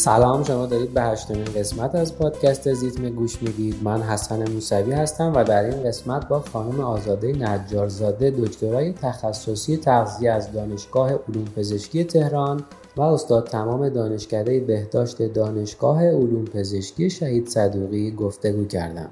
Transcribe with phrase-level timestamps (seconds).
[0.00, 3.74] سلام شما دارید به هشتمین قسمت از پادکست زیتم گوش می‌دید.
[3.82, 10.30] من حسن موسوی هستم و در این قسمت با خانم آزاده نجارزاده دکترای تخصصی تغذیه
[10.30, 12.64] از دانشگاه علوم پزشکی تهران
[12.96, 19.08] و استاد تمام دانشکده بهداشت دانشگاه علوم پزشکی شهید صدوقی گفتگو کردم.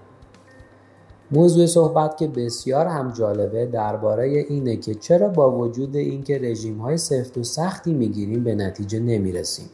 [1.30, 6.98] موضوع صحبت که بسیار هم جالبه درباره اینه که چرا با وجود اینکه رژیم های
[6.98, 9.66] سفت و سختی می‌گیریم به نتیجه نمی‌رسیم.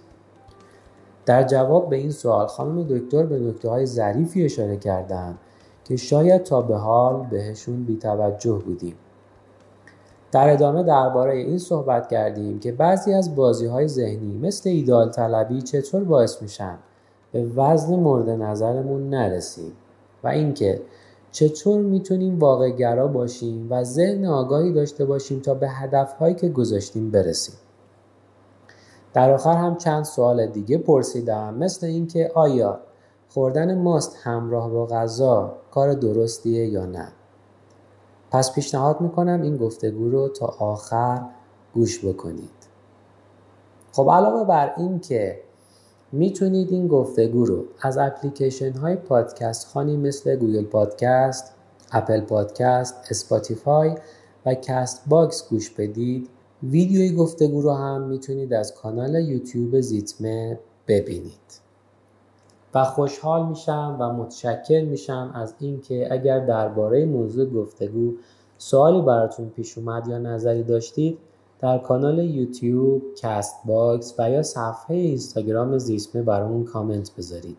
[1.26, 5.38] در جواب به این سوال خانم دکتر به نکته های ظریفی اشاره کردند
[5.84, 8.94] که شاید تا به حال بهشون بیتوجه بودیم.
[10.32, 15.62] در ادامه درباره این صحبت کردیم که بعضی از بازی های ذهنی مثل ایدال طلبی
[15.62, 16.78] چطور باعث میشن
[17.32, 19.72] به وزن مورد نظرمون نرسیم
[20.24, 20.82] و اینکه
[21.32, 27.10] چطور می‌تونیم واقع گرا باشیم و ذهن آگاهی داشته باشیم تا به هدفهایی که گذاشتیم
[27.10, 27.54] برسیم.
[29.14, 32.80] در آخر هم چند سوال دیگه پرسیدم مثل اینکه آیا
[33.28, 37.08] خوردن ماست همراه با غذا کار درستیه یا نه؟
[38.30, 41.22] پس پیشنهاد می‌کنم این گفتگو رو تا آخر
[41.74, 42.50] گوش بکنید.
[43.92, 45.40] خب علاوه بر این که
[46.12, 51.54] می‌تونید این گفتگو رو از اپلیکیشن های پادکست خوانی مثل Google Podcast،
[51.92, 53.94] Apple Podcast، Spotify
[54.46, 56.28] و Castbox گوش بدید
[56.62, 61.60] ویدیوی گفتگو رو هم می‌تونید از کانال یوتیوب زیتمه ببینید
[62.74, 68.14] و خوشحال میشم و متشکر میشم از اینکه اگر درباره موضوع گفتگو
[68.58, 71.18] سوالی براتون پیش اومد یا نظری داشتید
[71.60, 77.58] در کانال یوتیوب، Castbox و یا صفحه اینستاگرام زیسمه برامون کامنت بذارید.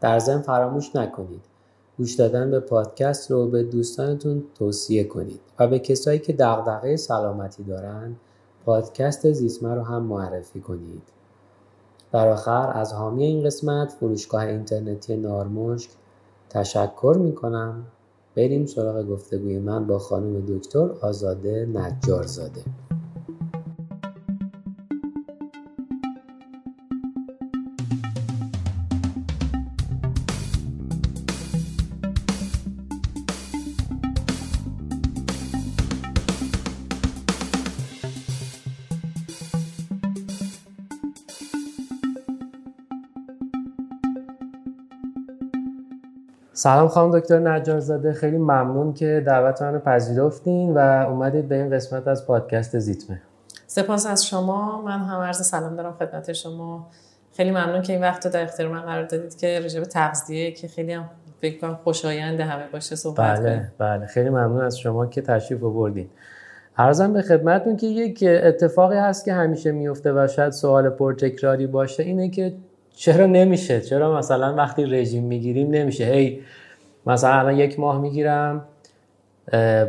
[0.00, 1.42] در ضمن فراموش نکنید
[1.98, 7.62] گوش دادن به پادکست رو به دوستانتون توصیه کنید و به کسایی که دغدغه سلامتی
[7.62, 8.16] دارن
[8.64, 11.02] پادکست زیسمه رو هم معرفی کنید.
[12.12, 15.90] در آخر از حامی این قسمت فروشگاه اینترنتی نارمشک
[16.50, 17.84] تشکر می کنم.
[18.34, 22.62] بریم سراغ گفتگوی من با خانم دکتر آزاده نجارزاده.
[46.56, 50.78] سلام خانم دکتر نجارزاده خیلی ممنون که دعوت منو پذیرفتین و
[51.08, 53.22] اومدید به این قسمت از پادکست زیتمه.
[53.66, 54.82] سپاس از شما.
[54.82, 56.86] من هم عرض سلام دارم خدمت شما.
[57.32, 60.68] خیلی ممنون که این وقت رو در اختیار من قرار دادید که رجب تغذیه که
[60.68, 64.06] خیلی هم فکر کنم خوشایند همه باشه صحبت بله بله.
[64.06, 66.08] خیلی ممنون از شما که تشریف آوردین.
[66.78, 72.02] عرضم به خدمتتون که یک اتفاقی هست که همیشه میفته و شاید سوال پرتکراری باشه
[72.02, 72.54] اینه که
[72.96, 76.40] چرا نمیشه؟ چرا مثلا وقتی رژیم می‌گیریم نمیشه؟ هی
[77.06, 78.64] مثلا الان یک ماه می‌گیرم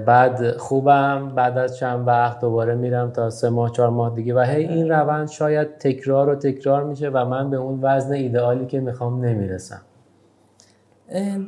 [0.06, 4.36] بعد خوبم بعد از چند وقت دوباره میرم تا سه ماه چهار ماه دیگه.
[4.36, 8.66] و هی این روند شاید تکرار و تکرار میشه و من به اون وزن ایدئالی
[8.66, 9.82] که می‌خوام نمی‌رسم.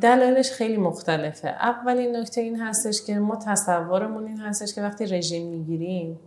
[0.02, 1.48] دلایلش خیلی مختلفه.
[1.48, 6.20] اولین نکته این هستش که ما تصورمون این هستش که وقتی رژیم می‌گیریم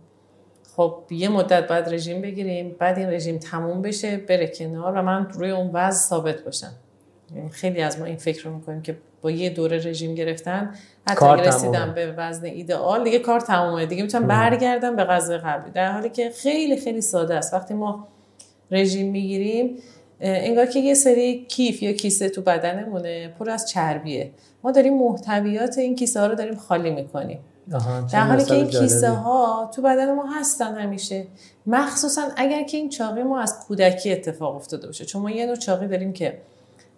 [0.75, 5.27] خب یه مدت باید رژیم بگیریم بعد این رژیم تموم بشه بره کنار و من
[5.33, 6.71] روی اون وزن ثابت باشم.
[7.35, 10.75] یعنی خیلی از ما این فکر رو می‌کنیم که با یه دوره رژیم گرفتن
[11.09, 13.85] حتی اگر رسیدم به وزن ایدئال دیگه کار تمومه.
[13.85, 15.71] دیگه می‌تونم برگردم به غذای قبلی.
[15.71, 17.53] در حالی که خیلی خیلی ساده است.
[17.53, 18.07] وقتی ما
[18.71, 19.77] رژیم می‌گیریم
[20.19, 24.31] انگار که یه سری کیف یا کیسه تو بدنمونه پر از چربیه.
[24.63, 27.39] ما داریم محتویات این کیسه ها رو داریم خالی می‌کنیم.
[28.11, 31.27] در حالی که این کیسه ها تو بدن ما هستن همیشه.
[31.65, 35.05] مخصوصا اگر که این چاقی ما از کودکی اتفاق افتاده باشه.
[35.05, 36.37] چون ما یه نوع چاقی داریم که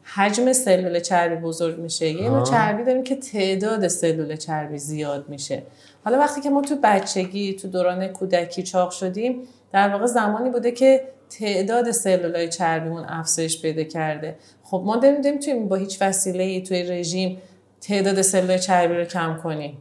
[0.03, 2.09] حجم سلول چربی بزرگ میشه.
[2.09, 5.63] یه نوع چربی داریم که تعداد سلول چربی زیاد میشه.
[6.03, 9.41] حالا وقتی که ما تو بچگی تو دوران کودکی چاق شدیم
[9.71, 11.07] در واقع زمانی بوده که
[11.39, 14.35] تعداد سلولای چربیمون افزایش پیدا کرده.
[14.63, 17.41] خب ما داریم نمی‌تونیم با هیچ وسیله توی رژیم
[17.81, 19.77] تعداد سلولای چربی رو کم کنیم.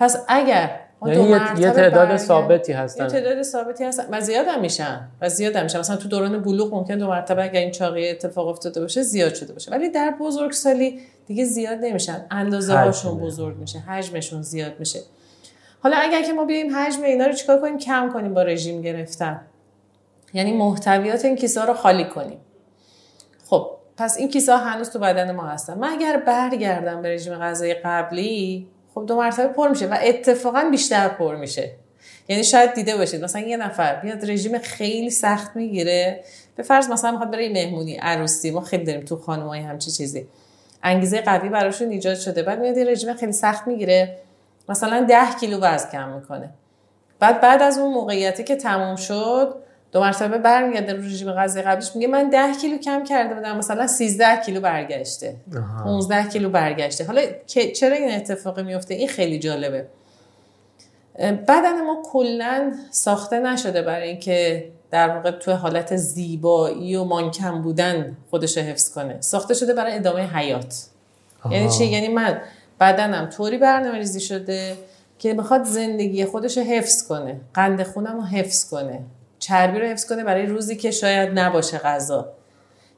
[0.00, 0.70] پس اگر
[1.06, 3.04] یعنی یه تعداد ثابتی هستن.
[3.04, 5.78] یه تعداد ثابتی هستن و زیاد هم میشن و زیاد هم میشن.
[5.78, 9.52] مثلا تو دوران بلوغ ممکن دو مرتبه اگر این چاقی اتفاق افتاده باشه زیاد شده
[9.52, 9.70] باشه.
[9.70, 12.26] ولی در بزرگسالی دیگه زیاد نمیشن.
[12.30, 13.78] اندازه هاشون بزرگ میشه.
[13.78, 15.00] حجمشون زیاد میشه.
[15.82, 19.40] حالا اگر که ما بیایم حجم اینا رو چیکار کنیم؟ کم کنیم با رژیم گرفتن.
[20.34, 22.38] یعنی محتویات این کیسه رو خالی کنیم.
[23.46, 25.78] خب پس این کیسه هنوز تو بدن ما هستن.
[25.78, 28.66] من اگر برگردم به رژیم غذایی قبلی
[29.00, 31.70] خب دو مرتبه پر میشه و اتفاقا بیشتر پر میشه.
[32.28, 36.24] یعنی شاید دیده باشید مثلا یه نفر بیاد رژیم خیلی سخت می‌گیره.
[36.56, 40.26] به فرض مثلا می‌خواد بره مهمونی عروسی ما خیلی داریم تو خانمای همچی چیزی.
[40.82, 42.42] انگیزه قوی براشون ایجاد شده.
[42.42, 44.16] بعد میاد رژیم خیلی سخت می‌گیره.
[44.68, 46.50] مثلا 10 کیلو وزن کم می‌کنه.
[47.18, 49.54] بعد بعد از اون موقعیتی که تموم شد
[49.92, 53.86] دو مرتبه برمیگرده رو رژیم غذایی قبلش میگه من 10 کیلو کم کرده بودم مثلا
[53.86, 55.36] 13 کیلو برگشته.
[55.84, 57.04] 15 کیلو برگشته.
[57.04, 59.86] حالا چرا این اتفاق میفته؟ این خیلی جالبه.
[61.18, 68.16] بدن ما کلا ساخته نشده برای اینکه در واقع تو حالت زیبایی و مانکم بودن
[68.30, 69.16] خودش رو حفظ کنه.
[69.20, 70.86] ساخته شده برای ادامه حیات.
[71.50, 72.40] یعنی چی؟ یعنی من
[72.80, 74.76] بدنم طوری برنامه ریزی شده
[75.18, 79.00] که می‌خواد زندگی خودش رو حفظ کنه قند خونم رو حفظ کنه.
[79.40, 82.28] چربی رو حفظ کنه برای روزی که شاید نباشه غذا.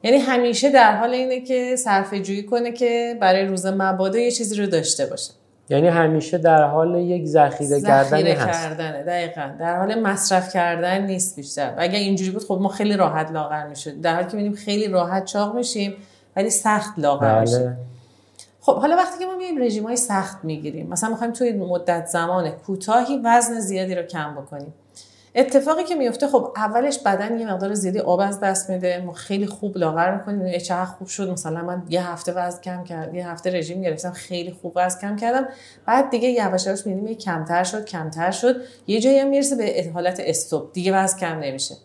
[0.03, 4.55] یعنی همیشه در حال اینه که صرفه جویی کنه که برای روز مبادا یه چیزی
[4.55, 5.31] رو داشته باشه.
[5.69, 8.63] یعنی همیشه در حال یک ذخیره کردن هست.
[8.63, 9.51] کردنه دقیقا.
[9.59, 11.69] در حال مصرف کردن نیست بیشتر.
[11.69, 14.01] و اگر اینجوری بود خب ما خیلی راحت لاغر می‌شد.
[14.01, 15.95] در حالی که می‌بینیم خیلی راحت چاق میشیم
[16.35, 17.41] ولی سخت لاغر بله.
[17.41, 17.77] میشیم.
[18.61, 22.49] خب حالا وقتی که ما میایم رژیم های سخت می‌گیریم مثلا می‌خوایم توی مدت زمان
[22.49, 24.73] کوتاهی وزن زیادی رو کم بکنیم.
[25.35, 29.01] اتفاقی که میفته خب اولش بدن یه مقدار زیادی آب از دست میده.
[29.05, 30.57] ما خیلی خوب لاغر می‌کنیم.
[30.57, 31.29] چقدر خوب شد.
[31.29, 35.15] مثلا من یه هفته وزن کم کردم یه هفته رژیم گرفتم خیلی خوب وزن کم
[35.15, 35.47] کردم.
[35.85, 38.61] بعد دیگه یواش یواش می‌بینیم کمتر شد کمتر شد.
[38.87, 40.73] یه جایی هم می‌رسه به حالت استوب.
[40.73, 41.75] دیگه وزن کم نمیشه.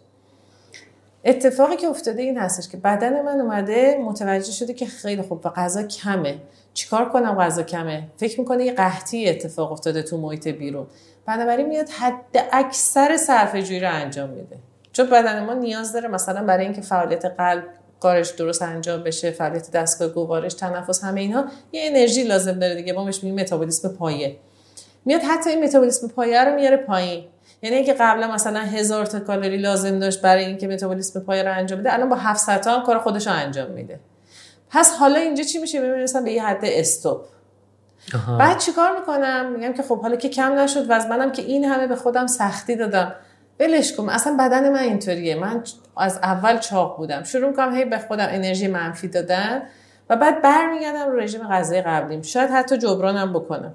[1.25, 5.49] اتفاقی که افتاده این هستش که بدن من اومده متوجه شده که خیلی خوب و
[5.49, 6.39] غذا کمه.
[6.75, 10.87] چیکار کنم غذا کمه؟ فکر می‌کنه یه قحطی اتفاق افتاده تو محیط بیرون.
[11.29, 14.57] بنابراین میاد حد اکثر صرفه جویی رو انجام میده.
[14.93, 17.65] چون بدن ما نیاز داره مثلا برای اینکه فعالیت قلب
[18.01, 22.93] کارش درست انجام بشه فعالیت دستگاه گوارش تنفس همه اینها یه انرژی لازم داره دیگه.
[22.93, 24.37] ما بهش میگیم متابولیسم پایه.
[25.05, 27.25] میاد حتی این متابولیسم پایه رو میاره پایین.
[27.63, 31.81] یعنی اینکه قبلا مثلا هزار تا کالری لازم داشت برای اینکه متابولیسم پایه رو انجام
[31.81, 34.01] بده الان با 700 تا کار خودش رو انجام میده.
[34.71, 37.21] پس حالا اینجا چی میشه؟ می‌رسم به یه حد استوب.
[38.39, 41.65] بعد چیکار می‌کنم؟ میگم که خب حالا که کم نشد و از منم که این
[41.65, 43.15] همه به خودم سختی دادم.
[43.61, 45.35] ولش کن اصلا بدن من اینطوریه.
[45.35, 45.63] من
[45.97, 47.23] از اول چاق بودم.
[47.23, 49.63] شروع کنم هی به خودم انرژی منفی دادن
[50.11, 52.23] و بعد برمیگردم رو رژیم غذایی قبلیم.
[52.23, 53.75] شاید حتی جبرانم بکنم.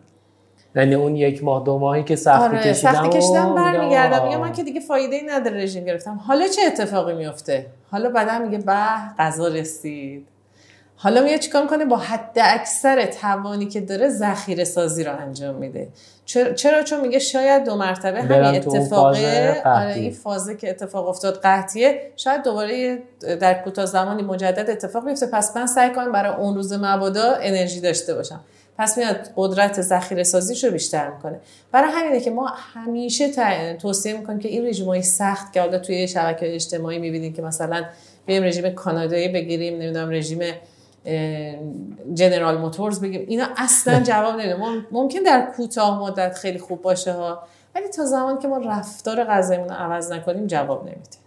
[0.75, 4.24] یعنی اون یک ماه دو ماهی که سختی آره، کشیدم سختی کشیدم برمیگردم.
[4.28, 6.20] میگم من که دیگه فایده ای نداره رژیم گرفتم.
[6.28, 8.74] حالا چه اتفاقی میفته حالا بدن میگه به
[9.20, 10.28] غذا رسید.
[11.04, 15.88] حالا میاد چیکار کنه؟ با حد اکثر توانی که داره ذخیره سازی رو انجام میده.
[16.56, 19.06] چرا؟ چون میگه شاید دو مرتبه همین اتفاق
[19.66, 22.12] آره این فازه که اتفاق افتاد قحطیه.
[22.16, 23.00] شاید دوباره
[23.40, 25.28] در کوتاه زمانی مجدد اتفاق بیفته.
[25.28, 28.42] پس من سعی کنم برای اون روز مبادا انرژی داشته باشم.
[28.78, 31.40] پس میاد قدرت ذخیره سازیش رو بیشتر می‌کنه.
[31.72, 36.56] برای همینه که ما همیشه توصیه می‌کنیم که این رژیمای سخت که حالا توی شبکه
[36.56, 37.84] اجتماعی می‌بینیم که مثلا
[38.28, 40.40] بریم رژیم کانادایی بگیریم نمی‌دونم رژیم
[42.14, 43.26] جنرال موتورز بگیم.
[43.28, 44.58] اینا اصلا جواب نمیده.
[44.92, 47.44] ممکن در کوتاه مدت خیلی خوب باشه ها.
[47.76, 51.18] ولی تا زمان که ما رفتار غذایمون رو عوض نکنیم جواب نمیده.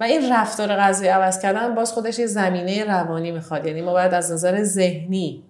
[0.00, 3.66] و این رفتار غذایی عوض کردن باز خودش یه زمینه روانی می‌خواد.
[3.66, 5.42] یعنی ما باید از نظر ذهنی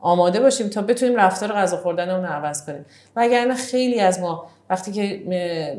[0.00, 2.84] آماده باشیم تا بتونیم رفتار غذا خوردن رو عوض کنیم.
[3.16, 5.22] و اگر خیلی از ما وقتی که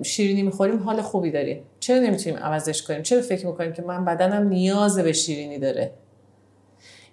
[0.03, 1.63] شیرینی می‌خوریم حال خوبی داریم.
[1.79, 5.91] چرا نمی‌تونیم عوضش کنیم؟ چرا فکر می‌کنیم که من بدنم نیاز به شیرینی داره؟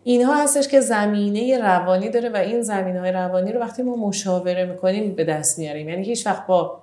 [0.05, 4.65] اینها هستش که زمینه روانی داره و این زمینه های روانی رو وقتی ما مشاوره
[4.65, 5.89] می‌کنیم به دست میاریم.
[5.89, 6.81] یعنی هیچ وقت با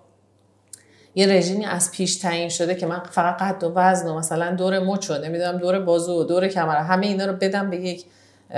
[1.15, 4.79] یه رژیمی از پیش تعیین شده که من فقط قد و وزن و مثلا دور
[4.79, 8.05] مچ نمی‌دونم دور بازو و دور کمر همه اینا رو بدم به یک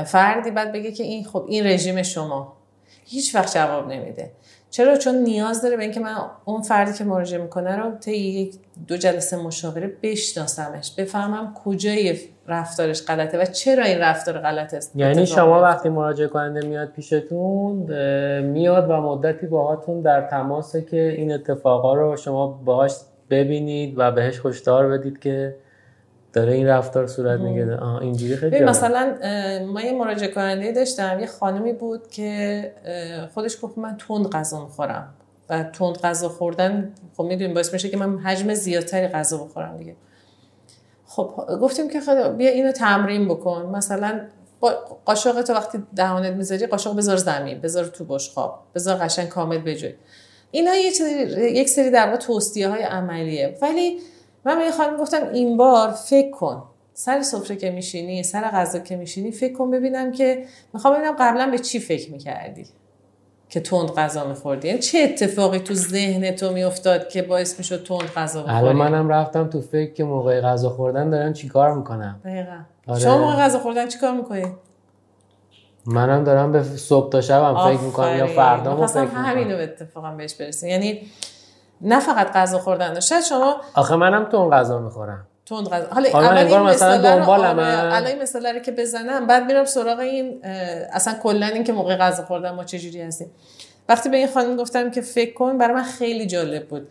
[0.05, 2.53] فردی بعد بگه که این خب این رژیم شما.
[3.05, 4.31] هیچ وقت جواب نمیده.
[4.69, 8.55] چرا؟ چون نیاز داره به اینکه من اون فردی که مراجعه می‌کنه رو طی یک
[8.87, 14.91] دو جلسه مشاوره بشناسمش بفهمم کجای رفتارش غلطه و چرا این رفتار غلط است.
[14.95, 17.75] یعنی شما وقتی مراجعه کننده میاد پیشتون
[18.41, 22.93] میاد و مدتی باهاتون در تماسه که این اتفاقا رو شما باهاش
[23.29, 25.55] ببینید و بهش هشدار بدید که
[26.33, 28.01] داره این رفتار صورت می‌گیره.
[28.01, 29.15] اینجوری خیلی مثلا
[29.67, 31.19] ما یه مراجعه کننده داشتم.
[31.19, 32.73] یه خانمی بود که
[33.33, 35.13] خودش گفت من تند غذا می‌خورم
[35.49, 39.95] و تند غذا خوردن خب می‌دونیم باعث میشه که من حجم زیادتری غذا بخورم دیگه.
[41.05, 43.65] خب گفتیم که خدا بیا اینو تمرین بکن.
[43.75, 44.21] مثلا
[45.05, 49.93] قاشق تو وقتی دهانت می‌ذاری قاشق بذار زمین بذار تو بشقاب بذار قشنگ کامل بجوی.
[50.51, 53.57] اینا یک سری در واقع توصیه های عملیه.
[53.61, 53.99] ولی
[54.45, 56.63] من به خانم گفتم این بار فکر کن.
[56.93, 61.51] سر سفره که میشینی سر غذا که میشینی فکر کن ببینم که می‌خوام ببینم قبلا
[61.51, 62.65] به چی فکر می‌کردی
[63.49, 64.67] که تند غذا میخوردی.
[64.67, 69.09] یعنی چه اتفاقی تو ذهن تو میافتاد که باعث می‌شد تند غذا بخوری؟ الان منم
[69.09, 72.59] رفتم تو فکر که موقع غذا خوردن دارم چیکار می‌کنم دقیقا.
[72.87, 72.99] آره.
[72.99, 74.45] شما موقع غذا خوردن چیکار می‌کنی؟
[75.85, 79.25] منم دارم به صبح تا شبم فکر می‌کنم یا فردا فکر می‌کنم.
[79.25, 81.01] همینو اتفاقا بهش برسیم یعنی
[81.81, 82.99] نه فقط غذا خوردن.
[82.99, 85.27] شاید شما آخه منم تون غذا می‌خورم.
[85.45, 85.87] تند غذا.
[85.91, 87.77] حالا اول این مثلا دنبالمه.
[87.77, 90.45] آره، الان این مثاله رو که بزنم بعد میرم سراغ این
[90.93, 93.31] اصلا کلا این که موقع غذا خوردن ما چجوری هستیم.
[93.89, 96.87] وقتی به این خانم گفتم که فکر کن برای من خیلی جالب بود.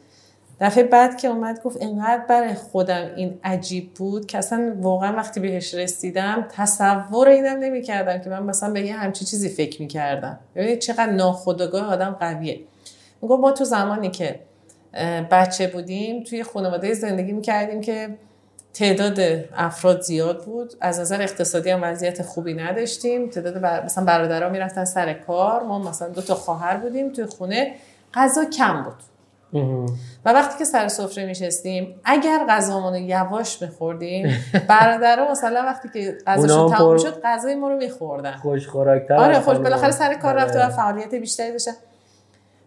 [0.60, 5.40] دفعه بعد که اومد گفت اینقدر برای خودم این عجیب بود که اصلا واقعا وقتی
[5.40, 10.38] بهش رسیدم تصور اینم نمی‌کردم که من مثلا به یه همچی چیزی فکر می‌کردم.
[10.56, 12.60] ببینید چقدر ناخودآگاه آدم قویه.
[13.22, 14.40] می‌گفت ما تو زمانی که
[15.30, 18.08] بچه بودیم توی خانواده زندگی می‌کردیم که
[18.74, 19.20] تعداد
[19.56, 20.74] افراد زیاد بود.
[20.80, 23.28] از نظر اقتصادی هم وضعیت خوبی نداشتیم.
[23.28, 23.84] تعداد بر...
[23.84, 25.62] مثلا برادرها می‌رفتن سر کار.
[25.62, 27.12] ما مثلا دو تا خواهر بودیم.
[27.12, 27.74] توی خونه
[28.14, 28.94] غذا کم بود.
[30.24, 34.36] و وقتی که سر سفره میشستیم اگر غذامون رو یواش میخوردیم
[34.68, 38.32] برادرها مثلا وقتی که غذاشون تموم شد غذای ما رو میخوردن.
[38.32, 39.56] خوش خوراکتر آره خوش.
[39.56, 40.72] بالاخره سر کار رفته و آره.
[40.72, 41.72] فعالیت بیشتری داشتن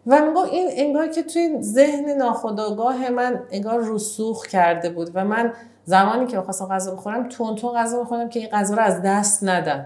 [0.07, 5.53] و میگو این انگار که توی ذهن ناخودآگاه من انگار رسوخ کرده بود و من
[5.85, 9.43] زمانی که می‌خواستم غذا بخورم تون تون غذا بخورم که این غذا رو از دست
[9.43, 9.85] ندم.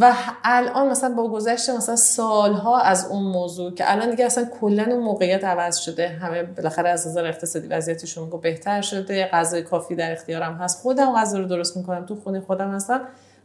[0.00, 0.12] و
[0.44, 5.02] الان مثلا با گذشت مثلا سالها از اون موضوع که الان دیگه اصلا کلا اون
[5.02, 10.54] موقعیت عوض شده همه بالاخره از نظر اقتصادی وضعیتشون بهتر شده غذای کافی در اختیارم
[10.54, 10.82] هست.
[10.82, 13.00] خودم غذا رو درست می‌کنم تو خونه خودم هستم.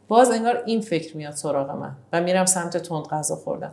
[0.08, 3.72] باز انگار این فکر میاد سراغ من و میرم سمت تند غذا خوردم.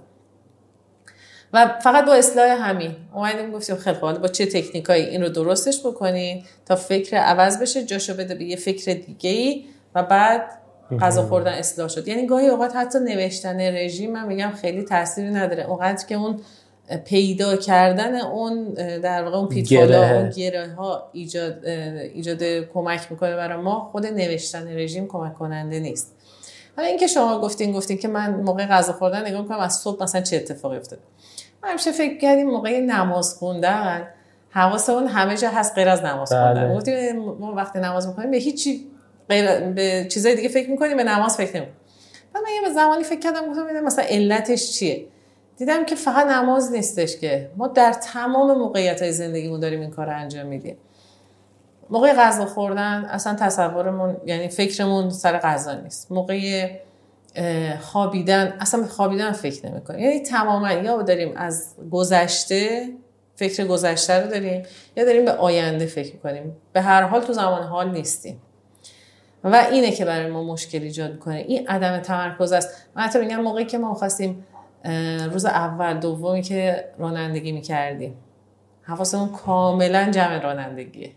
[1.55, 2.97] و فقط با اصلاح همین.
[3.15, 7.85] اومدیم گفتیم خیلی خوب با چه تکنیکایی این رو درستش بکنین تا فکر عوض بشه
[7.85, 10.43] جاشو بده به یه فکر دیگه ای و بعد
[11.01, 12.09] غذا خوردن اصلاح شد.
[12.09, 15.65] یعنی گاهی اوقات حتی نوشتن رژیم من میگم خیلی تاثیری نداره.
[15.65, 16.41] اونقدر که اون
[17.05, 20.19] پیدا کردن اون در واقع اون پیتفالا.
[20.19, 21.67] اون گره ها ایجاد
[22.15, 26.15] ایجاد کمک می‌کنه برای ما خود نوشتن رژیم کمک کننده نیست.
[26.77, 30.21] حالا اینکه شما گفتین گفتین که من موقع غذا خوردن نگاه می‌کنم از صبح مثلا
[30.21, 31.03] چه اتفاقی افتاده؟
[31.65, 34.09] من همیشه فکر کردیم موقع نماز خوندن
[34.51, 36.45] حواسمون همه جا هست غیر از نماز بله.
[36.45, 38.91] خوندن گفتیم ما وقتی نماز می‌کنیم به هیچی
[39.29, 41.77] غیر به چیزای دیگه فکر می‌کنیم به نماز فکر نمی‌کنیم.
[42.33, 45.07] بعد من یه زمانی فکر کردم گفتم مثلا علتش چیه؟
[45.57, 47.51] دیدم که فقط نماز نیستش که.
[47.57, 50.77] ما در تمام موقعیت های زندگیمون داریم این کار رو انجام میدیم.
[51.91, 56.13] موقع غذا خوردن اصلا تصورمون یعنی فکرمون سر غذا نیست.
[56.13, 56.71] موقع
[57.81, 62.89] خوابیدن اصلا به خوابیدن فکر نمی‌کنیم یعنی تماما یا داریم از گذشته
[63.37, 64.63] فکر گذشته رو داریم
[64.97, 66.57] یا داریم به آینده فکر می‌کنیم.
[66.73, 68.43] به هر حال تو زمان حال نیستیم.
[69.45, 71.35] و اینه که برای ما مشکل ایجاد می‌کنه.
[71.37, 72.87] این عدم تمرکز است.
[72.97, 74.47] من حتی میگم موقعی که ما خواستیم
[75.33, 78.17] روز اول دومی که رانندگی می‌کردیم.
[78.83, 81.11] حواسمون کاملا جمع رانندگیه.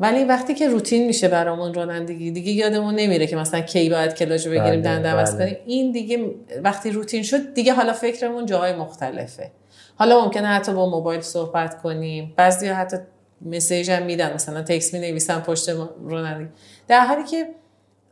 [0.00, 4.48] ولی وقتی که روتین میشه برامون رانندگی دیگه یادمون نمیره که مثلا کی باید کلاژ
[4.48, 5.34] بگیریم دنده عوض.
[5.34, 6.30] کنیم این دیگه
[6.64, 9.50] وقتی روتین شد دیگه حالا فکرمون جاهای مختلفه.
[9.94, 12.32] حالا ممکنه حتی با موبایل صحبت کنیم.
[12.36, 12.96] بعضی حتی
[13.42, 15.68] مسیج هم میدن مثلا تکس می نویسن پشت
[16.04, 16.48] رانندگی.
[16.88, 17.46] در حالی که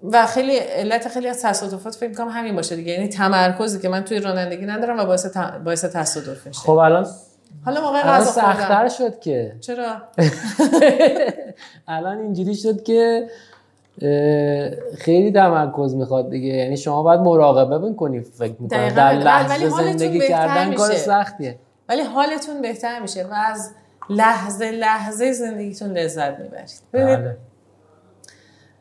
[0.02, 2.92] و خیلی علت خیلی از تصادفات فکر کنم همین باشه دیگه.
[2.92, 6.61] یعنی تمرکزی که من توی رانندگی ندارم و باعث باعث تصادف میشه.
[6.61, 7.07] خب الان
[7.64, 9.57] حالا موقع غذا سختتر شد که.
[9.61, 9.97] چرا؟
[11.88, 13.28] الان اینجوری شد که
[14.99, 16.49] خیلی تمرکز می‌خواد دیگه.
[16.49, 18.88] یعنی شما باید مراقبه بکنی فکر می‌کنم.
[18.88, 20.95] در لحظه زندگی کردن کار.
[20.95, 21.59] سختیه.
[21.88, 23.71] ولی حالتون بهتر میشه و از
[24.11, 26.81] لحظه لحظه زندگیتون لذت می‌برید.
[26.93, 27.37] بله.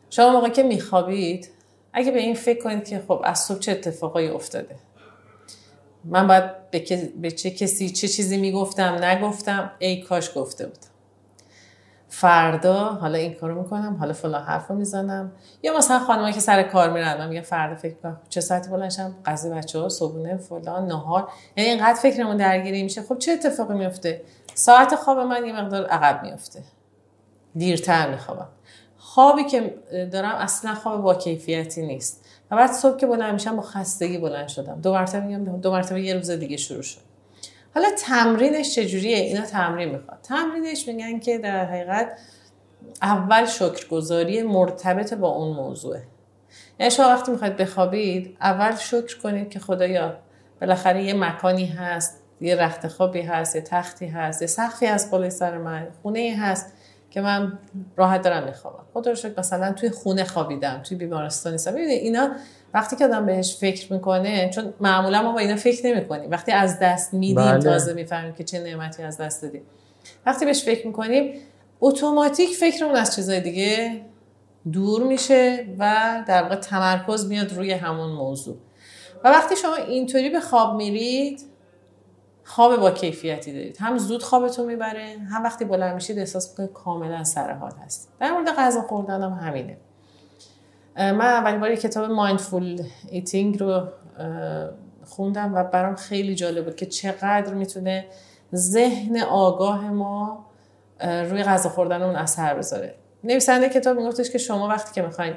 [0.10, 1.50] شما موقع که میخوابید
[1.94, 4.76] اگه به این فکر کنید که خب از صبح چه اتفاقایی افتاده؟
[6.06, 6.44] من باید
[7.22, 9.72] به, چه کسی چه چیزی می‌گفتم نگفتم.
[9.80, 10.88] ای کاش گفته بودم
[12.10, 15.32] فردا حالا این کارو می‌کنم حالا فلان حرف رو می‌زنم.
[15.64, 19.16] یا مثلا خانمایی که سر کار میرن من میگم فردا فکر کنم چه ساعتی بلنشم
[19.26, 21.28] قضیه بچه ها صبحونه فلان نهار.
[21.58, 23.02] یعنی اینقدر فکرمون درگیری میشه.
[23.02, 24.22] خب چه اتفاقی میفته
[24.54, 26.64] ساعت خواب من یه مقدار عقب میفته
[27.56, 28.48] دیرتر میخوابم.
[28.98, 29.76] خوابی که
[30.12, 32.26] دارم اصلا خواب با کیفیتی نیست.
[32.52, 34.82] و بعد صبح که بلند میشم با خستگی بلند شدم.
[34.82, 37.02] دو مرتبه میگم دو مرتبه یه روز دیگه شروع شد.
[37.76, 40.20] حالا تمرینش چجوریه؟ اینا تمرین می‌خواد.
[40.24, 42.20] تمرینش میگن که در حقیقت
[43.02, 46.04] اول شکرگزاری مرتبط با اون موضوعه.
[46.80, 50.18] یعنی شما وقتی می‌خواید بخوابید اول شکر کنید که خدایا
[50.62, 55.30] بالاخره یه مکانی هست یه رخت خوابی هست یه تختی هست یه سقفی هست بالای
[55.30, 56.74] سر من خونه هست.
[57.10, 57.60] که من
[57.98, 58.84] راحت دارم میخوابم.
[58.94, 61.72] خدا رو شکر مثلا توی خونه خوابیدم توی بیمارستان نیستم.
[61.72, 62.32] ببینید اینا
[62.74, 66.32] وقتی که آدم بهش فکر می‌کنه چون معمولا ما با اینا فکر نمی‌کنیم.
[66.32, 67.60] وقتی از دست میدیم بله.
[67.60, 69.62] تازه می‌فهمیم که چه نعمتی از دست دادیم.
[70.26, 71.34] وقتی بهش فکر می‌کنیم
[71.82, 74.02] اتوماتیک فکرمون از چیزای دیگه
[74.72, 78.58] دور میشه و در واقع تمرکز میاد روی همون موضوع.
[79.24, 81.42] و وقتی شما اینطوری به خواب میرید
[82.48, 83.78] خواب با کیفیتی دارید.
[83.80, 88.10] هم زود خوابتون می‌بره هم وقتی بلند میشید احساس می‌کنید کاملا سر حال هستید.
[88.20, 89.78] در مورد غذا خوردن هم همینه.
[90.98, 93.88] من اولین بار کتاب Mindful Eating رو
[95.06, 98.06] خوندم و برام خیلی جالب بود که چقدر می‌تونه
[98.56, 100.46] ذهن آگاه ما
[101.02, 102.96] روی غذا خوردن اون اثر بذاره.
[103.24, 105.34] نویسنده کتاب میگفتش که شما وقتی که می‌خواین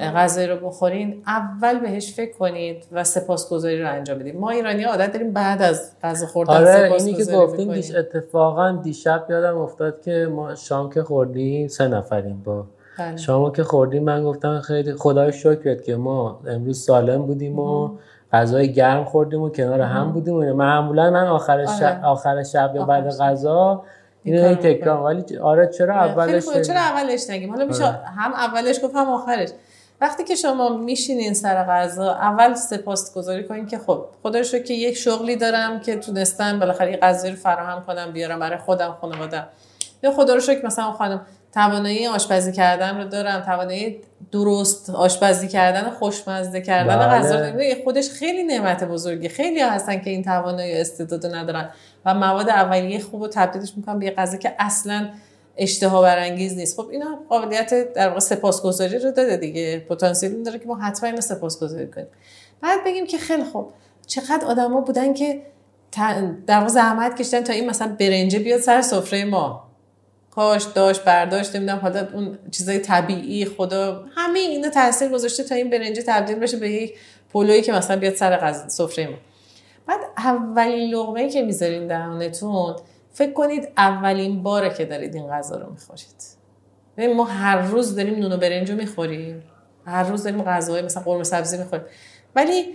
[0.00, 5.12] غذایی رو بخورین اول بهش فکر کنید و سپاسگزاری رو انجام بدید ما ایرانی عادت
[5.12, 7.72] داریم بعد از غذا خوردن آره اینی که گفتین.
[7.72, 12.64] دیش اتفاقا دیشب یادم افتاد که ما شام که خوردیم سه نفریم با
[12.98, 13.16] بله.
[13.16, 17.90] شامو که خوردیم من گفتم خیلی خدای شکرت که ما امروز سالم بودیم و
[18.32, 20.54] غذای گرم خوردیم و کنار هم بودیم و.
[20.54, 22.04] معمولا من آخر شب آره.
[22.04, 23.18] آخر شب یا بعد شب.
[23.24, 23.84] غذا
[24.22, 26.66] این اینو تکرار ولی آره چرا خیلی اولش.
[26.66, 27.96] چرا اولش نگیم حالا میشه آره.
[27.96, 29.48] هم اولش گفت هم آخرش
[30.00, 34.96] وقتی که شما میشینین سر غذا اول سپاسگزاری کنین که خب خدا رو که یک
[34.96, 39.48] شغلی دارم که تونستم بالاخره یه غذایی رو فراهم کنم بیارم برای خودم خانوادم
[40.02, 44.00] یا خدا رو شکر مثلا خانم توانایی آشپزی کردن رو دارم توانایی
[44.32, 47.06] درست آشپزی کردن خوشمزه کردن بله.
[47.06, 47.44] غذا.
[47.44, 51.70] این خودش خیلی نعمت بزرگی خیلی ها هستن که این توانایی و استعداد ندارن
[52.06, 55.08] و مواد اولیه خوب رو تبدیلش می‌کنن به یه غذا که اصلا
[55.58, 56.76] اشتها برانگیز نیست.
[56.76, 59.78] خب اینا قابلیت در واقع سپاسگزاری رو داده دیگه.
[59.78, 62.06] پتانسیل داره که ما حتما اینو سپاسگزاری کنیم.
[62.60, 63.72] بعد بگیم که خیلی خوب
[64.06, 65.42] چقدر آدما بودن که
[66.46, 69.64] در واقع زحمت کشیدن تا این مثلا برنجه بیاد سر سفره ما.
[70.30, 75.70] کاش داشت برداشت نمی‌دونم حالا اون چیزای طبیعی خدا همه اینا تاثیر گذاشته تا این
[75.70, 76.94] برنجه تبدیل بشه به یک
[77.32, 79.16] پلویی که مثلا بیاد سر سفره ما.
[79.86, 82.76] بعد اولین لقمه که می‌ذارین دهانتون
[83.18, 86.24] فکر کنید اولین باره که دارید این غذا رو می‌خورید.
[86.96, 89.42] ببین ما هر روز داریم نون و برنج رو می‌خوریم.
[89.86, 91.86] هر روز داریم غذاهای مثلا قرمه سبزی می‌خوریم.
[92.36, 92.74] ولی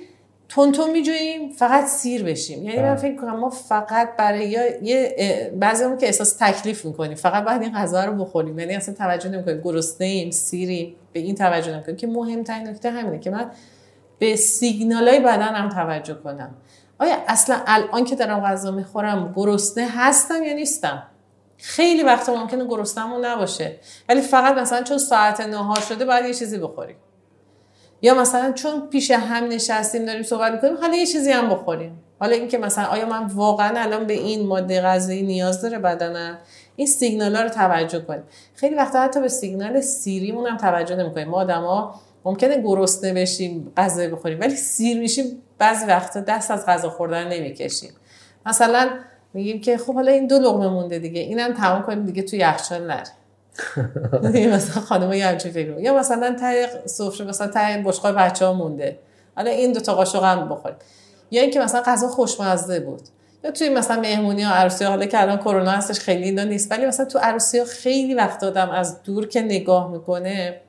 [0.50, 2.64] تونتون میجوییم فقط سیر بشیم.
[2.64, 2.96] یعنی من بله.
[2.96, 4.50] فکر کنم ما فقط برای
[4.82, 7.16] یه بعضیمون که احساس تکلیف می‌کنیم.
[7.16, 8.60] فقط باید این غذا رو بخوریم.
[8.60, 9.62] یعنی اصلا توجه نمی‌کنیم.
[9.62, 10.96] گرسنه ایم سیریم.
[11.14, 11.98] به این توجه نمی‌کنیم.
[11.98, 13.52] که مهمترین نکته همینه که من
[14.20, 16.56] به سیگنال های بدنم توجه کنم.
[17.00, 21.04] آیا اصلا الان که دارم غذا می‌خورم گرسنه هستم یا نیستم؟
[21.58, 23.80] خیلی وقتا ممکنه گرسنمون نباشه.
[24.10, 26.96] ولی فقط مثلا چون ساعت نهار شده باید یه چیزی بخوریم.
[28.02, 32.00] یا مثلا چون پیش هم نشستیم داریم صحبت می‌کنیم حالا یه چیزی هم بخوریم.
[32.20, 36.38] حالا اینکه مثلا آیا من واقعا الان به این ماده غذایی نیاز داره بدنم؟
[36.76, 38.24] این سیگنال ها رو توجه کنیم.
[38.56, 41.28] خیلی وقتا حتی به سیگنال سیریمون هم توجه نمی‌کنیم.
[41.28, 46.90] ما آدما ممکنه گرسنه بشیم غذا بخوریم ولی سیر میشیم بعضی وقتا دست از غذا
[46.90, 47.92] خوردن نمی‌کشیم.
[48.46, 48.90] مثلا
[49.34, 52.88] میگیم که خب حالا این دو لقمه مونده دیگه اینم تمام کنیم دیگه تو یخچال
[52.88, 53.04] نره.
[54.56, 59.00] مثلا خانم یه همچین فکر یا مثلا ته سفره مثلا ته بشقاب بچه ها مونده.
[59.36, 60.78] حالا این دو تا قاشق هم بخوریم.
[61.32, 63.02] یا اینکه مثلا غذا خوشمزه بود.
[63.44, 66.72] یا توی مثلا مهمونی ها عروسی حالا که الان کرونا هستش خیلی اینا نیست.
[66.72, 70.62] ولی مثلا تو عروسی ها خیلی وقت آدم از دور که نگاه می‌کنه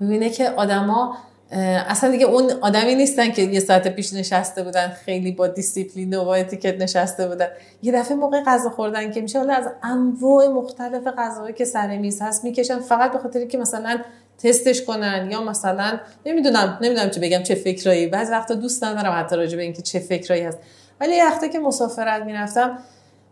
[0.00, 1.16] می‌بینه که آدما
[1.52, 6.24] اصلا دیگه اون آدمی نیستن که یه ساعت پیش نشسته بودن خیلی با دیسیپلین و
[6.24, 7.46] با اتیکت نشسته بودن.
[7.82, 12.22] یه دفعه موقع غذا خوردن که میشه حالا از انواع مختلف غذاهایی که سر میز
[12.22, 13.98] هست می‌کشن فقط به خاطر که مثلا
[14.38, 18.06] تستش کنن یا مثلا نمی‌دونم نمی‌دونم چه بگم چه فکرایی.
[18.06, 20.58] بعضی وقتا دوست ندارم حتی راجع به اینکه چه فکرایی هست.
[21.00, 22.78] ولی یه که مسافرت می‌رفتم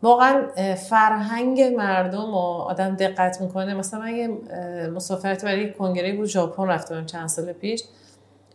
[0.02, 0.42] واقعا
[0.74, 3.74] فرهنگ مردم و آدم دقت می‌کنه.
[3.74, 4.28] مثلا من یه
[4.94, 7.82] مسافرت برای کنگره بود ژاپن رفتم چند سال پیش.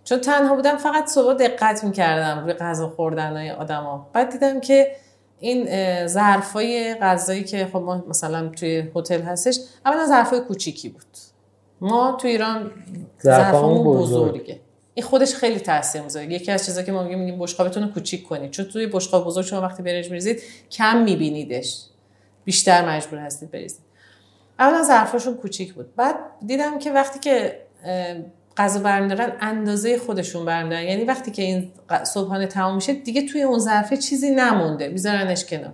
[0.03, 4.95] چون تنها بودم فقط صبح دقت می‌کردم روی غذا خوردن های آدما بعد دیدم که
[5.39, 5.67] این
[6.07, 11.05] ظرفای غذایی که خب ما مثلا توی هتل هستش اولا ظرفای کوچیکی بود.
[11.81, 12.71] ما تو ایران
[13.23, 14.59] ظرفمون بزرگه.
[14.93, 16.25] این خودش خیلی تاثیر می‌ذاره.
[16.25, 18.51] یکی از چیزایی که ما میگیم میگیم بشقابتون رو کوچیک کنید.
[18.51, 21.85] چون توی بشقاب بزرگ شما وقتی برنج میریزید کم میبینیدش.
[22.45, 23.81] بیشتر مجبور هستید بریزید.
[24.59, 25.95] اولا ظرفاشون کوچیک بود.
[25.95, 27.59] بعد دیدم که وقتی که
[28.57, 30.83] غذا برمیدارن اندازه خودشون برمیدارن.
[30.83, 31.71] یعنی وقتی که این
[32.03, 34.87] صبحانه تمام میشه دیگه توی اون ظرفه چیزی نمونده.
[34.87, 35.73] میذارنش کنار.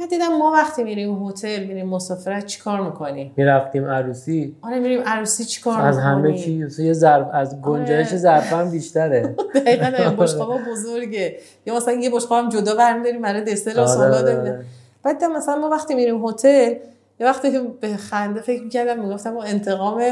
[0.00, 4.56] من دیدم ما وقتی میریم هتل میریم مسافرت چیکار می‌کنیم می‌رفتیم عروسی.
[4.62, 8.16] آره میریم عروسی چیکار از همه چی یه ظرف از گنجایش آره.
[8.16, 9.36] ظرفم بیشتره.
[9.54, 11.38] دقیقاً بشقابا بزرگه.
[11.66, 14.64] یا مثلا یه بشقاب هم جدا برمیداریم برای دسر و آره، سالاد آره.
[15.02, 16.74] بعد مثلا ما وقتی میریم هتل
[17.20, 20.02] یه وقتی که به خنده فکر می‌کردم می‌گفتم و انتقام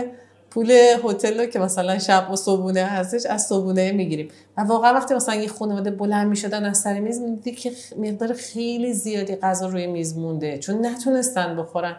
[0.56, 0.70] پول
[1.04, 4.28] هتل رو که مثلا شب و صبونه هستش از صبونه می‌گیریم.
[4.56, 8.92] و واقعا وقتی مثلا یه خانواده بلند می‌شدن از سر میز میدی که مقدار خیلی
[8.92, 11.96] زیادی غذا روی میز مونده چون نتونستن بخورن.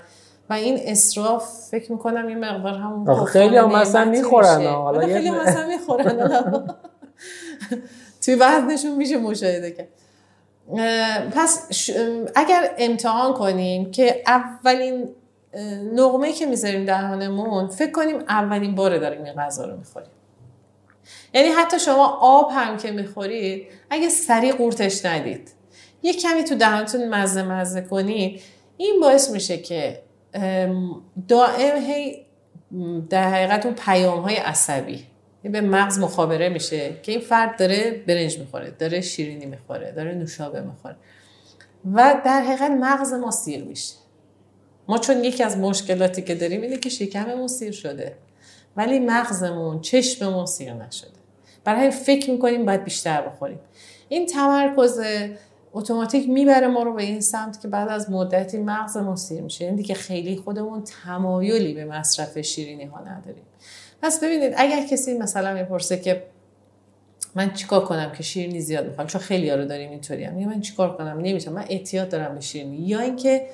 [0.50, 5.42] و این اسراف فکر می‌کنم این مقدار همون خیلی هم مثلا می‌خورن حالا خیلی هم
[5.42, 6.68] مثلا می‌خورن.
[8.26, 9.88] توی وزنشون میشه مشاهده کرد.
[11.32, 11.90] پس
[12.36, 15.10] اگر امتحان کنیم که اولین
[15.94, 20.10] نقمه که می‌ذاریم دهانمون فکر کنیم اولین باره داریم این غذا رو می‌خوریم.
[21.34, 25.52] یعنی حتی شما آب هم که می‌خورید اگه سریع قورتش ندید
[26.02, 28.42] یه کمی تو دهانتون مزه مزه کنید
[28.78, 30.02] این باعث میشه که
[31.28, 32.26] دائم هی
[33.10, 35.06] در حقیقت اون پیام های عصبی
[35.44, 40.62] به مغز مخابره میشه که این فرد داره برنج می‌خوره داره شیرینی می‌خوره داره نوشابه
[40.62, 40.96] می‌خوره
[41.94, 43.96] و در حقیقت مغز ما سیر میشه.
[44.88, 48.16] ما چون یکی از مشکلاتی که داریم اینه که شکممون سیر شده.
[48.78, 51.12] ولی مغزمون چشممون سیر نشده.
[51.64, 53.60] برای فکر می‌کنیم باید بیشتر بخوریم.
[54.10, 55.00] این تمرکز
[55.74, 59.66] اتوماتیک می‌بره ما رو به این سمت که بعد از مدتی مغزمون سیر میشه.
[59.66, 63.44] یعنی که خیلی خودمون تمایلی به مصرف شیرینی ها نداریم.
[64.02, 66.24] پس ببینید اگر کسی مثلا می‌پرسه که
[67.36, 70.98] من چیکار کنم که شیرینی زیاد می‌خوام؟ چون خیلی رو داریم اینطوری هم من چیکار
[70.98, 71.56] کنم؟ نمی‌تونم.
[71.56, 72.78] من اعتیاد دارم به شیرینی.
[72.78, 73.48] یا اینکه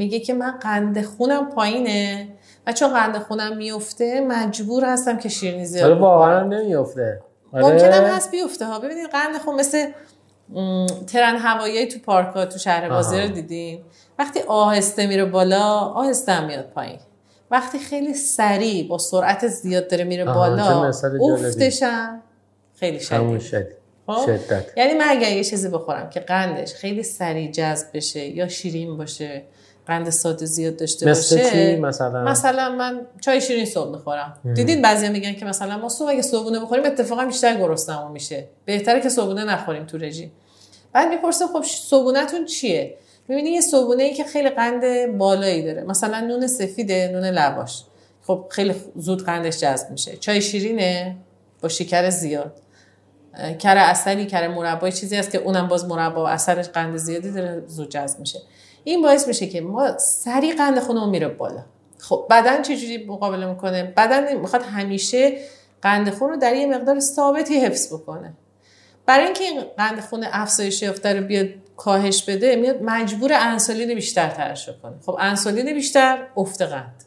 [0.00, 2.28] میگه که من قند خونم پایینه
[2.66, 7.20] و چون قند خونم میفته مجبور هستم که شیرینی زیاد بخورم واقعا نمیفته.
[7.52, 7.64] آره.
[7.64, 8.78] ممکنم هست بیفته ها.
[8.78, 9.90] ببینید قند خون مثل
[11.06, 13.80] ترن هوایی تو پارک ها تو شهر بازی رو دیدین؟
[14.18, 16.98] وقتی آهسته میره بالا آهسته میاد پایین.
[17.50, 20.92] وقتی خیلی سریع با سرعت زیاد داره میره بالا
[21.34, 22.22] افتشم.
[22.74, 23.80] خیلی شدید.
[24.06, 24.64] خب؟ شدت.
[24.76, 29.42] یعنی من اگر یه چیزی بخورم که قندش خیلی سریع جذب بشه یا شیرین باشه
[29.86, 31.50] قند ساده زیاد داشته باشه.
[31.50, 34.38] چی؟ مثلا؟ مثلا من چای شیرین صبح می‌خورم.
[34.54, 38.48] دیدین بعضیا میگن که مثلا ما صبح اگه صبحونه بخوریم اتفاقا بیشتر گرسنمون میشه.
[38.64, 40.32] بهتره که صبحونه نخوریم تو رژیم.
[40.92, 42.94] بعد می‌پرسه خب صبحونهتون چیه؟
[43.28, 45.82] می‌بینی یه صبحونه ای که خیلی قند بالایی داره.
[45.82, 47.84] مثلا نون سفیده نون لواش.
[48.26, 50.16] خب خیلی زود قندش جذب میشه.
[50.16, 51.16] چای شیرینه؟
[51.62, 52.52] با شکر زیاد.
[53.58, 57.62] کره اصلی کره مربا چیزی هست که اونم باز مربا و اثرش قند زیادی داره
[57.66, 58.40] زود جذب میشه.
[58.84, 61.64] این باعث میشه که ما سریع قند خونمون میره بالا.
[61.98, 65.38] خب بدن چجوری مقابله می‌کنه؟ بدن می‌خواد همیشه
[65.82, 68.32] قند خون رو در یه مقدار ثابتی حفظ بکنه.
[69.06, 74.28] برای اینکه این قند خون افزایش یافته رو بیاد کاهش بده میاد مجبور انسولین بیشتر
[74.30, 74.94] ترشح کنه.
[75.06, 77.04] خب انسولین بیشتر افت قند.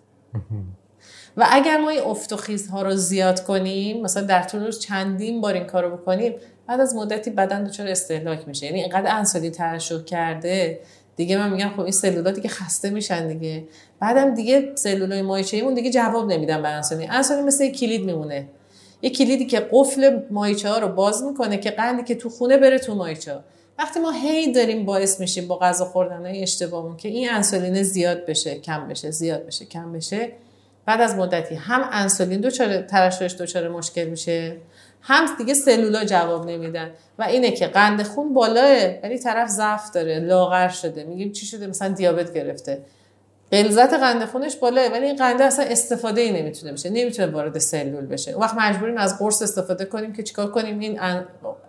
[1.37, 5.41] و اگر ما این افت و خیزها رو زیاد کنیم مثلا در طول روز چندین
[5.41, 6.35] بار این کارو بکنیم
[6.67, 8.65] بعد از مدتی بدن دچار استهلاک میشه.
[8.65, 10.79] یعنی اینقدر انسولین ترشح کرده
[11.15, 13.63] دیگه من میگم خب این سلولاتی که خسته میشن دیگه.
[13.99, 18.47] بعدم دیگه سلولای مایچه دیگه جواب نمیدن به انسولین انسولین مثل کلید میمونه.
[19.01, 22.79] یه کلیدی که قفل مایچه ها رو باز می‌کنه که قندی که تو خونه بره
[22.79, 23.43] تو مایچه ها
[23.79, 28.25] وقتی ما هی داریم باعث میشیم با غذا خوردن های اشتباهمون که این انسولین زیاد
[28.25, 30.31] بشه کم بشه زیاد بشه کم بشه.
[30.85, 34.57] بعد از مدتی هم انسولین دچار ترشحش دچار مشکل میشه.
[35.05, 36.91] هم دیگه سلولا جواب نمیدن.
[37.19, 41.03] و اینه که قند خون بالاه ولی طرف ضعف داره لاغر شده.
[41.03, 42.81] میگیم چی شده؟ مثلا دیابت گرفته.
[43.51, 46.89] غلظت قند خونش بالاه ولی این قنده اصلا استفاده ای نمی‌تونه بشه.
[46.89, 48.31] نمی‌تونه وارد سلول بشه.
[48.31, 50.99] اون وقت مجبوریم از قرص استفاده کنیم که چیکار کنیم؟ این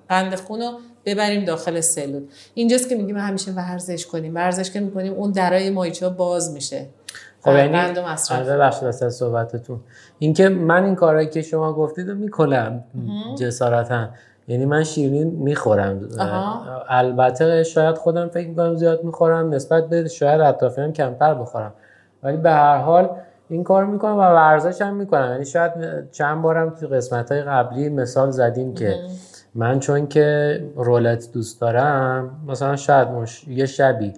[0.08, 2.22] قند خون رو ببریم داخل سلول.
[2.54, 4.34] اینجاست که میگیم همیشه ورزش کنیم.
[4.34, 6.86] ورزش که می‌کنیم اون درای مایچه باز میشه.
[7.44, 8.00] خب یعنی
[8.58, 8.76] بخش
[9.08, 9.80] صحبتتون.
[10.18, 12.84] اینکه من این کارهایی که شما گفتید رو می‌کنم
[13.38, 14.08] جسارتا.
[14.48, 16.00] یعنی من شیرینی می‌خورم.
[16.88, 21.72] البته شاید خودم فکر می‌کنم زیاد می‌خورم نسبت به شاید اطرافیان کمتر بخورم.
[22.22, 23.10] ولی به هر حال
[23.48, 25.30] این کار می‌کنم و ورزش هم می‌کنم.
[25.30, 25.72] یعنی شاید
[26.10, 28.94] چند بارم تو قسمت های قبلی مثال زدیم که
[29.54, 33.48] من چون که رولت دوست دارم مثلا شاید مش...
[33.48, 34.14] یه شبی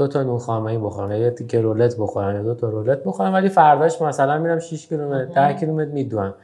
[0.00, 3.48] دو تا نون خامه‌ای بخورم یا تیکه رولت بخورم یا دو تا رولت بخورم ولی
[3.48, 6.34] فرداش مثلا میرم 6 کیلومتر 10 کیلومتر میدوام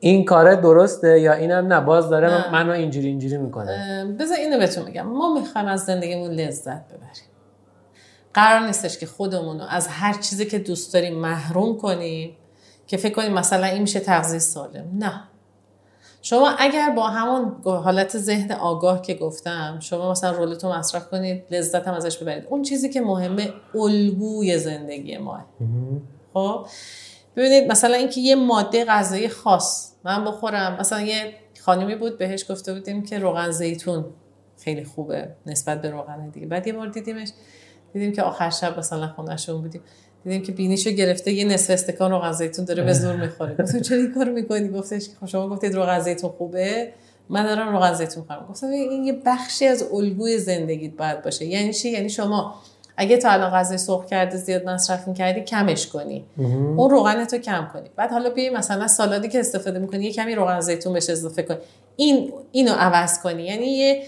[0.00, 2.52] این کاره درسته یا اینم نه؟ باز داره نه.
[2.52, 4.04] منو اینجوری اینجوری می‌کنه.
[4.20, 7.30] بذار اینو بهتون میگم ما می‌خوایم از زندگیمون لذت ببریم.
[8.34, 12.36] قرار نیستش که خودمون رو از هر چیزی که دوست داریم محروم کنیم
[12.86, 14.84] که فکر کنیم مثلا این میشه تغذیه سالم.
[14.98, 15.20] نه.
[16.24, 21.88] شما اگر با همون حالت ذهن آگاه که گفتم شما مثلا رولتو مصرف کنید لذت
[21.88, 22.46] هم ازش ببرید.
[22.50, 25.46] اون چیزی که مهمه الگوی زندگی ماه.
[26.34, 26.66] خب؟
[27.36, 30.76] ببینید مثلا اینکه یه ماده غذایی خاص من بخورم.
[30.80, 34.04] مثلا یه خانمی بود بهش گفته بودیم که روغن زیتون
[34.58, 36.46] خیلی خوبه نسبت به روغن دیگه.
[36.46, 37.28] بعد یه بار دیدیمش
[37.92, 39.80] دیدیم که آخر شب مثلا خونهشون بودیم.
[40.24, 43.54] دیدیم که بینیشو گرفته یه نصف استکان روغن زیتون داره به زور می‌خوره.
[43.62, 46.88] گفتم چرا این کارو می‌کنی؟ گفتش که خب شما گفتید روغن زیتون خوبه
[47.28, 48.46] من دارم روغن زیتون می‌خورم.
[48.50, 51.44] گفتم این یه بخشی از الگوی زندگیت باید باشه.
[51.44, 52.54] یعنی چی؟ یعنی شما
[52.96, 56.24] اگه تا الان غذای سرخ کرده زیاد مصرف می‌کردی کمش کنی.
[56.76, 57.90] اون روغن تو کم کنی.
[57.96, 61.56] بعد حالا بیای مثلا سالادی که استفاده می‌کنی یه کمی روغن زیتون بهش اضافه کنی.
[61.96, 63.42] این اینو عوض کنی.
[63.42, 64.02] یعنی یه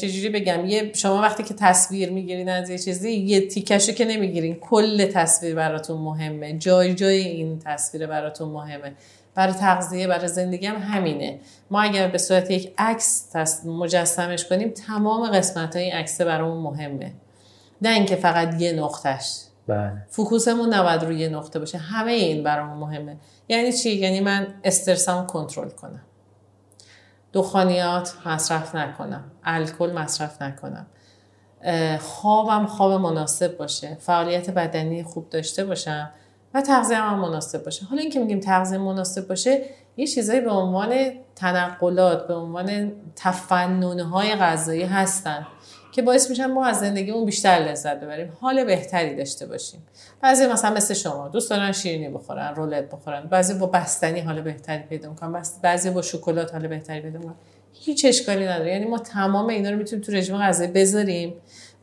[0.00, 4.54] چجوری بگم؟ یه شما وقتی که تصویر می‌گیرین از یه چیزی یه تیکشو که نمی‌گیرین
[4.54, 6.58] کل تصویر براتون مهمه.
[6.58, 8.92] جای جای این تصویر براتون مهمه.
[9.34, 11.40] برای تغذیه برای زندگی هم همینه.
[11.70, 13.36] ما اگر به صورت یک عکس
[13.66, 17.12] مجسمش کنیم تمام قسمت های عکس برامون مهمه.
[17.82, 19.92] نه اینکه فقط یه نقطش بله.
[20.08, 21.78] فوکوسمون نباید روی یه نقطه باشه.
[21.78, 23.16] همه این برامون مهمه.
[23.48, 26.02] یعنی چی؟ یعنی من استرسمو کنترل کنم.
[27.32, 29.24] دخانیات مصرف نکنم.
[29.44, 30.86] الکل مصرف نکنم.
[32.00, 33.96] خوابم خواب مناسب باشه.
[34.00, 36.10] فعالیت بدنی خوب داشته باشم
[36.54, 37.84] و تغذیه هم مناسب باشه.
[37.84, 39.62] حالا اینکه میگیم تغذیه مناسب باشه
[39.96, 45.46] یه چیزایی به عنوان تنقلات به عنوان تفننهای غذایی هستن.
[45.92, 49.86] که باعث میشن ما از زندگیمون بیشتر لذت ببریم حال بهتری داشته باشیم.
[50.22, 54.82] بعضی مثلا مثل شما دوست دارن شیرینی بخورن رولت بخورن بعضی با بستنی حال بهتری
[54.82, 57.34] پیدا می‌کنن بعضی با شکلات حال بهتری پیدا می‌کنن.
[57.72, 58.72] هیچ اشکالی نداره.
[58.72, 61.34] یعنی ما تمام اینا رو می‌تونیم تو رژیم غذایی بذاریم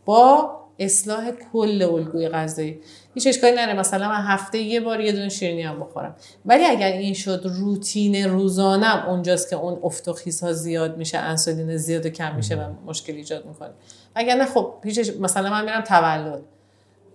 [0.05, 2.79] با اصلاح کل الگوی غذایی.
[3.13, 3.79] هیچ اشکالی نداره.
[3.79, 6.15] مثلا من هفته یه بار یه دونه شیرینی هم بخورم.
[6.45, 10.07] ولی اگر این شد روتین روزانم اونجاست که اون افت
[10.41, 13.69] ها زیاد میشه انسولین زیاد و کم میشه و مشکل ایجاد می‌کنه.
[14.17, 16.41] اگر نه خب هیچ مثلا من میرم تولد.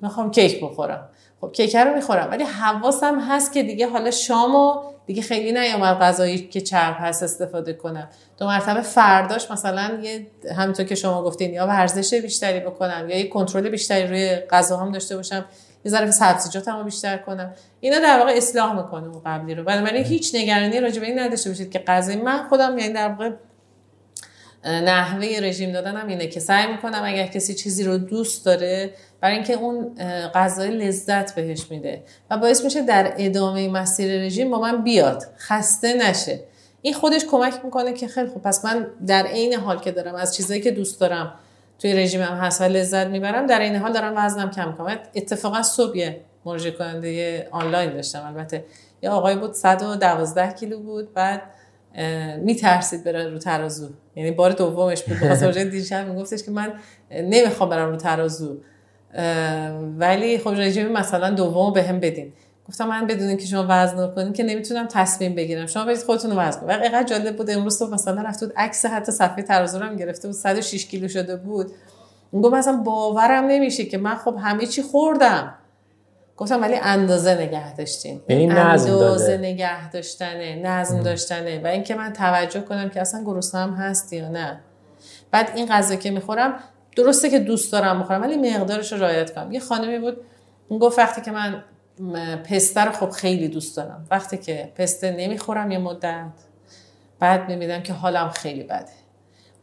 [0.00, 1.08] می‌خوام کیک بخورم.
[1.40, 2.30] خب کیک رو می‌خورم.
[2.30, 7.72] ولی حواسم هست که دیگه حالا شامو دیگه خیلی نیامد غذایی که چرب هست استفاده
[7.72, 8.08] کنم.
[8.38, 13.28] دو مرتبه فرداش مثلا یه همینطور که شما گفتین یا ورزش بیشتری بکنم یا یه
[13.28, 15.44] کنترل بیشتری روی غذاهام داشته باشم.
[15.84, 17.52] یه ذره سبزیجاتمو بیشتر کنم.
[17.80, 19.64] اینا در واقع اصلاح می‌کنه اون قبلی رو.
[19.64, 23.30] بنابراین هیچ نگرانی راجع به این نداشته باشید که غذای من خودم یعنی در واقع
[24.64, 29.52] نحوه رژیم دادنم اینه که سعی می‌کنم اگر کسی چیزی رو دوست داره برای اینکه
[29.52, 29.94] اون
[30.34, 35.22] غذای لذت بهش میده و باعث میشه در ادامه مسیر رژیم با من بیاد.
[35.38, 36.40] خسته نشه.
[36.82, 40.36] این خودش کمک می‌کنه که خیلی خوب پس من در عین حال که دارم از
[40.36, 41.34] چیزایی که دوست دارم
[41.78, 45.96] توی رژیمم هست و لذت می‌برم در این حال دارم وزنم کم کنم اتفاقا صبح
[45.96, 48.64] یه مراجعه کننده آنلاین داشتم البته.
[49.02, 51.42] یه آقای بود 112 کیلو بود بعد
[52.38, 53.88] میترسید بره رو ترازو.
[54.16, 55.16] یعنی بار دومش بود.
[55.16, 56.72] بخواست راجع دیشب میگفتش که من
[57.10, 58.56] نمی‌خوام برم رو ترازو.
[59.98, 62.32] ولی خب رژیم مثلا دوم به هم بدین.
[62.68, 65.66] گفتم من بدون که شما وزن کنین که نمی‌تونم تصمیم بگیرم.
[65.66, 67.50] شما برید خودتون رو وزن کنید اینقدر جالب بود.
[67.50, 70.36] امروز تو مثلا رفت بود عکس حتی صفحه ترازو رو هم گرفته بود.
[70.36, 71.72] 106 کیلو شده بود.
[72.32, 75.54] گفت مثلا باورم نمیشه که من خب همه چی خوردم.
[76.36, 78.22] گفتم ولی اندازه نگه داشتین.
[78.28, 81.60] یعنی اندازه نگه داشتنه نظم داشتنه.
[81.64, 84.60] و اینکه من توجه کنم که اصلا گرسنه‌ام هست یا نه.
[85.30, 86.54] بعد این غذا که می‌خورم
[86.96, 89.52] درسته که دوست دارم بخورم ولی مقدارش رو رعایت کنم.
[89.52, 90.16] یه خانمی بود
[90.70, 91.62] گفت وقتی که من
[92.50, 94.06] پسته رو خب خیلی دوست دارم.
[94.10, 96.32] وقتی که پسته نمی‌خورم یه مدت
[97.18, 98.86] بعد می‌بینم که حالم خیلی بده.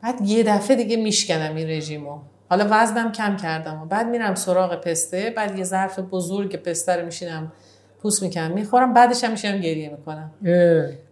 [0.04, 2.20] بعد یه دفعه دیگه میشکنم این رژیمو.
[2.50, 7.06] حالا وزنم کم کردم و بعد میرم سراغ پسته بعد یه ظرف بزرگ پسته رو
[7.06, 7.52] میشینم
[8.02, 10.32] پوست می‌کنم می‌خورم بعدش هم میشم گریه می‌کنم.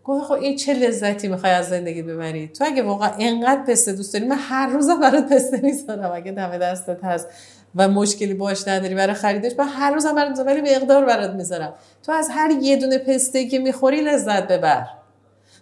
[0.04, 4.14] گفت خب این چه لذتی می‌خوای از زندگی ببری؟ تو اگه واقعا انقدر پسته دوست
[4.14, 6.12] داری من هر روزم برات پسته می‌ذارم.
[6.12, 7.28] اگه دم دستت هست
[7.76, 11.74] و مشکلی باش نداری برای خریدش من هر روزم برات ولی مقدار برات می‌ذارم.
[12.04, 14.88] تو از هر یه دونه پسته که می‌خوری لذت ببر.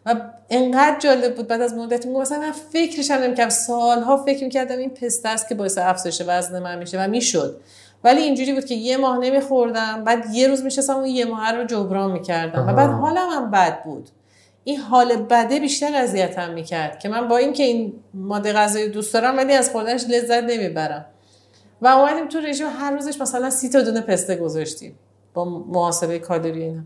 [0.05, 0.15] و
[0.49, 3.49] انقدر جالب بود بعد از مدت میگم مثلا من فکرش هم نمی‌کردم.
[3.49, 7.61] سالها فکر می‌کردم این پسته است که باعث افزایش وزن من میشه و می‌شد.
[8.03, 11.63] ولی اینجوری بود که یه ماه نمیخوردم بعد یه روز میشستم اون یه ماه رو
[11.63, 14.09] جبران می‌کردم و بعد حالم هم بد بود.
[14.63, 19.37] این حال بده بیشتر اذیتم می‌کرد که من با اینکه این ماده غذایی دوست دارم
[19.37, 21.05] ولی از خوردنش لذت نمی‌برم.
[21.81, 24.99] و اومدیم تو رژیم هر روزش مثلا سی تا دونه پسته گذاشتیم
[25.33, 26.81] با محاسبه کالری اینا.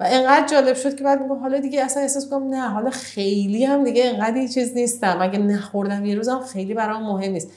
[0.00, 3.64] و انقدر جالب شد که بعد میگم حالا دیگه اصلا احساس کنم نه حالا خیلی
[3.64, 5.18] هم دیگه انقدر چیز نیستم.
[5.20, 7.50] اگه نخوردم یه روزم خیلی برام مهم نیست.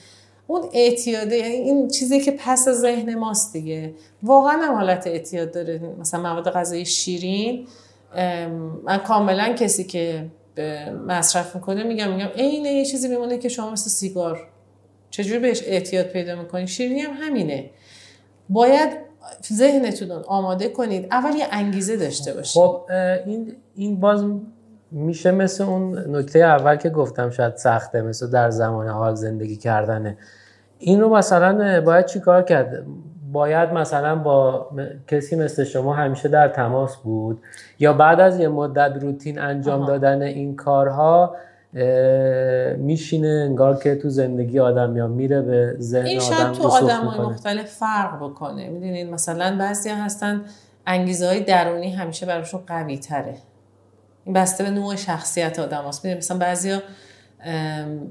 [0.48, 3.94] اون اعتیاده یعنی این چیزی که پس از ذهن ماست دیگه.
[4.24, 5.82] واقعا هم حالت اعتیاد داره.
[6.00, 7.68] مثلا مواد غذایی شیرین
[8.84, 10.26] من کاملا کسی که
[11.08, 14.48] مصرف می‌کنه میگم میگم عین یه چیزی میمونه که شما مثل سیگار
[15.10, 17.70] چجوری بهش اعتیاد پیدا می‌کنی؟ شیرینی هم همینه.
[18.50, 19.09] باید
[19.54, 21.08] ذهنتون آماده کنید.
[21.12, 22.62] اول یه انگیزه داشته باشید.
[22.62, 22.82] خب
[23.26, 24.26] این این باز
[24.92, 30.18] میشه مثل اون نکته اول که گفتم شاید سخته مثل در زمان حال زندگی کردنه
[30.80, 32.86] این رو مثلا باید چیکار کرد؟
[33.32, 34.70] باید مثلا با
[35.08, 37.42] کسی مثل شما همیشه در تماس بود؟
[37.80, 41.36] یا بعد از یه مدت روتین انجام دادن این کارها
[42.78, 47.20] میشینه انگار که تو زندگی آدم یا میره به ذهن این آدم تو آدم های
[47.20, 48.70] مختلف فرق بکنه.
[48.70, 50.42] می‌دونید مثلا بعضی هستن
[50.88, 53.38] انگیزه های درونی همیشه براشون قوی تره
[54.26, 56.82] این بسته به نوع شخصیت آدم هست می‌دونید مثلا بعضی ها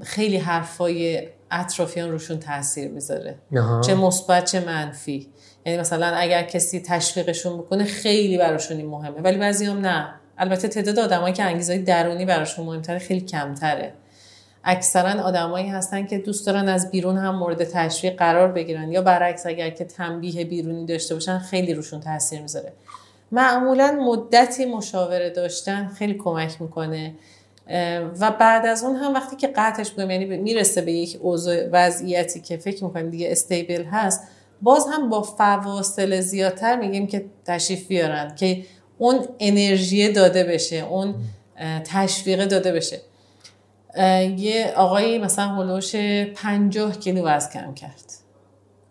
[0.03, 3.35] خیلی حرفای اطرافیان روشون تاثیر می‌ذاره.
[3.81, 5.27] چه مثبت چه منفی.
[5.65, 9.21] یعنی مثلا اگر کسی تشویقشون بکنه خیلی براشون این مهمه.
[9.21, 10.13] ولی بعضی هم نه.
[10.39, 13.93] البته تعداد آدمایی که انگیزه درونی براشون مهمتره خیلی کمتره.
[14.63, 19.45] اکثرا آدمایی هستن که دوست دارن از بیرون هم مورد تشویق قرار بگیرن یا برعکس
[19.45, 22.73] اگر که تنبیه بیرونی داشته باشن خیلی روشون تاثیر می‌ذاره.
[23.31, 27.13] معمولا مدتی مشاوره داشتن خیلی کمک می‌کنه
[28.19, 32.39] و بعد از اون هم وقتی که قطعش بگم یعنی می‌رسه به یک اوضاع وضعیتی
[32.39, 34.23] که فکر می‌کنیم دیگه استیبل هست
[34.61, 38.65] باز هم با فواصل زیادتر میگیم که تشریف بیارن که
[38.99, 41.15] اون انرژی داده بشه اون
[41.83, 43.01] تشویق داده بشه.
[44.37, 45.95] یه آقایی مثلا هلوش
[46.35, 48.13] پنجاه کیلو وزن کم کرد.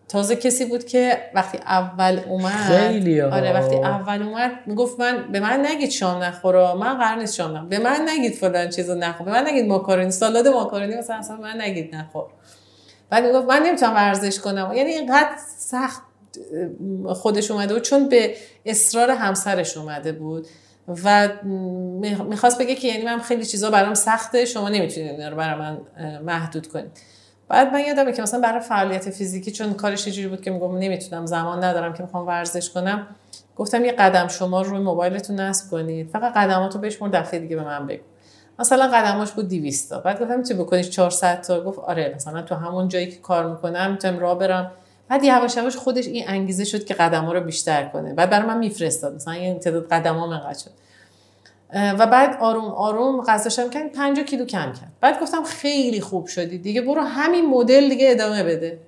[0.09, 5.41] تازه کسی بود که وقتی اول اومد خیلی آره وقتی اول اومد می‌گفت من به
[5.41, 9.27] من نگید شام نخورا من قرار نیست شام نخور به من نگید فلان چیزو نخور.
[9.27, 12.27] به من نگید ماکارونی سالاد ماکارونی مثلا اصلا من نگید نخور.
[13.11, 14.73] بعد می‌گفت من نمی‌تونم ورزش کنم.
[14.77, 16.03] یعنی اینقدر سخت
[17.15, 18.35] خودش اومده بود چون به
[18.67, 20.47] اصرار همسرش اومده بود
[21.05, 21.29] و
[22.29, 25.79] می‌خواست بگه که یعنی من خیلی چیزا برام سخته شما نمی‌تونید اینا رو برای من
[26.23, 26.91] محدود کنید.
[27.49, 31.27] بعد من یادمه که مثلا برای فعالیت فیزیکی چون کارش جوری بود که میگم نمی‌تونم
[31.27, 33.07] زمان ندارم که می‌خوام ورزش کنم
[33.57, 37.87] گفتم یه قدم شما روی موبایلتون نصب کنید فقط قدماتو بشمر دفعه دیگه به من
[37.87, 38.03] بگو.
[38.59, 40.01] مثلا قدماش بود 200 تا.
[40.01, 43.91] بعد گفتم می‌تونی بکنیش 400 تا؟ گفت آره مثلا تو همون جایی که کار می‌کنم
[43.91, 44.71] می‌تونم راه برم.
[45.09, 48.15] بعد یواش یواش خودش این انگیزه شد که قدم رو بیشتر کنه.
[48.15, 49.15] بعد برای من میفرستاد.
[49.15, 50.71] مثلا این تعداد قدم ها شد.
[51.75, 54.93] و بعد آروم آروم غذاشم کردم 5 کیلو کم کرد.
[55.01, 58.79] بعد گفتم خیلی خوب شدی دیگه برو همین مدل دیگه ادامه بده.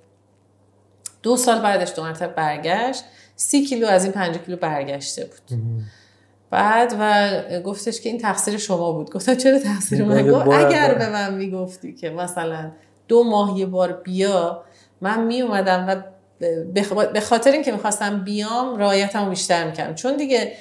[1.22, 3.04] دو سال بعدش دو مرتبه برگشت.
[3.36, 5.60] سی کیلو از این 5 کیلو برگشته بود.
[6.50, 9.10] بعد و گفتش که این تقصیر شما بود.
[9.10, 10.18] گفتم چرا تقصیر من؟
[10.52, 12.70] اگر به من می‌گفتی که مثلا
[13.08, 14.64] دو ماه یه بار بیا
[15.00, 15.96] من می اومدم و
[17.12, 19.94] به خاطر اینکه می‌خواستم بیام رایتم بیشتر می‌کردم.
[19.94, 20.52] چون دیگه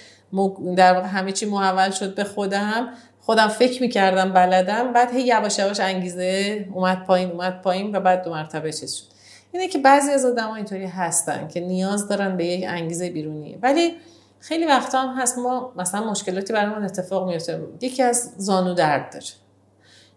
[0.75, 2.89] در واقع همه چی محول شد به خودم
[3.21, 8.23] خودم فکر می‌کردم بلدم بعد هی یواش یواش انگیزه اومد پایین اومد پایین و بعد
[8.23, 9.03] دو مرتبه چیز شد.
[9.51, 13.59] اینه که بعضی از آدم اینطوری هستن که نیاز دارن به یک انگیزه بیرونی.
[13.61, 13.93] ولی
[14.39, 19.25] خیلی وقتا هم هست ما مثلا مشکلاتی برای اتفاق میفته یکی از زانو درد داره.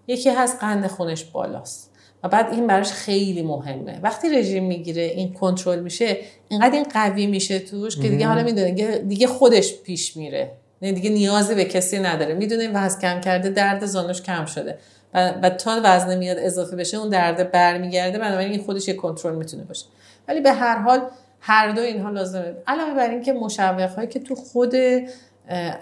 [0.06, 1.91] یکی هست قند خونش بالاست.
[2.22, 4.00] و بعد این براش خیلی مهمه.
[4.02, 6.16] وقتی رژیم می‌گیره این کنترل میشه
[6.48, 10.50] اینقدر این قوی میشه توش که دیگه حالا می‌دونه دیگه خودش پیش میره.
[10.80, 12.34] یعنی دیگه نیازی به کسی نداره.
[12.34, 14.78] می‌دونه وزن کم کرده درد زانوش کم شده.
[15.14, 18.18] و, تا وزن میاد اضافه بشه اون درد برمیگرده.
[18.18, 19.86] بنابراین این خودش یه کنترل می‌تونه باشه.
[20.28, 21.00] ولی به هر حال
[21.40, 22.54] هر دو اینها لازمه.
[22.66, 24.74] علاوه بر اینکه مشوق هایی که تو خود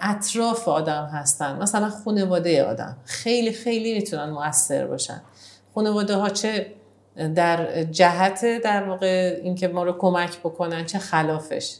[0.01, 5.21] اطراف آدم هستن مثلا خانواده آدم خیلی خیلی می‌تونن موثر باشن.
[5.75, 6.73] خانواده ها چه
[7.35, 11.75] در جهت در واقع اینکه ما رو کمک بکنن چه خلافش.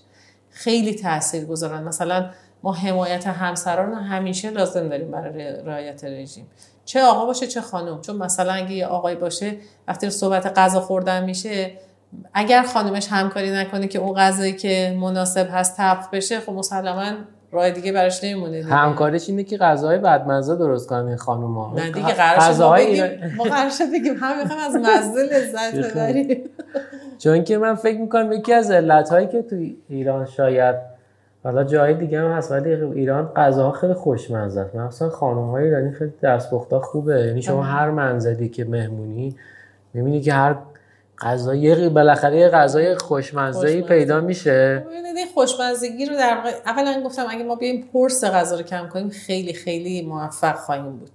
[0.50, 2.30] خیلی تاثیر گذارن مثلا
[2.64, 6.48] ما حمایت همسران همیشه لازم داریم برای رعایت رژیم.
[6.86, 8.02] چه آقا باشه چه خانم.
[8.02, 11.72] چون مثلا اگه یه آقای باشه وقتی صحبت غذا خوردن میشه
[12.34, 17.14] اگر خانمش همکاری نکنه که اون غذایی که مناسب هست طبخ بشه خب مسلما
[17.52, 21.74] راه دیگه براش نمیمونه همکارش اینه که غذای بدمزه درست کنن این خانوما.
[21.76, 24.14] نه دیگه قرار بگیم ما قرار بگیم.
[24.20, 26.44] هم می‌خوایم از مزه لذت ببریم.
[27.18, 29.56] چون که من فکر می‌کنم یکی از علتهایی که تو
[29.90, 30.76] ایران شاید
[31.44, 34.76] حالا جای دیگه هم هست ولی ایران غذاها خیلی خوشمزه است.
[34.76, 37.20] مثلا خانم‌های ایرانی خیلی دستپخته خوبه.
[37.20, 39.36] یعنی شما هر منزلی که مهمونی
[39.94, 40.56] می‌بینی که هر
[41.22, 43.82] غذا یه بالاخره یه غذای خوشمزه.
[43.82, 44.86] پیدا میشه.
[44.88, 49.10] ببینید خوشمزگی رو در واقع اولا گفتم اگه ما بیایم پرس غذا رو کم کنیم
[49.10, 51.10] خیلی خیلی موفق خواهیم بود.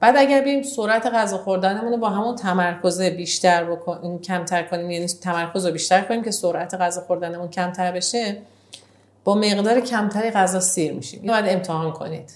[0.00, 5.06] بعد اگر بیایم سرعت غذا خوردنمون رو با همون تمرکز بیشتر بکنیم کمتر کنیم یعنی
[5.06, 8.36] تمرکز رو بیشتر کنیم که سرعت غذا خوردنمون کمتر بشه
[9.24, 11.22] با مقدار کمتری غذا سیر میشیم.
[11.26, 12.32] باید امتحان کنید.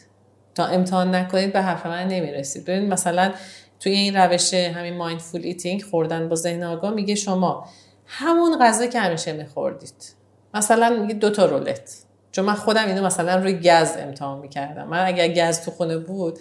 [0.55, 2.65] تا امتحان نکنید به حرف من نمی‌رسید.
[2.65, 3.33] ببین مثلا
[3.81, 7.69] توی این روش همین mindful eating خوردن با ذهن آگاه میگه شما
[8.07, 10.15] همون غذا که همیشه میخوردید.
[10.55, 12.03] مثلا میگه دو تا رولت.
[12.33, 14.89] چون من خودم اینو مثلا روی گز امتحان می‌کردم.
[14.89, 16.39] من اگر گز تو خونه بود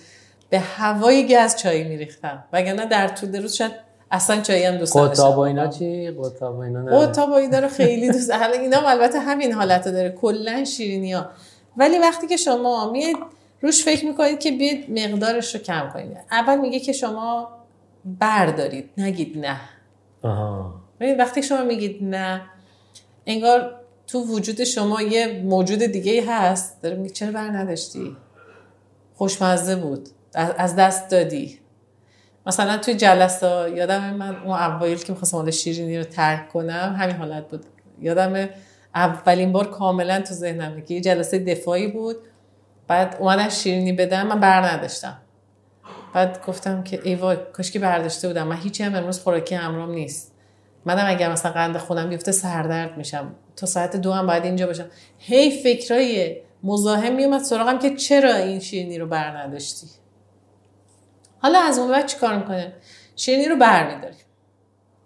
[0.50, 2.44] به هوای گز چای میریختم.
[2.54, 3.72] وگرنه در طول روز شاید
[4.12, 5.24] اصلا چایی هم دوست نداشتم.
[5.24, 7.00] قطاب اینا چی؟ قطاب اینا نه.
[7.00, 10.10] قطاب اینا رو خیلی دوست حالا اینا البته همین حالت داره.
[10.10, 11.30] کلا شیرینی ها
[11.78, 13.16] ولی وقتی که شما میاد
[13.62, 17.50] روش فکر می‌کنید که بیاید مقدارش رو کم کنید اول میگه که شما
[18.06, 19.60] بردارید نگید نه.
[20.22, 20.74] آها.
[21.20, 22.42] وقتی شما میگید نه
[23.26, 23.76] انگار
[24.08, 26.82] تو وجود شما یه موجود دیگه هست.
[26.82, 28.18] داره میگه چرا بر نداشتی؟
[29.16, 30.10] خوشمزه بود.
[30.34, 31.60] از دست دادی.
[32.48, 37.48] مثلا توی جلسه یادم من اون اوایل که می‌خواستم شیرینی رو ترک کنم همین حالت
[37.50, 37.66] بود.
[38.02, 38.50] یادم
[38.96, 42.18] اولین بار کاملا تو ذهنم که یه جلسه دفاعی بود.
[42.90, 45.18] بعد اومدن شیرینی بدم من بر نداشتم.
[46.14, 48.48] بعد گفتم که ای وای کاش که برداشته بودم.
[48.48, 50.36] من هیچی هم امروز خوراکی همرام نیست.
[50.86, 53.36] منم اگر مثلا قند خونم بیفته سردرد میشم.
[53.56, 54.86] تا ساعت دو هم باید اینجا باشم.
[55.18, 59.88] هی فکرای مزاحم میومد سراغم که چرا این شیرینی رو بر نداشتی؟
[61.40, 62.74] حالا از اون بعد چیکار می‌کنه
[63.16, 64.18] شیرینی رو بر میداریم.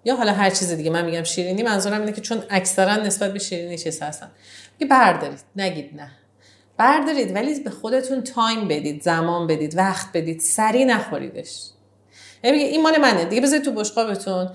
[0.05, 0.89] یا حالا هر چیز دیگه.
[0.89, 4.31] من میگم شیرینی منظورم اینه که چون اکثرا نسبت به شیرینی چیز هستن.
[4.79, 5.39] که بردارید.
[5.55, 6.11] نگید نه.
[6.77, 11.69] بردارید ولی به خودتون تایم بدید زمان بدید وقت بدید سری نخوریدش.
[12.43, 13.25] یعنی این مال منه.
[13.25, 14.49] دیگه بذارید تو بشقابتون.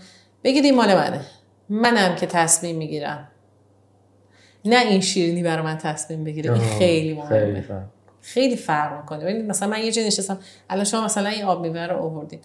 [0.45, 1.21] بگید این مال منه.
[1.69, 3.29] منم که تصمیم می‌گیرم.
[4.65, 7.85] نه این شیرینی برای من تصمیم بگیره این خیلی مهمه.
[8.21, 9.01] خیلی فرق.
[9.01, 9.43] می‌کنه.
[9.43, 10.39] مثلا من یه جا نشستم.
[10.71, 12.41] الان شما مثلا این آب میوه رو آوردین.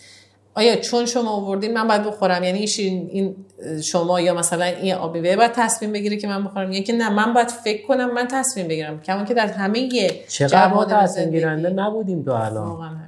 [0.56, 3.36] آیا چون شما آوردین من باید بخورم؟ یعنی این
[3.84, 7.10] شما یا مثلا این آب میوه باید تصمیم بگیره که من بخورم یعنی که نه
[7.10, 9.02] من باید فکر کنم من تصمیم بگیرم.
[9.02, 9.90] کما که در همه
[10.28, 13.00] چقدر تصمیم گیرنده نبودیم تو الان؟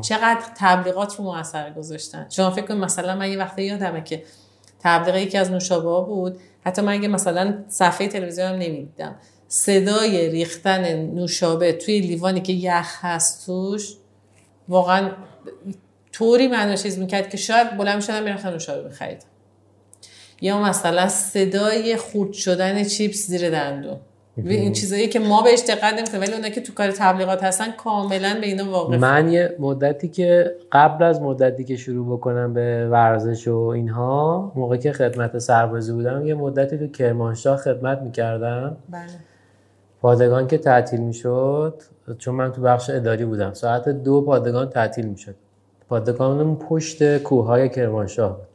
[0.00, 2.26] چقدر تبلیغات رو موثر گذاشتن.
[2.30, 4.22] شما فکر کنید مثلا من یه وقتی یادمه که
[4.80, 6.36] تبلیغ یکی از نوشابه بود
[6.66, 9.14] حتی من اگه مثلا صفحه تلویزیون هم نمی‌دیدم
[9.48, 13.96] صدای ریختن نوشابه توی لیوانی که یخ هست توش
[14.68, 15.10] واقعا
[16.12, 19.26] طوری منو چیز می‌کرد که شاید بلند شدم می‌رفتم نوشابه بخریدم
[20.40, 23.96] یا مثلا صدای خورد شدن چیپس زیر دندون.
[24.36, 28.36] این چیزایی که ما بهش دقت نمی‌کنیم ولی اونایی که تو کار تبلیغات هستن کاملا
[28.40, 28.98] به اینا واقف.
[28.98, 34.78] من یه مدتی که قبل از مدتی که شروع بکنم به ورزش و اینها موقعی
[34.78, 38.76] که خدمت سربازی بودم یه مدتی تو کرمانشاه خدمت می‌کردم.
[38.88, 39.02] بله.
[40.00, 41.82] پادگان که تعطیل می‌شد
[42.18, 45.34] چون من تو بخش اداری بودم ساعت دو پادگان تعطیل می‌شد.
[45.90, 48.46] پادگان پشت کوههای کرمانشاه بود.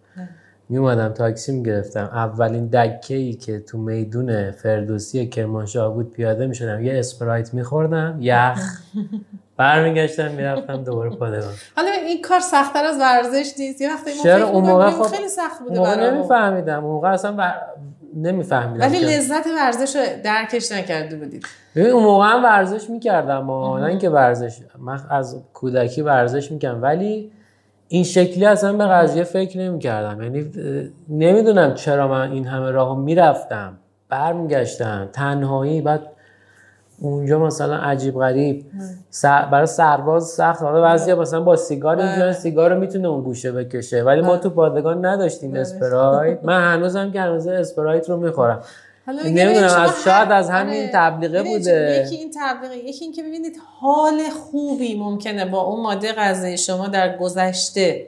[0.69, 2.09] می اومدم تاکسی می گرفتم.
[2.13, 7.63] اولین دکه ای که تو میدون فردوسی کرمانشاه بود پیاده می شدم یه اسپرایت می
[7.63, 8.81] خوردم یخ.
[9.57, 11.53] برمیگشتم می‌رفتم دوباره پادگان.
[11.75, 13.81] حالا این کار سختتر از ورزش نیست.
[13.81, 14.11] یه وقتی
[14.43, 16.85] موقع خب خیلی سخت بوده موقع نمیفهمیدم.
[16.85, 17.55] اون موقع اصلا بر...
[18.15, 21.45] نمیفهمیدم ولی لذت ورزش رو درکش نکرده بودید.
[21.75, 27.31] ببین اون موقع هم ورزش می‌کردم نه اینکه ورزش من از کودکی ورزش می‌کردم ولی
[27.87, 30.51] این شکلی اصلا به قضیه فکر نمی کردم یعنی
[31.09, 33.77] نمی‌دونم چرا من این همه راه می‌رفتم.
[34.09, 36.01] برمیگشتم تنهایی بعد
[36.99, 38.65] اونجا مثلا عجیب غریب.
[39.09, 39.45] سر...
[39.45, 40.61] برای سرباز سخت.
[40.61, 41.99] حالا بعضی مثلا با سیگار.
[41.99, 44.03] اینجا سیگار رو می‌تونه اون گوشه بکشه.
[44.03, 44.37] ولی ما.
[44.37, 45.55] تو پادگان نداشتیم.
[45.55, 46.39] اسپرایت.
[46.43, 48.63] من هنوزم که هنوز اسپرایت رو می‌خورم.
[49.25, 50.91] نمی‌دونم از شاید از همین آره.
[50.93, 52.03] تبلیغه بوده.
[52.05, 56.87] یکی این تبلیغه یکی این که ببینید حال خوبی ممکنه با اون ماده غذایی شما
[56.87, 58.07] در گذشته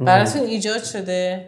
[0.00, 1.46] براتون ایجاد شده.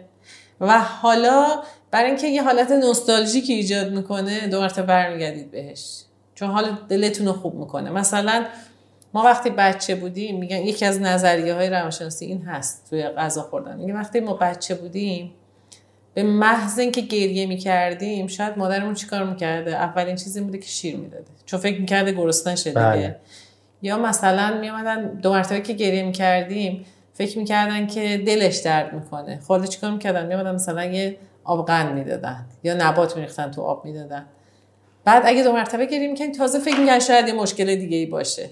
[0.61, 1.45] و حالا
[1.91, 6.03] برای اینکه یه حالت نوستالژیک ایجاد می‌کنه دو مرتبه برمیگردید بهش.
[6.39, 7.89] چون حال دلتون رو خوب می‌کنه.
[7.89, 8.45] مثلا
[9.13, 13.77] ما وقتی بچه بودیم میگن یکی از نظریه های روانشناسی این هست توی غذا خوردن.
[13.77, 15.31] میگه وقتی ما بچه بودیم
[16.13, 21.25] به محض اینکه گریه می‌کردیم شاید مادرمون چیکار می‌کرده؟ اولین چیزی بوده که شیر می‌داده.
[21.45, 23.15] چون فکر می‌کرده گرسنه شده بله.
[23.81, 29.39] یا مثلا میامدن دو مرتبه که گریه می‌کردیم فکر می‌کردن که دلش درد می‌کنه.
[29.47, 34.25] خود چیکار می‌کردن؟ میامدن مثلا یه آب قند می‌دادن یا نبات میریختن تو آب می‌دادن.
[35.09, 38.49] بعد اگه دو مرتبه گریه می‌کنیم تازه فکر می‌کردن شاید یه مشکل دیگه ای باشه.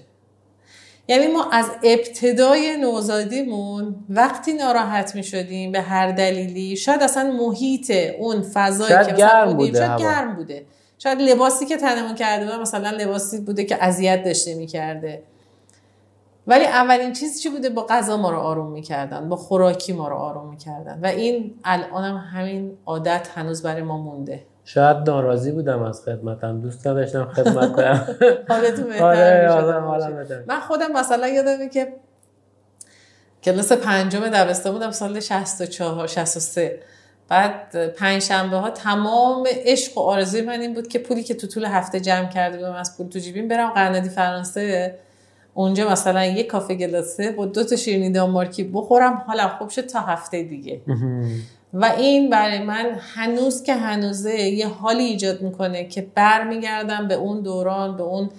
[1.08, 7.92] یعنی ما از ابتدای نوزادیمون وقتی ناراحت می شدیم به هر دلیلی شاید اصلا محیط
[8.18, 10.66] اون فضایی که گرم بوده شاید گرم بوده.
[10.98, 15.22] شاید لباسی که تنمون کرده بود مثلا لباسی بوده که اذیت داشته می‌کرده.
[16.46, 20.16] ولی اولین چیزی چی بوده؟ با غذا ما رو آروم می‌کردن با خوراکی ما رو
[20.16, 21.00] آروم می‌کردن.
[21.02, 24.44] و این الان هم همین عادت هنوز برای ما مونده.
[24.68, 26.60] شاید ناراضی بودم از خدمتم.
[26.60, 28.06] دوست داشتم خدمت کنم.
[28.48, 29.04] حالتون بهتر
[29.48, 31.92] آره من خودم مثلا یادمه که
[33.42, 36.80] کلاس پنجم دبستان بودم سال 64 63
[37.28, 41.46] بعد پنج شنبه ها تمام عشق و آرزوی من این بود که پولی که تو
[41.46, 44.94] طول هفته جمع کرده بودم از پول تو جیبیم برم قرندی فرانسه.
[45.54, 49.24] اونجا مثلا یه کافه گلاسه با دو تا شیرینی دانمارکی بخورم.
[49.26, 50.80] حالا خوب شد تا هفته دیگه.
[51.72, 57.40] و این برای من هنوز که هنوزه یه حالی ایجاد می‌کنه که برمیگردم به اون
[57.40, 58.30] دوران به اون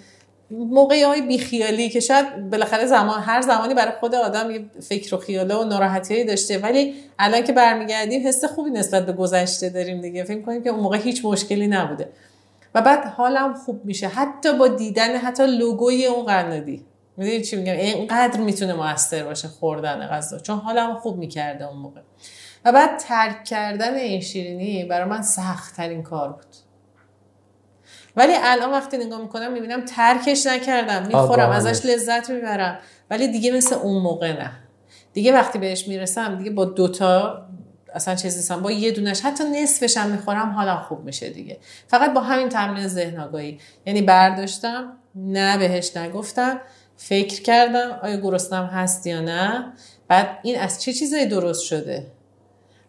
[0.50, 5.18] موقعی های بیخیالی که شاید بالاخره زمان هر زمانی برای خود آدم یه فکر و
[5.18, 10.24] خیاله و ناراحتی داشته ولی الان که برمیگردیم حس خوبی نسبت به گذشته داریم دیگه.
[10.24, 12.08] فکر کنیم که اون موقع هیچ مشکلی نبوده.
[12.74, 14.08] و بعد حالم خوب میشه.
[14.08, 16.84] حتی با دیدن حتی لوگوی اون قنادی.
[17.16, 20.38] می‌دونی چی میگم؟ اینقدر می‌تونه موثر باشه خوردن غذا.
[20.38, 22.00] چون حالم خوب می‌کرده اون موقع.
[22.64, 26.46] و بعد ترک کردن این شیرینی برای من سخت ترین کار بود.
[28.16, 32.78] ولی الان وقتی نگاه می‌کنم می‌بینم ترکش نکردم می‌خورم ازش لذت می‌برم.
[33.10, 34.50] ولی دیگه مثل اون موقع نه.
[35.12, 37.46] دیگه وقتی بهش می‌رسم دیگه با دوتا
[37.94, 38.62] اصلا چیز نیستم.
[38.62, 41.58] با یه دونش حتی نصفش هم می‌خورم حالا خوب میشه دیگه.
[41.88, 43.58] فقط با همین تمرین ذهن آگاهی.
[43.86, 46.60] یعنی برداشتم نه بهش نگفتم
[46.96, 49.72] فکر کردم آیا گرسنم هست یا نه.
[50.08, 52.06] بعد این از چه چیزایی درست شده؟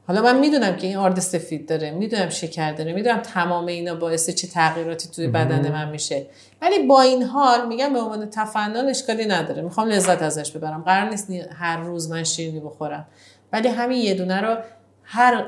[0.08, 4.30] حالا من می‌دونم که این آرد سفید داره می‌دونم شکر داره می‌دونم تمام اینا باعث
[4.30, 6.26] چه تغییراتی توی بدن من میشه.
[6.62, 9.62] ولی با این حال میگم به عنوان تفنن اشکالی نداره.
[9.62, 10.82] می‌خوام لذت ازش ببرم.
[10.82, 11.30] قرار نیست
[11.60, 13.08] هر روز من شیرینی بخورم.
[13.54, 14.58] ولی همین یه دونه رو
[15.04, 15.46] هر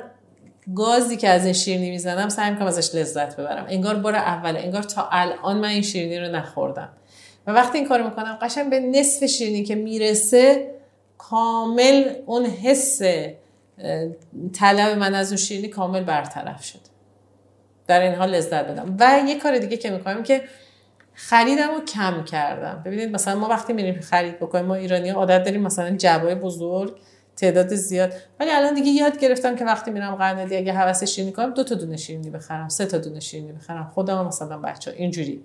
[0.75, 3.65] گازی که از این شیرینی می‌زنم سعی می‌کنم ازش لذت ببرم.
[3.69, 6.89] انگار بار اوله انگار تا الان من این شیرینی رو نخوردم.
[7.47, 10.71] و وقتی این کارو می‌کنم قشنگ به نصف شیرینی که می‌رسه
[11.17, 13.01] کامل اون حس
[14.53, 16.79] طلب من از اون شیرینی کامل برطرف شد.
[17.87, 20.41] در این حال لذت بدم و یه کار دیگه که می‌کنم که
[21.13, 22.81] خریدم رو کم کردم.
[22.85, 26.97] ببینید مثلا ما وقتی میریم خرید بکنیم ما ایرانی ها عادت داریم مثلا جبای بزرگ
[27.35, 28.13] تعداد زیاد.
[28.39, 31.75] ولی الان دیگه یاد گرفتم که وقتی میرم قرنطینه اگه حوس شیرینی کنم دو تا
[31.75, 33.91] دونه شیرینی بخرم سه تا دونه شیرینی بخرم.
[33.93, 35.43] خودم مثلا بچه اینجوری.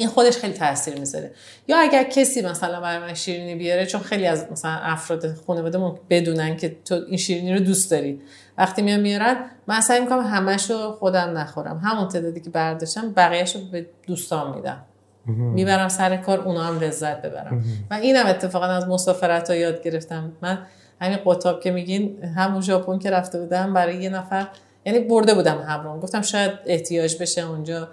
[0.00, 1.30] این خودش خیلی تاثیر می‌ذاره.
[1.68, 5.78] یا اگر کسی مثلا برای من شیرینی بیاره چون خیلی از مثلا افراد خانواده
[6.10, 8.20] بدونن که تو این شیرینی رو دوست داری.
[8.58, 9.36] وقتی میان میارن
[9.66, 11.78] من سعی می‌کنم همش رو خودم نخورم.
[11.78, 14.84] همون تعدادی که برداشتم بقیهش رو به دوستان میدم.
[15.26, 20.32] می‌برم سر کار اونا هم لذت ببرم و اینم اتفاقا از مسافرت ها یاد گرفتم.
[20.42, 20.58] من
[21.00, 24.46] همین قطاب که میگین همون ژاپن که رفته بودم برای یه نفر
[24.86, 27.88] یعنی برده بودم همون گفتم شاید احتیاج بشه اونجا.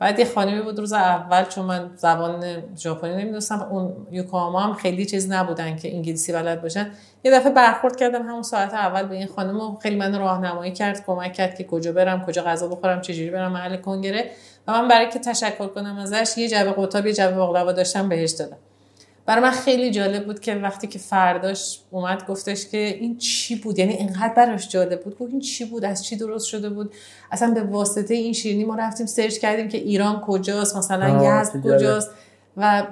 [0.00, 5.06] بعد یه خانمی بود روز اول چون من زبان ژاپنی نمی‌دونستم اون یوکاما هم خیلی
[5.06, 6.90] چیز نبودن که انگلیسی بلد باشن.
[7.24, 11.04] یه دفعه برخورد کردم همون ساعت اول به این خانم و خیلی من راهنمایی کرد
[11.06, 14.30] کمک کرد که کجا برم کجا غذا بخورم چجوری برم محل کنگره.
[14.66, 18.30] و من برای که تشکر کنم ازش یه جعبه قطاب یه جعبه باقلوا داشتم بهش
[18.30, 18.56] دادم.
[19.30, 23.78] برای من خیلی جالب بود که وقتی که فرداش اومد گفتش که این چی بود؟
[23.78, 25.18] یعنی اینقدر براش جالب بود.
[25.18, 26.94] گفت این چی بود؟ از چی درست شده بود؟
[27.32, 32.10] اصلا به واسطه این شیرینی ما رفتیم سرچ کردیم که ایران کجاست مثلا یزد کجاست؟
[32.56, 32.86] و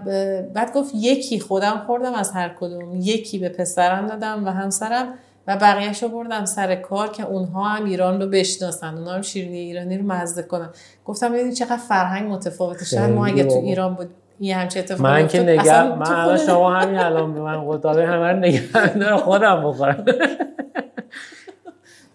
[0.55, 3.01] بعد گفت یکی خودم خوردم از هر کدوم.
[3.01, 5.15] یکی به پسرم دادم و همسرم
[5.47, 8.95] و بقیهش رو بردم سر کار که اونها هم ایران رو بشناسن.
[8.95, 10.71] اونها هم شیرینی ایرانی رو مزده کنن.
[11.05, 12.85] گفتم ببینید چقدر فرهنگ متفاوته.
[12.85, 14.11] شاید ما اگه تو ایران بود
[14.41, 18.33] یه همچه اتفاق من که نگه من الان شما همین الان به من قطابه همه
[18.33, 20.05] رو نگه خودم بخورم.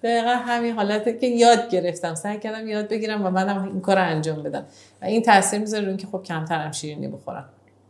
[0.04, 2.16] دقیقا همین حالته که یاد گرفتم.
[2.16, 4.66] سعی کردم یاد بگیرم و منم این کار رو انجام بدم.
[5.02, 7.50] و این تاثیر می‌ذاره روی که خب کمترم شیرینی بخورم.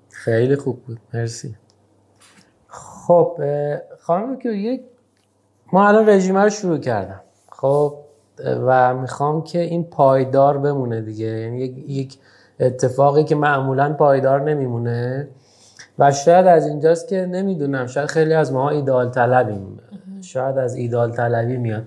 [0.10, 1.00] خیلی خوب بود.
[1.14, 1.56] مرسی.
[2.68, 3.42] خب
[4.00, 4.82] خانم که یک
[5.74, 7.22] ما الان رژیمه رو شروع کردم.
[7.50, 7.98] خب
[8.46, 11.26] و می‌خوام که این پایدار بمونه دیگه.
[11.26, 12.18] یعنی یک
[12.60, 15.28] اتفاقی که معمولا پایدار نمیمونه.
[16.00, 19.80] و شاید از اینجاست که نمی‌دونم شاید خیلی از ما ایدال طلبیم.
[20.22, 21.84] شاید از ایدال طلبی میاد.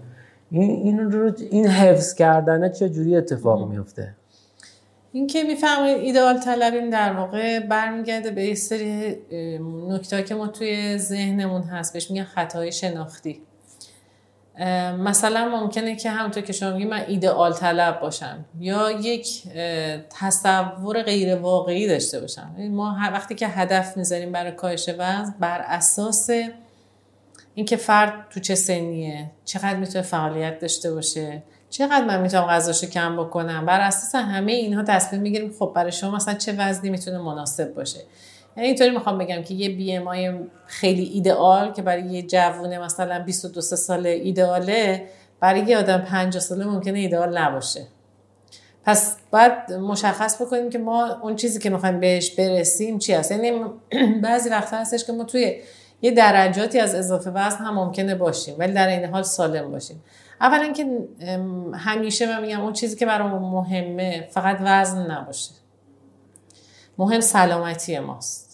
[0.50, 4.14] این این رو این حفظ کردن چه جوری اتفاق میفته؟
[5.12, 9.16] این که می‌فهمید ایدال طلبیم در واقع برمیگرده به یه سری
[9.88, 11.92] نکته که ما توی ذهنمون هست.
[11.92, 13.40] بهش میگن خطای شناختی.
[14.98, 19.42] مثلا ممکنه که همونطور که شما میگید من ایدئال طلب باشم یا یک
[20.20, 22.54] تصور غیر واقعی داشته باشم.
[22.58, 26.30] یعنی ما وقتی که هدف می‌ذاریم برای کاهش وزن بر اساس
[27.54, 33.16] اینکه فرد تو چه سنیه چقدر می‌تونه فعالیت داشته باشه چقدر من می‌تونم غذاشو کم
[33.16, 37.74] بکنم بر اساس همه اینها تصمیم می‌گیریم خب برای شما مثلا چه وزنی می‌تونه مناسب
[37.74, 38.00] باشه.
[38.56, 43.18] یعنی اینطوری می‌خوام بگم که یه بی ام خیلی ایدئال که برای یه جوونه مثلا
[43.24, 45.06] 22 ساله ایدئاله
[45.40, 47.86] برای یه آدم 50 ساله ممکنه ایدئال نباشه.
[48.84, 53.30] پس باید مشخص بکنیم که ما اون چیزی که می‌خوایم بهش برسیم چی هست.
[53.32, 53.52] یعنی
[54.22, 55.60] بعضی وقتا هستش که ما توی
[56.02, 60.02] یه درجاتی از اضافه وزن هم ممکنه باشیم ولی در این حال سالم باشیم.
[60.40, 60.86] اولا که
[61.74, 65.50] همیشه من میگم اون چیزی که برای مهمه فقط وزن نباشه.
[66.98, 68.45] مهم سلامتی ماست.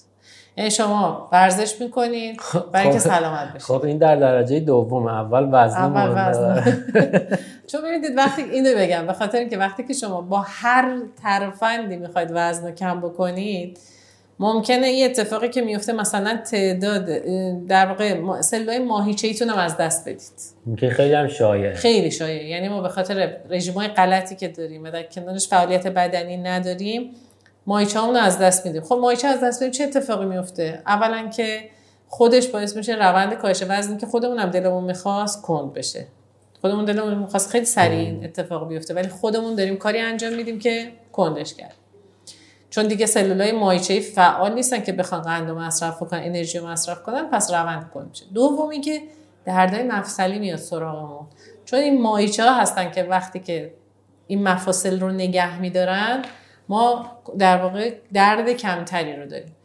[0.57, 2.41] یعنی شما ورزش می‌کنید
[2.73, 3.09] برای اینکه خب.
[3.09, 6.31] سلامت بشید خب این در درجه دوم اول وزن اول.
[6.31, 6.79] وزن.
[7.71, 12.29] چون ببینید وقتی اینو بگم به خاطر اینکه وقتی که شما با هر ترفندی می‌خواید
[12.33, 13.79] وزن رو کم بکنید
[14.39, 17.05] ممکنه این اتفاقی که میفته مثلا تعداد
[17.67, 20.79] در واقع سلولای ماهیچه ایتون هم از دست بدید.
[20.81, 24.91] که خیلی هم شایع خیلی شایع یعنی ما به خاطر رژیم‌های غلطی که داریم و
[24.91, 27.11] در کنارش فعالیت بدنی نداریم
[27.67, 28.83] ماهیچه رو از دست میدیم.
[28.83, 31.71] خب ماهیچه از دست بدیم چه اتفاقی میفته؟ اولا که
[32.09, 36.07] خودش باعث میشه روند کاهش وزنی که خودمون هم دلمون می‌خواست کند بشه.
[36.61, 40.93] خودمون دلمون می‌خواست خیلی سریع این اتفاق بیفته ولی خودمون داریم کاری انجام میدیم که
[41.13, 41.75] کندش کرد.
[42.71, 47.03] چون دیگه سلولای مایچه فعال نیستن که بخوان قند رو مصرف کنن انرژی رو مصرف
[47.03, 48.25] کنن پس روند کند میشه.
[48.35, 49.03] دومی که
[49.45, 51.27] دردای مفصلی میاد سراغمون.
[51.65, 53.75] چون این مایچه ها هستن که وقتی که
[54.27, 56.23] این مفاصل رو نگه میدارن
[56.69, 59.57] ما در واقع درد کمتری رو داریم.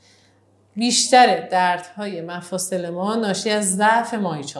[0.75, 4.59] بیشتر دردهای مفاصل ما ناشی از ضعف مایچه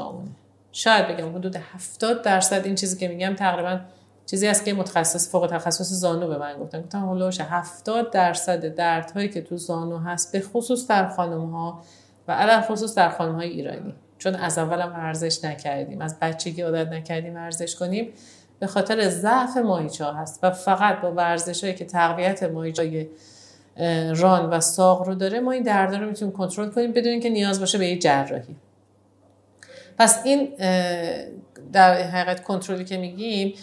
[0.71, 3.79] شاید بگم حدود 70 درصد این چیزی که میگم تقریبا
[4.25, 6.81] چیزی است که متخصص فوق تخصص زانو به من گفتن.
[6.81, 11.81] گفتم هولوش 70 درصد دردهایی که تو زانو هست به خصوص در خانم ها
[12.27, 13.93] و علل خصوص در خانم های ایرانی.
[14.17, 18.13] چون از اولم ورزش نکردیم از بچگی عادت نکردیم ورزش کنیم.
[18.60, 23.10] به خاطر ضعف ماهیچه هست و فقط با ورزش هایی که تقویت ماهیچه
[24.16, 27.60] ران و ساق رو داره ما این درد رو می‌تونیم کنترل کنیم بدون اینکه نیاز
[27.60, 28.55] باشه به یه جراحی.
[29.99, 30.53] پس این
[31.74, 33.53] در حقیقت کنترلی که میگیم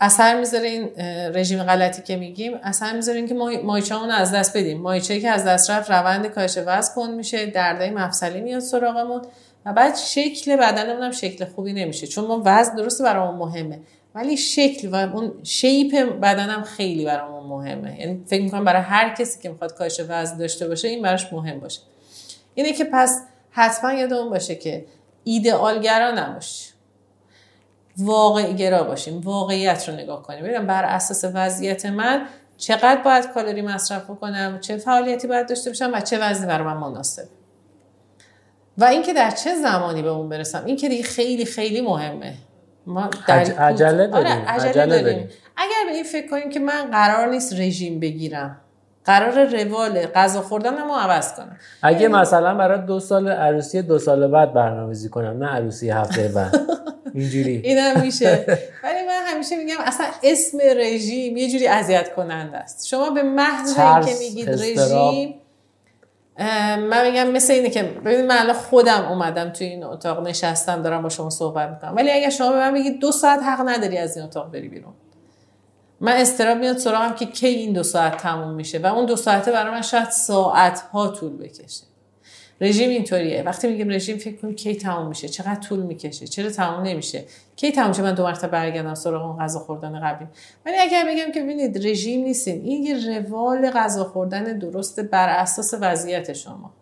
[0.00, 0.90] اثر می‌ذاره این
[1.34, 4.80] رژیم غلطی که میگیم اثر می‌ذاره اینکه ما مایچه از دست بدیم.
[4.80, 9.22] مایچه که از دست رفت روند کاهش وزن کند میشه دردای مفصلی میاد سراغمون
[9.66, 13.80] و بعد شکل بدنمون هم شکل خوبی نمیشه چون ما وزن درسته برامون مهمه.
[14.14, 18.00] ولی شکل و اون شیپ بدنم خیلی برامون مهمه.
[18.00, 21.60] یعنی فکر می‌کنم برای هر کسی که می‌خواد کاهش وزن داشته باشه این براش مهم
[21.60, 21.80] باشه.
[22.54, 24.86] اینه که پس حتما یادمون باشه که
[25.24, 26.72] ایدئالگرا نباشیم
[27.96, 30.44] واقع گرا باشیم واقعیت رو نگاه کنیم.
[30.44, 35.90] ببینم بر اساس وضعیت من چقدر باید کالری مصرف بکنم چه فعالیتی باید داشته باشم
[35.94, 37.28] و چه وزنی برای من مناسب.
[38.78, 42.34] و اینکه در چه زمانی به اون برسم این که دیگه خیلی خیلی مهمه.
[42.88, 44.14] ما در عجله داریم.
[44.14, 45.04] آره عجله, عجله داریم.
[45.04, 45.28] داریم.
[45.56, 48.56] اگر به این فکر کنیم که من قرار نیست رژیم بگیرم
[49.04, 51.56] قرار روال غذا خوردن ما عوض کنم.
[51.82, 52.14] اگه یعنی...
[52.14, 56.60] مثلا برای دو سال عروسی دو سال بعد برنامه‌ریزی کنم نه عروسی هفته بعد.
[57.14, 57.60] اینجوری.
[57.64, 58.44] اینم میشه.
[58.84, 62.86] ولی من همیشه میگم اصلا اسم رژیم یه جوری اذیت کننده است.
[62.86, 65.34] شما به محض اینکه میگید رژیم
[66.38, 71.02] من میگم مثل اینه که ببینید من الان خودم اومدم توی این اتاق نشستم دارم
[71.02, 71.96] با شما صحبت می‌کنم.
[71.96, 74.92] ولی اگه شما به من بگید دو ساعت حق نداری از این اتاق بری بیرون.
[76.00, 79.52] من استراب میاد سراغم که کی این دو ساعت تموم میشه و اون دو ساعته
[79.52, 81.87] برای من شاید ساعت ها طول بکشه.
[82.60, 83.42] رژیم اینطوریه.
[83.42, 87.24] وقتی میگیم رژیم فکر کنیم کی تموم میشه چقدر طول می‌کشه چرا تموم نمیشه؟
[87.56, 90.28] کی تموم میشه من دو مرتبه برگردم سراغ اون غذا خوردن قبلی.
[90.66, 95.74] ولی اگر بگم که ببینید رژیم نیستین این یه روال غذا خوردن درست بر اساس
[95.80, 96.74] وضعیت شما.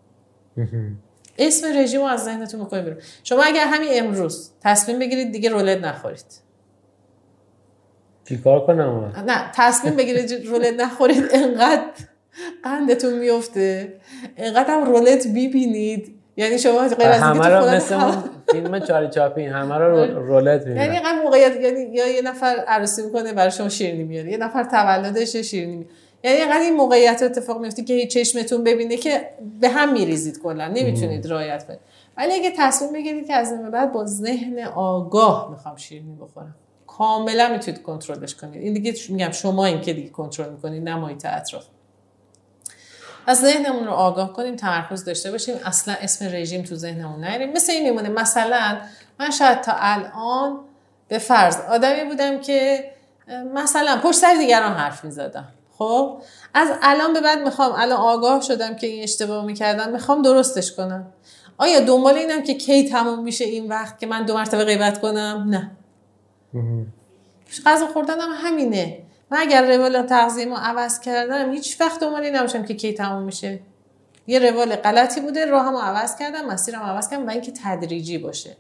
[1.38, 3.00] اسم رژیم رو از ذهنتون بکنید بیرون.
[3.24, 6.46] شما اگر همین امروز تصمیم بگیرید دیگه رولت نخورید.
[8.28, 11.24] چیکار کنم؟ نه تصمیم بگیرید رولت نخورید.
[11.32, 11.82] انقدر
[12.64, 13.92] قندتون میفته.
[14.36, 18.24] انقدر هم رولت ببینید یعنی شما غیر از همه رو مثل هم...
[18.52, 23.02] فیلم چاری چاپین همه رو رولت می‌بینن یعنی اینقدر موقعیت یعنی یا یه نفر عروسی
[23.02, 27.60] می‌کنه برای شما شیرینی میاره یه نفر تولدش شیرینی میاره یعنی اینقدر این موقعیت اتفاق
[27.60, 29.30] میفته که چشمتون ببینه که
[29.60, 30.68] به هم میریزید کلا.
[30.68, 31.78] نمی‌تونید رعایت کنید.
[32.16, 36.54] ولی اگه تصمیم بگیرید که از این بعد با ذهن آگاه می‌خوام شیرینی بخورم.
[36.86, 38.62] کاملا می‌تونید کنترلش کنید.
[38.62, 41.64] این دیگه میگم شما این که دیگه کنترل می‌کنید محیط اطراف.
[43.26, 45.54] از ذهنمون رو آگاه کنیم تمرکز داشته باشیم.
[45.64, 48.08] اصلا اسم رژیم تو ذهنمون نیاریم مثل این میمونه.
[48.08, 48.78] مثلا
[49.20, 50.60] من شاید تا الان
[51.08, 52.84] به فرض آدمی بودم که
[53.54, 55.48] مثلا پشت سر دیگران حرف می‌زدم.
[55.78, 56.22] خب؟
[56.54, 61.06] از الان به بعد می‌خوام الان آگاه شدم که این اشتباه می‌کردم می‌خوام درستش کنم.
[61.58, 65.46] آیا دنبال اینم که کی تموم میشه این وقت که من دو مرتبه غیبت کنم؟
[65.50, 65.70] نه.
[67.66, 68.98] غذا خوردنم همینه.
[69.30, 73.60] من اگر روال تغذیه ما عوض کردم هیچ وقت دنبال نباشم که کی تموم میشه.
[74.26, 78.56] یه روال غلطی بوده راهمو عوض کردم مسیرم عوض کردم و اینکه تدریجی باشه.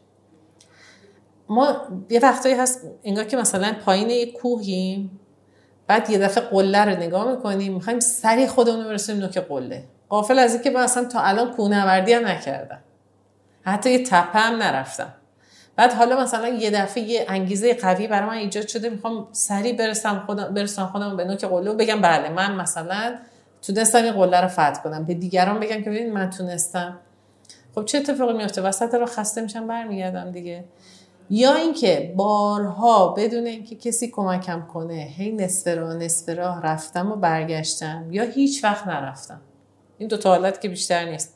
[1.48, 1.76] ما
[2.10, 5.20] یه وقتایی هست انگار که مثلا پایین یه کوهیم
[5.86, 9.84] بعد یه دفعه قله رو نگاه می‌کنیم می‌خوایم سری خودمون رو نوک قله.
[10.08, 12.80] قافل از اینکه من اصلا تا الان کوهنوردی هم نکردم.
[13.62, 15.14] حتی یه تپه هم نرفتم.
[15.76, 20.22] بعد حالا مثلا یه دفعه یه انگیزه قوی برای من ایجاد شده می‌خوام سریع برسم
[20.26, 23.16] خودم برسم خودم به نوک قله بگم بله من مثلا
[23.62, 25.04] تونستم این قله رو فتح کنم.
[25.04, 26.98] به دیگران بگم که ببین من تونستم.
[27.74, 30.64] خب چه اتفاقی میفته وسط رو خسته میشم برمیگردم دیگه.
[31.30, 37.16] یا اینکه بارها بدون اینکه کسی کمکم کنه هی نصف راه نصف راه رفتم و
[37.16, 39.40] برگشتم یا هیچ وقت نرفتم.
[39.98, 41.35] این دو تا حالت که بیشتر نیست.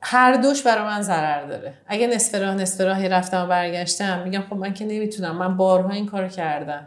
[0.00, 1.74] هر دوش برای من ضرر داره.
[1.86, 5.36] اگه نصف راه نصف راهی رفتم و برگشتم میگم خب من که نمی‌تونم.
[5.36, 6.86] من بارها این کارو کردم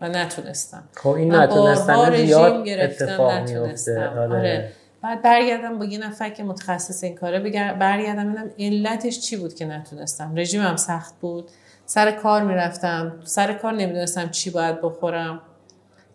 [0.00, 0.82] و نتونستم.
[0.94, 4.14] خب این نتونستن بارها زیاد رژیم گرفتم نتونستم.
[4.18, 4.38] آره.
[4.38, 4.72] آره.
[5.02, 7.74] بعد برگردم با یه نفر که متخصص این کاره بگر...
[7.74, 10.32] برگردم ببینم علتش چی بود که نتونستم.
[10.36, 11.50] رژیمم سخت بود.
[11.86, 13.12] سر کار می‌رفتم.
[13.24, 15.40] سر کار نمی‌دونستم چی باید بخورم.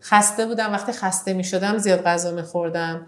[0.02, 0.72] خسته بودم.
[0.72, 3.06] وقتی خسته می‌شدم زیاد غذا میخوردم.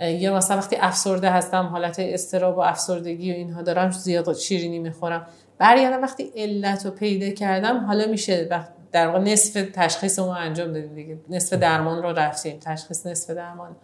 [0.00, 5.26] یا مثلا وقتی افسرده هستم حالت استراب و افسردگی و اینها دارم زیاد شیرینی می‌خورم.
[5.58, 8.48] برگردم وقتی علت رو پیدا کردم حالا میشه
[8.92, 11.18] در واقع نصف تشخیص ما انجام دادیم دیگه.
[11.28, 12.58] نصف درمان رو رفتیم.
[12.60, 13.76] تشخیص نصف درمان.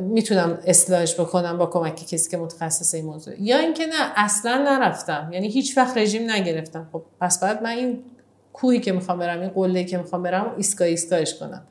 [0.00, 3.42] می‌تونم اصلاحش بکنم با کمک کسی که متخصص این موضوع.
[3.42, 5.30] یا اینکه نه اصلا نرفتم.
[5.32, 6.88] یعنی هیچ وقت رژیم نگرفتم.
[6.92, 8.04] خب پس بعد من این
[8.52, 11.62] کوهی که می‌خوام برم این قله که می‌خوام برم ایستگاه ایستگاهش کنم.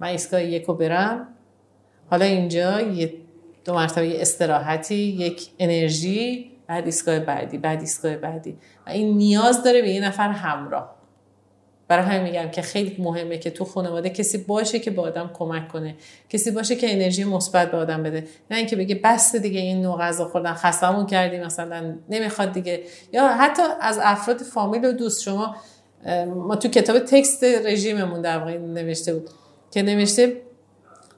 [0.00, 1.28] من ایستگاه یکو برم.
[2.10, 3.12] حالا اینجا یه
[3.64, 8.56] دو مرتبه یه استراحتی یک انرژی بعد ایستگاه بعدی بعد ایستگاه بعدی.
[8.86, 10.96] و این نیاز داره به یه نفر همراه.
[11.88, 15.68] برای همین میگم که خیلی مهمه که تو خانواده کسی باشه که به آدم کمک
[15.68, 15.94] کنه.
[16.28, 18.24] کسی باشه که انرژی مثبت به آدم بده.
[18.50, 22.82] نه اینکه بگه بس دیگه این نوع غذا خوردن خستمون کردیم مثلا نمی‌خواد دیگه.
[23.12, 25.56] یا حتی از افراد فامیل و دوست شما
[26.26, 29.30] ما تو کتاب تکست رژیممون در واقع نوشته بود
[29.70, 30.42] که نوشته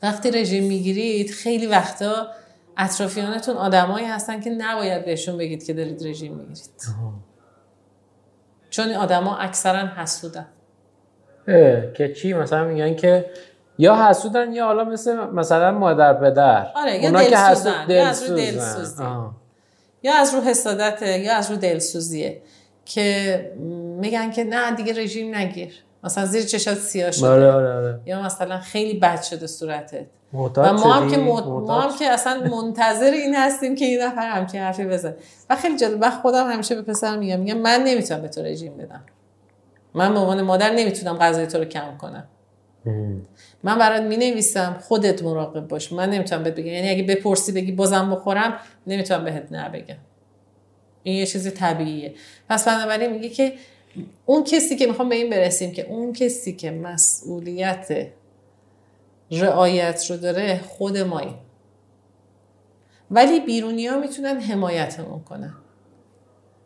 [0.02, 2.28] وقتی رژیم می‌گیرید خیلی وقتا
[2.76, 6.70] اطرافیانتون آدمایی هستن که نباید بهشون بگید که دارید رژیم می‌گیرید.
[8.70, 10.46] چون آدما اکثرا حسودن.
[11.94, 13.30] که چی؟ مثلا میگن که
[13.78, 16.72] یا حسودن یا حالا مثل مثلا مادر پدر.
[16.74, 19.04] آره یا دلسوزن یا از رو دلسوزی
[20.02, 22.42] یا از رو حسادت یا از رو دلسوزیه.
[22.84, 23.52] که
[24.00, 25.74] میگن که نه دیگه رژیم نگیر.
[26.04, 27.28] مثلا زیر چشات سیاه شده.
[27.28, 28.00] آره آره آره.
[28.06, 30.06] یا مثلا خیلی بد شده صورتت.
[30.32, 34.60] و ما هم که ما هم که اصلا منتظر این هستیم که این نفر همچین
[34.60, 35.14] حرفی بزن
[35.50, 38.76] و خیلی جالب و خودم همیشه به پسر میگم میگم من نمی‌تونم به تو رژیم
[38.76, 39.04] بدم.
[39.94, 42.24] من به عنوان مادر نمی‌تونم غذای تو رو کم کنم.
[43.62, 45.92] من برات می نویسم خودت مراقب باش.
[45.92, 46.66] من نمی‌تونم بهت بگم.
[46.66, 48.54] یعنی اگه بپرسی بگی بازم بخورم
[48.86, 49.96] نمی‌تونم بهت نه بگم
[51.02, 52.14] این یه چیز طبیعیه.
[52.48, 53.52] پس بنابراین میگه که
[54.26, 58.08] اون کسی که می‌خوام به این برسیم که اون کسی که مسئولیت
[59.30, 61.34] رعایت رو داره خود مایی.
[63.10, 65.54] ولی بیرونی ها می‌تونن حمایتمون کنن.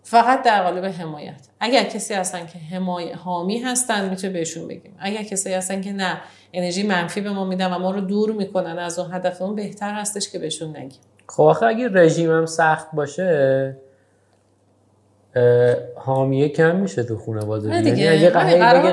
[0.02, 1.48] فقط در قالب حمایت.
[1.60, 4.96] اگر کسی هستن که حمای حامی هستن می‌تونه بهشون بگیم.
[4.98, 6.20] اگر کسی هستن که نه
[6.52, 9.94] انرژی منفی به ما میدن و ما رو دور می‌کنن از اون هدف اون بهتر
[9.94, 11.00] هستش که بهشون نگیم.
[11.28, 13.76] خب آخه اگه رژیمم سخت باشه
[15.94, 18.10] حامیه کم میشه تو خانواده نه یعنی دیگه.
[18.10, 18.30] اگه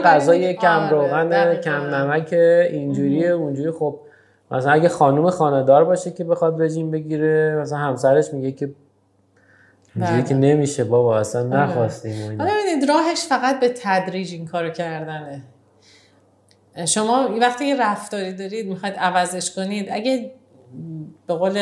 [0.01, 1.55] غذای بریم کم آره، روغن.
[1.55, 3.99] کم نمک اینجوریه اونجوری خب
[4.51, 8.69] مثلا اگه خانم خانه‌دار باشه که بخواد رژیم بگیره مثلا همسرش میگه که
[9.95, 10.29] اینجوری بله.
[10.29, 12.43] که نمیشه بابا اصلا نخواستیم و اینا.
[12.43, 15.43] حالا ببینید راهش فقط به تدریج این کارو کردنه
[16.85, 20.31] شما وقتی یه رفتاری دارید می‌خواید عوضش کنید اگه
[21.27, 21.57] به قول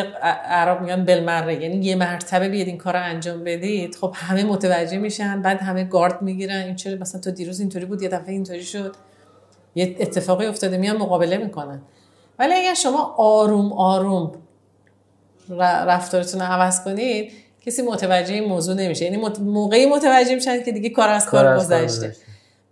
[0.46, 3.96] عرب میگن بلمره یعنی یه مرتبه بیاد این کار رو انجام بدید.
[3.96, 6.62] خب همه متوجه میشن بعد همه گارد می‌گیرن.
[6.62, 8.96] این چرا مثلا تو دیروز اینطوری بود یه دفعه اینطوری شد.
[9.76, 11.82] یه اتفاقی افتاده میان مقابله می‌کنن.
[12.40, 14.32] ولی اگر شما آروم آروم
[15.60, 17.32] رفتارتون رو عوض کنید
[17.66, 19.06] کسی متوجه این موضوع نمیشه.
[19.06, 22.16] یعنی موقعی متوجه میشن که دیگه کار از کار گذشته.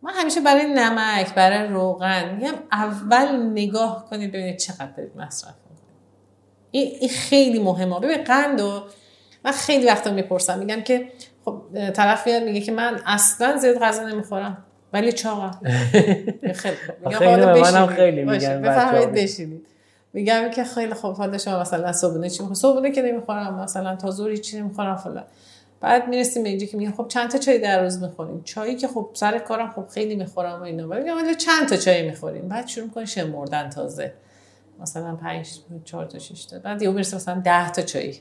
[0.01, 5.53] من همیشه برای نمک برای روغن میگم اول نگاه کنید ببینید چقدر دارید مصرف
[6.79, 7.99] این خیلی مهمه.
[7.99, 8.83] ببین قند و
[9.45, 10.59] من خیلی وقتا می‌پرسم.
[10.59, 11.07] میگم که
[11.45, 11.61] خب
[11.93, 14.65] طرف میاد میگه که من اصلا زیاد غذا نمی‌خورم.
[14.93, 16.75] ولی میگم خیلی
[17.45, 17.87] به منم.
[17.87, 19.11] خیلی میگن بفرمایید.
[19.11, 19.65] بشینید.
[20.13, 24.11] میگم که خیلی خوب حالا شما مثلا صبحونه چی می‌خورم؟ صبحونه که نمی‌خورم مثلا تا
[24.11, 25.23] ظهر چی نمی‌خورم فلان.
[25.81, 28.87] بعد می‌رسیم به اینجا که میگم خب چند تا چای در روز می‌خوریم؟ چایی که
[28.87, 30.87] خب سر کارم خب خیلی می‌خورم و اینا.
[30.87, 34.13] ولی میگم حالا چند تا چای می‌خوریم؟ بعد شروع می‌کنی شمردن تازه.
[34.79, 36.59] مثلا 5 4 تا 6 تا.
[36.59, 38.15] بعد یهو می‌رسه مثلا 10 تا چای.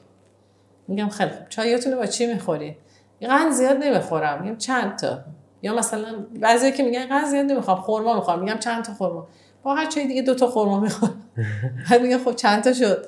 [0.89, 1.49] میگم خیلی خوب.
[1.49, 2.77] چایاتون رو با چی می‌خورین
[3.21, 4.43] قند زیاد نمی‌خورم.
[4.43, 5.19] میگم چند تا؟
[5.63, 9.27] یا مثلا بعضی که میگن قند زیاد نمی‌خوام خورما می‌خوام میگم چند تا خورما
[9.63, 11.15] با هر چای دیگه دو تا خورما می‌خوام
[11.91, 13.07] بعد میگم خب چند تا شد؟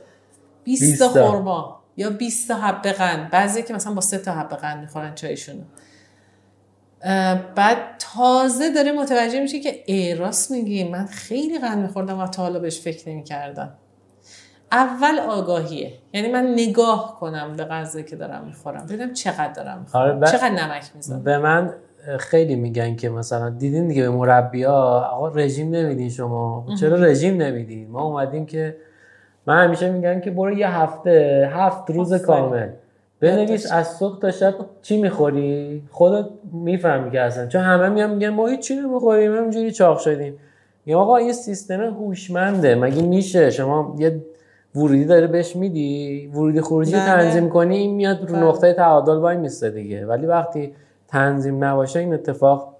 [0.64, 1.30] 20 تا 20 تا.
[1.30, 3.30] خورما یا 20 تا حبه قند.
[3.30, 5.60] بعضی که مثلا با سه تا حبه قند می‌خورن چایشونو.
[5.60, 5.66] اه،
[7.54, 12.42] بعد تازه داره متوجه میشه که ای راست میگی من خیلی قند میخوردم و تا
[12.42, 13.74] حالا بهش فکر نمی‌کردم.
[14.72, 15.92] اول آگاهیه.
[16.12, 20.16] یعنی من نگاه کنم به غذایی که دارم می‌خورم ببینم چقدر دارم می‌خورم.
[20.16, 20.26] آره.
[20.32, 21.22] چقدر نمک می‌زنم.
[21.22, 21.74] به من
[22.18, 24.74] خیلی میگن که مثلا دیدین دیگه به مربیا
[25.12, 26.66] آقا رژیم نمیدین شما.
[26.80, 28.76] چرا رژیم نمیدین؟ ما اومدیم که
[29.46, 32.68] من همیشه میگن که برو یه هفته هفت روز کامل.
[33.20, 37.46] بنویس از صبح تا شب چی می‌خوری؟ خودت می‌فهمی که اصلا.
[37.46, 40.38] چون همه میان میگن ما هیچ چی نمی‌خوریم همینجوری چاق شدیم.
[40.86, 44.20] یا آقا این سیستم هوشمنده مگه میشه؟ شما یه
[44.74, 49.70] ورودی داره بهش میدی ورودی خروجی تنظیم کنی این میاد رو نقطه تعادل وای میسته
[49.70, 50.06] دیگه.
[50.06, 50.74] ولی وقتی
[51.08, 52.76] تنظیم نباشه این اتفاق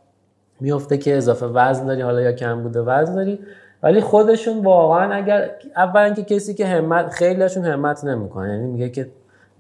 [0.61, 3.39] میفته که اضافه وزن داری حالا یا کم بوده وزن داری.
[3.83, 8.49] ولی خودشون واقعا اگر اولا که کسی که همت خیلیشون همت نمی‌کنه.
[8.49, 9.09] یعنی میگه که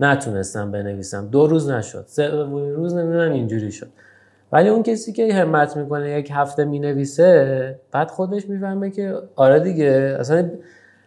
[0.00, 1.26] نتونستم بنویسم.
[1.26, 2.04] دو روز نشد.
[2.06, 2.28] سه
[2.76, 3.88] روز نمی‌دونم اینجوری شد.
[4.52, 10.16] ولی اون کسی که همت می‌کنه یک هفته می‌نویسه بعد خودش می‌فهمه که آره دیگه
[10.20, 10.50] اصلا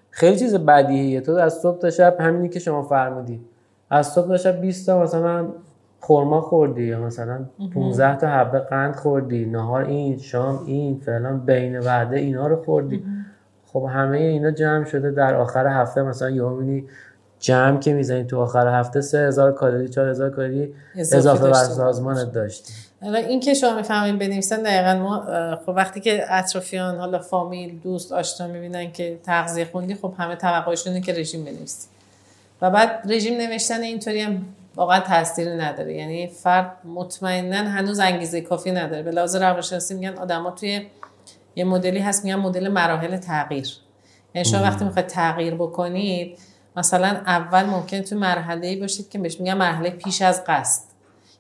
[0.10, 1.22] خیلی چیز بدیهیه.
[1.22, 3.42] تو از صبح تا شب همینی که شما فرمودی.
[3.90, 5.48] از صبح تا شب 20 تا مثلا
[6.00, 9.46] خورما خوردی یا مثلا 15 تا حبه قند خوردی.
[9.46, 13.04] نهار این شام این فلان بین وعده اینا رو خوردی.
[13.66, 15.12] خب همه اینا جمع شده.
[15.12, 16.44] در آخر هفته مثلا یه
[17.40, 23.40] جمع که می‌زنی تو آخر هفته 3000 کالری 4000 کالری اضافه بر سازمانت داشتی این
[23.40, 25.26] که شما می‌فهمین بنویسن دقیقا ما
[25.66, 31.02] خب وقتی که اطرافیان حالا فامیل دوست آشنا می‌بینن که تغذیه خوندی خب همه توقعشونه
[31.02, 31.88] که رژیم بنویسی.
[32.62, 35.94] و بعد رژیم نوشتن اینطوری هم واقعا تاثیر نداره.
[35.94, 39.04] یعنی فرد مطمئنا هنوز انگیزه کافی نداره.
[39.04, 40.88] به لحاظ روانشناسی میگن آدما توی
[41.56, 43.70] یه مدلی هست میگن مدل مراحل تغییر.
[44.36, 46.38] یعنی شما وقتی می‌خواید تغییر بکنید
[46.80, 50.82] مثلا اول ممکن تو مرحله ای باشید که بهش میگن مرحله پیش از قصد.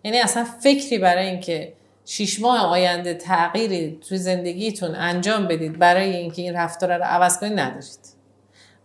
[0.04, 1.74] یعنی اصلا فکری برای اینکه
[2.06, 7.60] شیش ماه آینده تغییری توی زندگیتون انجام بدید برای اینکه این رفتار رو عوض کنید
[7.60, 8.00] ندارید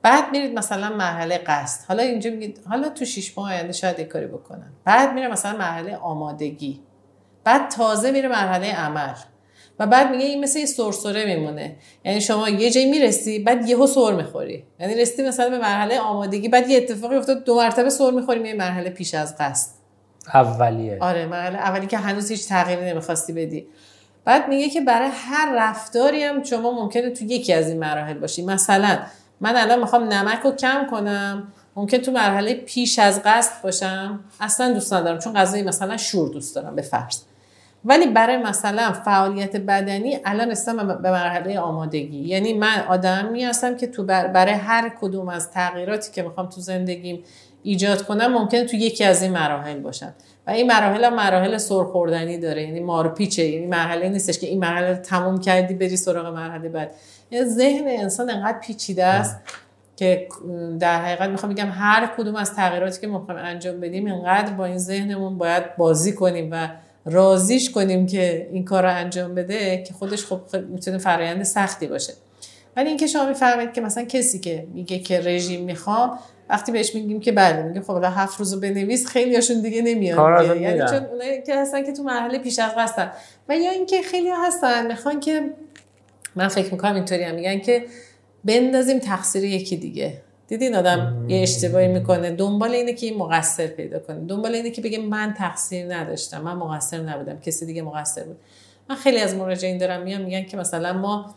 [0.02, 1.88] بعد میرید مثلا مرحله قصد.
[1.88, 5.58] حالا اینجا میگید حالا تو شیش ماه آینده شاید یک کاری بکنم بعد میره مثلا
[5.58, 6.80] مرحله آمادگی.
[7.44, 9.14] بعد تازه میره مرحله عمل.
[9.78, 11.76] و بعد میگه این مثل یه سرسره میمونه.
[12.04, 14.64] یعنی شما یه جایی می‌رسی بعد یهو سر می‌خوری.
[14.80, 18.54] یعنی رسیدی مثلا به مرحله آمادگی بعد یه اتفاقی افتاد دو مرتبه سر می‌خوری میای
[18.54, 19.70] مرحله پیش از قصد.
[20.34, 20.98] اولیه.
[21.00, 23.66] آره مرحله اولی که هنوز هیچ تغییری نمی‌خواستی بدی.
[24.24, 28.42] بعد میگه که برای هر رفتاری هم شما ممکنه تو یکی از این مراحل باشی.
[28.42, 28.98] مثلا
[29.40, 34.20] من الان می‌خوام نمک رو کم کنم ممکن تو مرحله پیش از قصد باشم.
[34.40, 37.20] اصلا دوست ندارم چون غذای مثلا شور دوست دارم به فرض.
[37.84, 42.18] ولی برای مثلا فعالیت بدنی الان رسیدم به مرحله آمادگی.
[42.18, 47.24] یعنی من آدمی هستم که تو برای هر کدوم از تغییراتی که می‌خوام تو زندگیم
[47.62, 50.14] ایجاد کنم ممکنه تو یکی از این مراحل باشم.
[50.46, 52.62] و این مراحل هم مراحل سرخوردنی داره.
[52.62, 56.90] یعنی مارپیچه یعنی مرحله نیستش که این مرحله تموم کردی بری سراغ مرحله بعد.
[57.30, 59.40] یعنی ذهن انسان انقدر پیچیده است
[59.96, 60.28] که
[60.80, 64.78] در حقیقت می‌خوام بگم هر کدوم از تغییراتی که می‌خوایم انجام بدیم اینقدر با این
[64.78, 66.68] ذهنمون باید بازی کنیم و
[67.06, 72.12] رازیش کنیم که این کار رو انجام بده که خودش خب می‌تونه فرایند سختی باشه.
[72.76, 77.20] ولی اینکه شما میفرمایید که مثلا کسی که میگه که رژیم می‌خوام وقتی بهش میگیم
[77.20, 79.82] که بله میگه خب هفت روزو بنویس خیلی هاشون دیگه.
[79.82, 83.10] نمیاد یعنی چون اونایی که هستن که تو مرحله پیش از هستن.
[83.48, 85.50] و یا اینکه خیلی ها هستن می‌خوان که
[86.36, 87.84] من فکر می‌کنم اینطوری هم میگن که
[88.44, 90.12] بندازیم تقصیر یکی دیگه.
[90.46, 92.30] دیدین آدم یه اشتباهی می‌کنه.
[92.30, 94.20] دنبال اینه که این مقصر پیدا کنه.
[94.20, 96.40] دنبال اینه که بگه من تقصیر نداشتم.
[96.40, 97.40] من مقصر نبودم.
[97.40, 98.36] کسی دیگه مقصر بود.
[98.88, 101.34] من خیلی از مراجعین دارم میان میگن که مثلا ما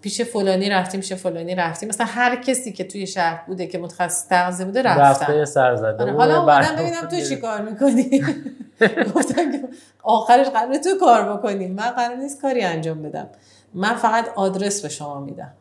[0.00, 1.88] پیش فلانی رفتیم پیش فلانی رفتیم.
[1.88, 6.02] مثلا هر کسی که توی شهر بوده که متخصص تغذیه بوده رفتم رفته سر زده.
[6.02, 8.24] آره، حالا اومدم ببینم تو چی کار می‌کنی؟
[9.14, 9.60] گفتم که
[10.02, 11.66] آخرش قرار تو کار بکنی.
[11.66, 13.28] من قرار نیست کاری انجام بدم.
[13.74, 15.52] من فقط آدرس به شما میدم.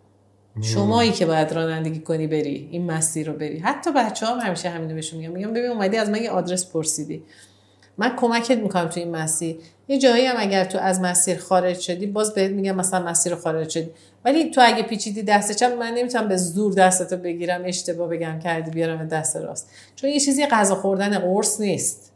[0.62, 3.60] شمایی که باید رانندگی کنی بری این مسیر رو بری.
[3.60, 5.32] حتی بچه هم همیشه همینو بهشون میگم.
[5.32, 7.24] میگم ببین اومدی از من یه آدرس پرسیدی.
[7.98, 9.60] من کمکت می‌کنم تو این مسیر.
[9.88, 13.70] یه جایی هم اگر تو از مسیر خارج شدی باز بهت میگم مثلا مسیر خارج
[13.70, 13.90] شدی.
[14.26, 18.72] ولی تو اگه پیچیدی دست چپ من نمی‌تونم به زور دستتو بگیرم اشتباه بگم کردی
[18.72, 19.70] بیارم دست راست.
[19.96, 22.12] چون یه چیزی غذا خوردن قرص نیست.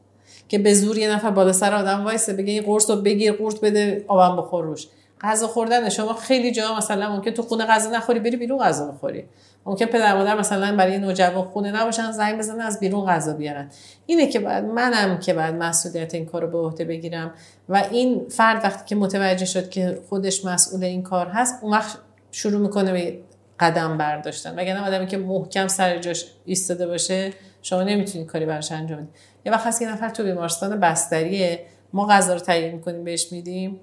[0.48, 3.62] که به زور یه نفر بالا سر آدم وایسه بگه این قرص رو بگیر قورت
[3.62, 4.88] بده آبم بخور روش.
[5.24, 9.26] غذا خوردن شما خیلی جا مثلا ممکن تو خونه غذا نخوری بری بیرون غذا بخوری.
[9.66, 13.70] ممکن پدر مادر مثلا برای نوجوان خونه نباشن زنگ بزنن از بیرون غذا بیارن.
[14.06, 17.32] اینه که بعد منم که بعد مسئولیت این کارو به عهده بگیرم
[17.70, 21.98] و این فرد وقتی که متوجه شد که خودش مسئول این کار هست اون وقت
[22.32, 23.20] شروع می‌کنه به
[23.60, 24.56] قدم برداشتن.
[24.60, 29.10] وگرنه آدمی که محکم سر جاش ایستاده باشه شما نمی‌تونید کاری براش انجام بدید.
[29.46, 33.80] یه وقت هست یه نفر تو بیمارستان بستریه ما غذا رو تهیه می‌کنیم بهش میدیم.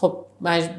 [0.00, 0.24] خب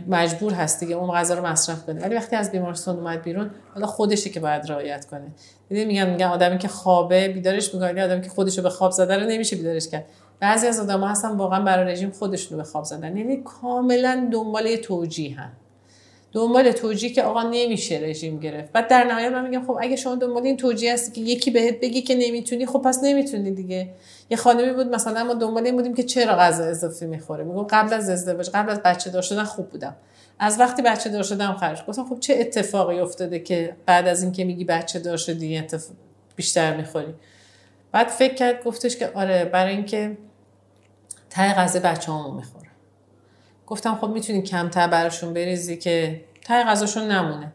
[0.07, 2.01] مجبور هست دیگه اون غذا رو مصرف کنه.
[2.01, 5.28] ولی وقتی از بیمارستان اومد بیرون حالا خودشه که باید رعایت کنه.
[5.70, 8.03] دیدی میگن میگن آدمی که خوابه بیدارش می‌کنه.
[8.03, 10.05] آدمی که خودشو به خواب زده رو نمیشه بیدارش کرد.
[10.39, 13.17] بعضی از آدم‌ها هستن واقعا برای رژیم خودشونو به خواب زدن.
[13.17, 15.51] یعنی کاملا دنبال توجیه هن.
[16.32, 18.71] دنبال توجیه که آقا نمیشه رژیم گرفت.
[18.71, 21.80] بعد در نهایت من میگم خب اگه شما دنبال این توجیه هستی که یکی بهت
[21.80, 23.89] بگی که نمی‌تونی خب پس نمی‌تونی دیگه.
[24.30, 27.93] یه خانمی بود مثلا ما دنبال این بودیم که چرا غذا اضافی می‌خوره؟ میگم قبل
[27.93, 29.95] از ازدواج قبل از بچه دار شدن خوب بودم.
[30.39, 34.43] از وقتی بچه دار شدم خرج گفتم خب چه اتفاقی افتاده که بعد از اینکه
[34.43, 35.63] میگی بچه دار شدی
[36.36, 37.13] بیشتر می‌خوری؟
[37.91, 40.17] بعد فکر کرد گفتش که آره برای اینکه
[41.30, 42.59] ته غذا بچه‌هامو می‌خوره.
[43.70, 47.53] گفتم خب می‌تونی کمتر براشون بریزی که ته غذاشون نمونه.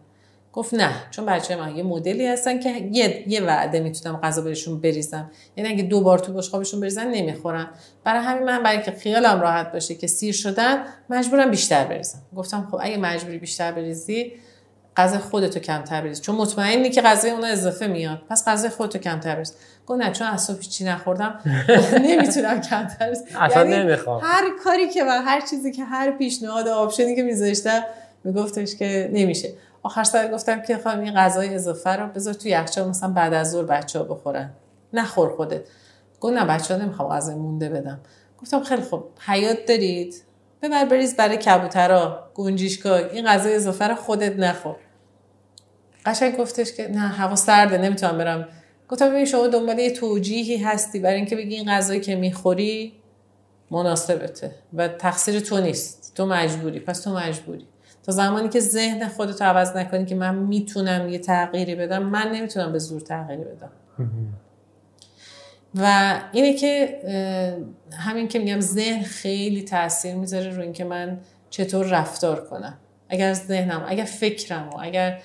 [0.52, 4.80] گفت نه چون بچه من یه مدلی هستن که یه, یه وعده می‌تونم غذا بهشون
[4.80, 5.30] بریزم.
[5.56, 7.68] یعنی اگه دو بار تو بشقابشون بریزن نمی‌خورن.
[8.04, 12.18] برای همین من برای که خیالم راحت باشه که سیر شدن مجبورم بیشتر بریزم.
[12.36, 14.32] گفتم خب اگه مجبوری بیشتر بریزی
[14.96, 16.20] غذا خودتو کمتر بریز.
[16.20, 18.22] چون مطمئنی که غذای اون اضافه میاد.
[18.30, 19.54] پس غذای خودتو کمتر بریز.
[19.86, 21.40] گفت نه چون اصلا چی نخوردم
[22.08, 23.22] نمی‌تونم کمتر بریز.
[23.40, 24.20] اصلا یعنی نمی‌خوام.
[24.24, 27.82] هر کاری که من هر چیزی که هر پیشنهاد آپشنی که میذاشتم
[28.24, 29.52] میگفتش که نمیشه.
[29.82, 33.50] آخر سر گفتم که خواهم این غذای اضافه رو بذار تو یخچال مثلا بعد از
[33.50, 34.50] ظهر بچه ها بخورن.
[34.92, 35.60] نخور خودت.
[36.20, 38.00] گفت نه بچه ها نمی‌خوام غذای مونده بدم.
[38.42, 39.04] گفتم خیلی خوب.
[39.26, 40.14] حیات دارید.
[40.62, 44.76] ببر بریز برای کبوترا گنجیشکا این غذای اضافه رو خودت نخور.
[46.06, 48.48] قشنگ گفتش که نه هوا سرده نمی‌تونم برم.
[48.88, 50.98] گفتم ببین شما دنبال یه توجیهی هستی.
[50.98, 52.92] برای اینکه بگی این غذایی که می‌خوری
[53.70, 56.12] مناسبته و تقصیر تو نیست.
[56.14, 56.80] تو مجبوری.
[56.80, 57.66] پس تو مجبوری.
[58.02, 62.72] تا زمانی که ذهن خودتو عوض نکنی که من می‌تونم یه تغییری بدم من نمی‌تونم
[62.72, 63.70] به زور تغییری بدم.
[65.74, 67.00] و اینه که
[67.92, 72.78] همین که میگم ذهن خیلی تاثیر می‌ذاره رو اینکه من چطور رفتار کنم.
[73.08, 75.20] اگر ذهنم اگر فکرم و اگر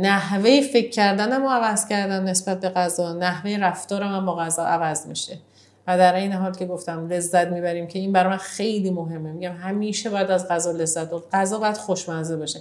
[0.00, 5.38] نحوه فکر کردنم رو عوض کردم نسبت به غذا نحوه رفتارم با غذا عوض میشه.
[5.86, 9.32] و در این حال که گفتم لذت می‌بریم که این برای من خیلی مهمه.
[9.32, 12.60] میگم همیشه باید از غذا لذت و غذا باید خوشمزه باشه.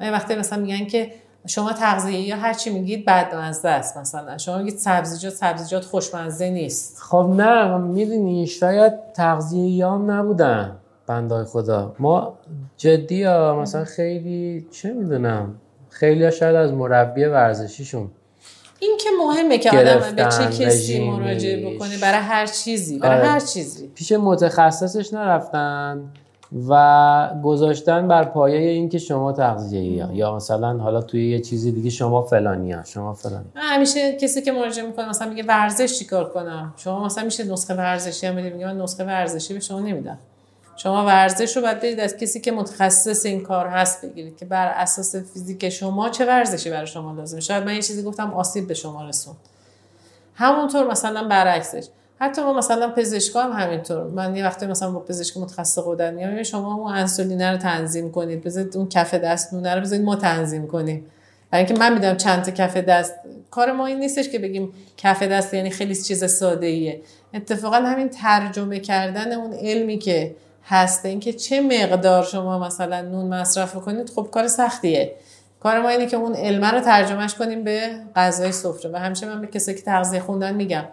[0.00, 1.12] من وقتی مثلا میگن که
[1.46, 4.38] شما تغذیه یا هر چی میگید بدمزه است مثلا.
[4.38, 6.98] شما میگید سبزیجات سبزیجات خوشمزه نیست.
[7.02, 10.76] خب نه می‌دونی شاید تغذیه یا نبودن
[11.06, 11.94] بندای خدا.
[11.98, 12.38] ما
[12.76, 15.54] جدی ها مثلا خیلی چه می‌دونم.
[15.94, 18.10] خیلی ها شاید از مربی ورزشیشون
[18.80, 23.28] این که مهمه که آدم به چه کسی مراجعه بکنه برای هر چیزی برای آره.
[23.28, 23.88] هر چیزی.
[23.94, 26.02] پیش متخصصش نرفتن
[26.68, 31.90] و گذاشتن بر پایه اینکه شما تغذیه یا یا مثلا حالا توی یه چیزی دیگه
[31.90, 33.46] شما فلانی ها شما فلانی.
[33.54, 38.26] همیشه کسی که مراجعه می‌کنه مثلا میگه ورزش چیکار کنم؟ شما مثلا میشه نسخه ورزشی
[38.26, 40.18] هم میگه من نسخه ورزشی به شما نمیدم.
[40.76, 44.66] شما ورزش رو باید برید از کسی که متخصص این کار هست بگیرید که بر
[44.66, 48.74] اساس فیزیک شما چه ورزشی برای شما لازمه؟ شاید من یه چیزی گفتم آسیب به
[48.74, 49.34] شما رسون
[50.34, 51.86] همونطور مثلا برعکسش.
[52.20, 54.04] حتی ما مثلا پزشکا هم همینطور.
[54.04, 58.44] من یه وقتی مثلا با پزشک متخصص قدرت میام شما اون انسولین رو تنظیم کنید.
[58.44, 61.06] بذارید اون کف دست نونه رو بذارید ما تنظیم کنیم.
[61.50, 63.14] برای اینکه من میدم چند تا کف دست.
[63.50, 67.00] کار ما این نیستش که بگیم کف دست یعنی خیلی چیز ساده ایه
[67.34, 70.34] اتفاقا همین ترجمه کردن اون علمی که
[70.66, 71.06] هست.
[71.06, 75.14] اینکه چه مقدار شما مثلا نون مصرف کنید خب کار سختیه.
[75.60, 78.90] کار ما اینه که اون علمه رو ترجمهش کنیم به غذای سفره.
[78.90, 80.84] و همیشه من به کسی که تغذیه خوندن میگم.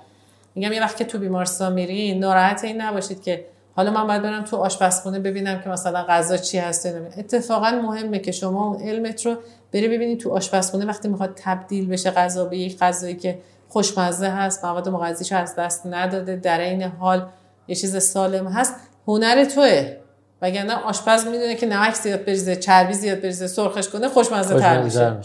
[0.56, 3.46] میگم یه وقت که تو بیمارستان میری ناراحت این نباشید که
[3.76, 6.86] حالا من باید برم تو آشپزخونه ببینم که مثلا غذا چی هست
[7.18, 9.36] اتفاقا مهمه که شما اون علمت رو
[9.74, 14.66] بری ببینید تو آشپزخونه وقتی می‌خواد تبدیل بشه غذا به یک غذایی که خوشمزه هست
[14.66, 17.28] مواد مغذیش از دست نداده در این حال
[17.68, 18.76] یه چیز سالم هست.
[19.08, 19.98] هنر توه.
[20.42, 25.16] وگرنه آشپز می‌دونه که نمک زیاد بریزه چربی زیاد بریزه سرخش کنه خوشمزه تر میشه.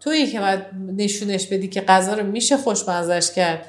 [0.00, 0.60] تویی که باید
[0.96, 3.66] نشونش بدی که غذا رو میشه خوشمزهش کرد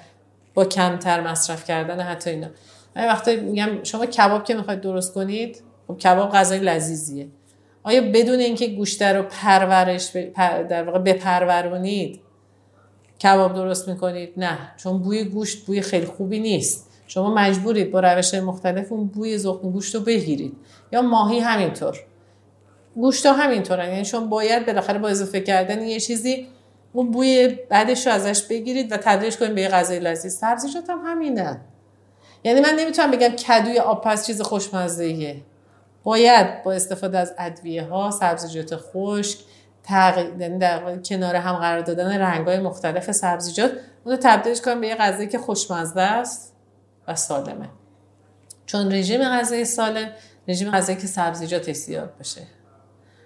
[0.54, 2.48] با کمتر مصرف کردن حتی اینا.
[2.96, 7.28] من وقتی میگم شما کباب که می‌خواید درست کنید خب کباب غذای لذیذیه.
[7.84, 10.10] آیا بدون اینکه گوشت رو پرورش
[10.70, 12.20] در واقع بپرورونید
[13.24, 14.58] کباب درست می‌کنید؟ نه.
[14.78, 16.85] چون بوی گوشت بوی خیلی خوبی نیست.
[17.08, 20.54] شما مجبورید با روش مختلف اون بوی زخم گوشت رو بگیرید.
[20.92, 22.00] یا ماهی همینطور.
[22.96, 26.48] گوشت ها همینطور یعنی شما باید بالاخره با اضافه کردن یه چیزی
[26.94, 30.34] اون بوی بعدش رو ازش بگیرید و تدریج کنید به یه غذای لذیذ.
[30.34, 31.62] سبزیجات هم همینه.
[32.44, 35.36] یعنی من نمی‌تونم بگم کدوی آبپز چیز خوشمزه
[36.04, 39.38] باید با استفاده از ادویه ها سبزیجات خشک
[40.40, 43.72] یعنی در کنار هم قرار دادن رنگ های مختلف سبزیجات
[44.04, 46.55] اون رو تبدیلش کنم به یه غذایی که خوشمزه است.
[47.08, 47.70] و سالمه.
[48.66, 50.10] چون رژیم غذایی سالم
[50.48, 52.42] رژیم غذایی که سبزیجاتش زیاد باشه.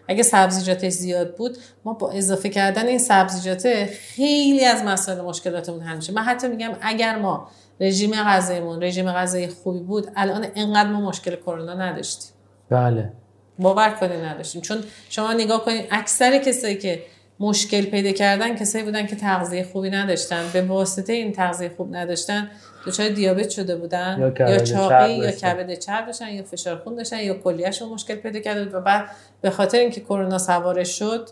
[0.08, 5.96] اگه سبزیجاتش زیاد بود ما با اضافه کردن این سبزیجات خیلی از مسائل مشکلاتمون حل
[5.96, 6.14] میشه.
[6.14, 7.48] من حتی میگم اگر ما
[7.80, 12.32] رژیم غذاییمون رژیم غذایی خوبی بود الان انقدر ما مشکل کرونا نداشتیم.
[12.70, 13.14] بله.
[13.60, 14.62] باور کنید نداشتیم.
[14.62, 17.04] چون شما نگاه کنید اکثر کسایی که
[17.40, 22.50] مشکل پیدا کردن کسایی بودن که تغذیه خوبی نداشتن به واسطه این تغذیه خوب نداشتن
[22.88, 25.32] دچار دیابت شده بودن یا چاقی یا.
[25.32, 29.06] کبد چرب داشتن یا فشار خون داشتن یا کلیهشون مشکل پیدا کرده بود و بعد
[29.42, 31.30] به خاطر اینکه کرونا سوارش شد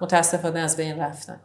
[0.00, 1.40] متاسفانه از بین رفتن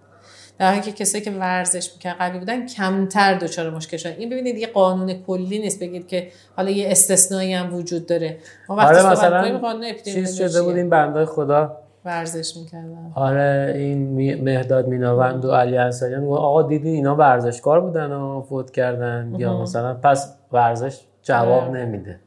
[0.60, 4.58] در حالی که کسایی که ورزش می‌کردن قوی بودن کمتر دچار مشکل شدن این ببینید
[4.58, 8.38] یه قانون کلی نیست بگید که حالا یه استثنایی هم وجود داره
[8.70, 10.76] ما وقتی آره مثلا قانون چیز شده بود.
[10.76, 16.90] این بنده خدا ورزش می‌کردن آره این مهداد میناوند و علی انصاریان میگن آقا دیدی
[16.90, 21.72] اینا ورزشکار بودن و فوت کردن؟ یا مثلا پس ورزش جواب آره.
[21.72, 22.20] نمیده.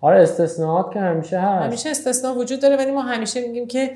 [0.00, 1.64] آره استثناءات که همیشه هست.
[1.64, 3.90] همیشه استثناء وجود داره ولی ما همیشه میگیم که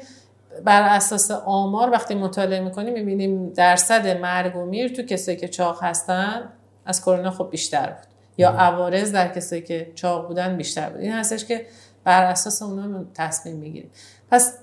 [0.64, 5.78] بر اساس آمار وقتی مطالعه می‌کنیم می‌بینیم درصد مرگ و میر تو کسایی که چاق
[5.82, 6.42] هستن
[6.86, 8.06] از کرونا خب بیشتر بود.
[8.38, 11.00] یا عوارض در کسایی که چاق بودن بیشتر بود.
[11.00, 11.66] این هستش که
[12.04, 13.90] بر اساس اونا تصمیم می‌گیریم.
[14.30, 14.58] پس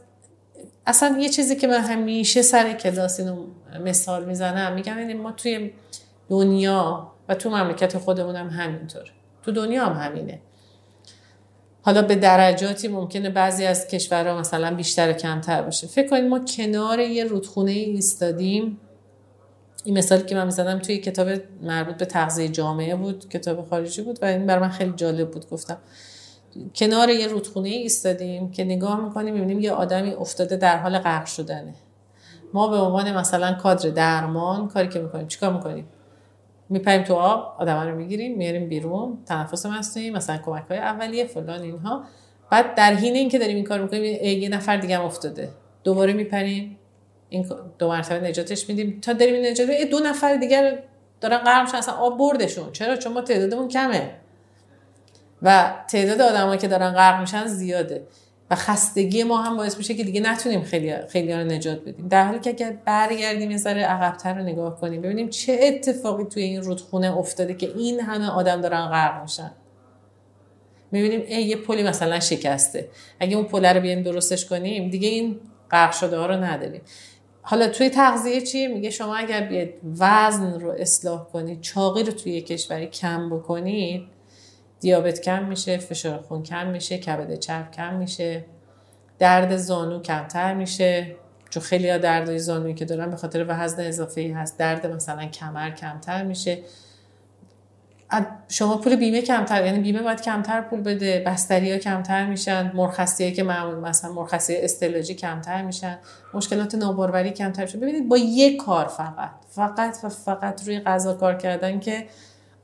[0.88, 3.46] اصلا یه چیزی که من همیشه سر کلاس اینو
[3.84, 5.72] مثال می‌زنم میگم این ما توی
[6.30, 9.12] دنیا و تو مملکت خودمون هم همینطور.
[9.44, 10.40] تو دنیا هم همینه.
[11.82, 15.88] حالا به درجاتی ممکنه بعضی از کشورها مثلا بیشتر و کمتر باشه.
[15.88, 18.80] فکر کنید ما کنار یه رودخونه ای ایستادیم.
[19.84, 21.28] این مثالی که من می‌زنم توی کتاب
[21.62, 25.50] مربوط به تغذیه جامعه بود کتاب خارجی بود و این برای من خیلی جالب بود
[25.50, 25.78] گفتم.
[26.76, 31.26] کنار یه رودخونه ای ایستادیم که نگاه می‌کنیم می‌بینیم یه آدمی افتاده در حال غرق
[31.26, 31.74] شدنه.
[32.54, 35.88] ما به عنوان مثلا کادر درمان کاری که می‌کنیم چیکار می‌کنیم؟
[36.70, 41.62] میپریم تو آب آدم رو می‌گیریم میاریم بیرون تنفس مصنوعی مثلا کمک های اولیه فلان
[41.62, 42.04] اینها.
[42.52, 45.50] بعد در حین اینکه داریم این کار می‌کنیم یه نفر دیگه هم افتاده.
[45.84, 46.80] دوباره میپریم
[47.30, 47.50] این
[47.80, 49.00] دو مرتبه نجاتش میدیم.
[49.02, 50.80] تا داریم این نجات دو نفر دیگر
[51.22, 52.72] دارن غرق اصلا آب بردشون.
[52.72, 54.16] چرا؟ چون ما تعدادمون کمه.
[55.44, 58.08] و تعداد آدمایی که دارن غرق میشن زیاده.
[58.52, 62.08] و خستگی ما هم باعث میشه که دیگه نتونیم خیلی خیلی رو نجات بدیم.
[62.08, 66.44] در حالی که اگر برگردیم یه ذره عقب‌تر رو نگاه کنیم ببینیم چه اتفاقی توی
[66.44, 69.52] این رودخونه افتاده که این همه آدم دارن غرق میشن.
[70.92, 72.90] می‌بینیم ای یه پلی مثلا شکسته.
[73.20, 75.40] اگه اون پل رو بیایم درستش کنیم دیگه این
[75.72, 76.82] غرق شده ها رو نداریم.
[77.42, 82.42] حالا توی تغذیه چیه میگه شما اگر بیاید وزن رو اصلاح کنید چاقی رو توی
[82.42, 84.13] کشوری کم بکنید
[84.84, 88.46] دیابت کم میشه فشار خون کم میشه کبد چرب کم میشه
[89.20, 91.16] درد زانو کمتر میشه.
[91.50, 95.26] چون خیلی ها دردای زانویی که دارن به خاطر وزن اضافه ای هست درد مثلا
[95.26, 96.60] کمر کمتر میشه.
[98.48, 103.32] شما پول بیمه کمتر یعنی بیمه باید کمتر پول بده بستری ها کمتر میشن مرخصی
[103.32, 106.00] که معمول مثلا مرخصی استعلاجی کمتر میشن
[106.34, 111.36] مشکلات ناباروری کمتر میشن ببینید با یک کار فقط فقط و فقط روی غذا کار
[111.36, 112.08] کردن که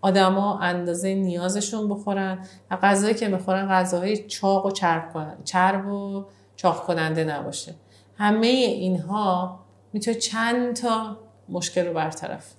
[0.01, 2.39] آدما اندازه نیازشون بخورن
[2.71, 6.25] و غذایی که می‌خورن غذاهای چاق و چرب کنن چرب و
[6.55, 7.73] چاق کننده نباشه.
[8.17, 9.59] همه اینها
[9.93, 11.17] می‌تونه چند تا
[11.49, 12.53] مشکل رو برطرف.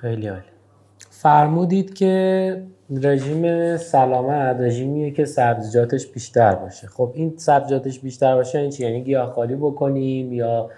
[0.00, 0.42] خیلی عالی.
[1.10, 6.86] فرمودید که رژیم سلامت رژیمیه که سبزیجاتش بیشتر باشه.
[6.86, 10.70] خب این سبزیجاتش بیشتر باشه این چی؟ یعنی گیاهخواری بکنیم یا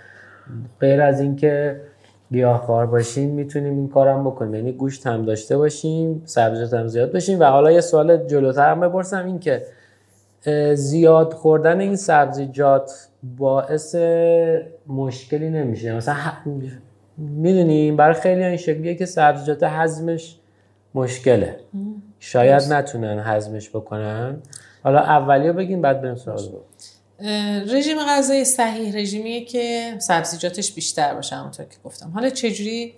[0.80, 1.80] غیر از اینکه
[2.32, 4.54] گیاهخوار باشیم می‌تونیم این کارم بکنیم.
[4.54, 8.80] یعنی گوشت هم داشته باشیم سبزیجات هم زیاد باشیم و حالا یه سوال جلوتر هم
[8.80, 9.62] بپرسم این که
[10.74, 13.94] زیاد خوردن این سبزیجات باعث
[14.86, 16.16] مشکلی نمیشه؟ مثلا
[17.18, 20.36] می‌دونیم برای خیلی این شکلیه که سبزیجات هضمش
[20.94, 21.56] مشکله.
[22.18, 24.36] شاید نتونن هضمش بکنن.
[24.82, 26.38] حالا اولیو بگیم بعد بریم سراغ.
[27.66, 32.10] رژیم غذایی صحیح رژیمیه که سبزیجاتش بیشتر باشه همونطور که گفتم.
[32.10, 32.94] حالا چجوری؟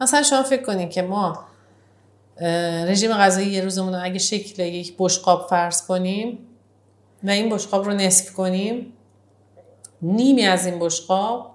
[0.00, 1.44] مثلا شما فکر کنین که ما
[2.86, 6.38] رژیم غذایی یه روزمون رو اگه شکل یک بشقاب فرض کنیم
[7.24, 8.92] و این بشقاب رو نصف کنیم
[10.02, 11.54] نیمی از این بشقاب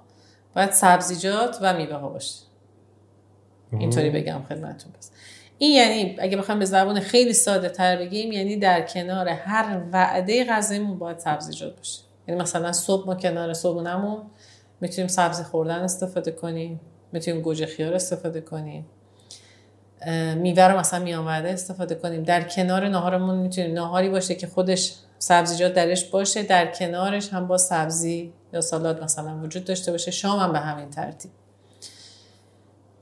[0.55, 2.35] باید سبزیجات و میوه ها باشه.
[3.79, 5.11] اینطوری بگم خدمتتون پس.
[5.57, 10.45] این یعنی اگه بخوام به زبان خیلی ساده تر بگیم یعنی در کنار هر وعده
[10.45, 12.04] غذایمون باید سبزیجات باشه.
[12.27, 14.21] یعنی مثلا صبح ما کنار صبحونمون
[14.81, 16.79] می‌تونیم سبزی خوردن استفاده کنیم
[17.11, 18.85] می‌تونیم گوجه خیار استفاده کنیم.
[20.35, 22.23] میوه رو مثلا میان وعده استفاده کنیم.
[22.23, 27.57] در کنار ناهارمون می‌تونیم ناهاری باشه که خودش سبزیجات درش باشه در کنارش هم با
[27.57, 30.11] سبزی یا سالاد مثلا وجود داشته باشه.
[30.11, 31.31] شام هم به همین ترتیب.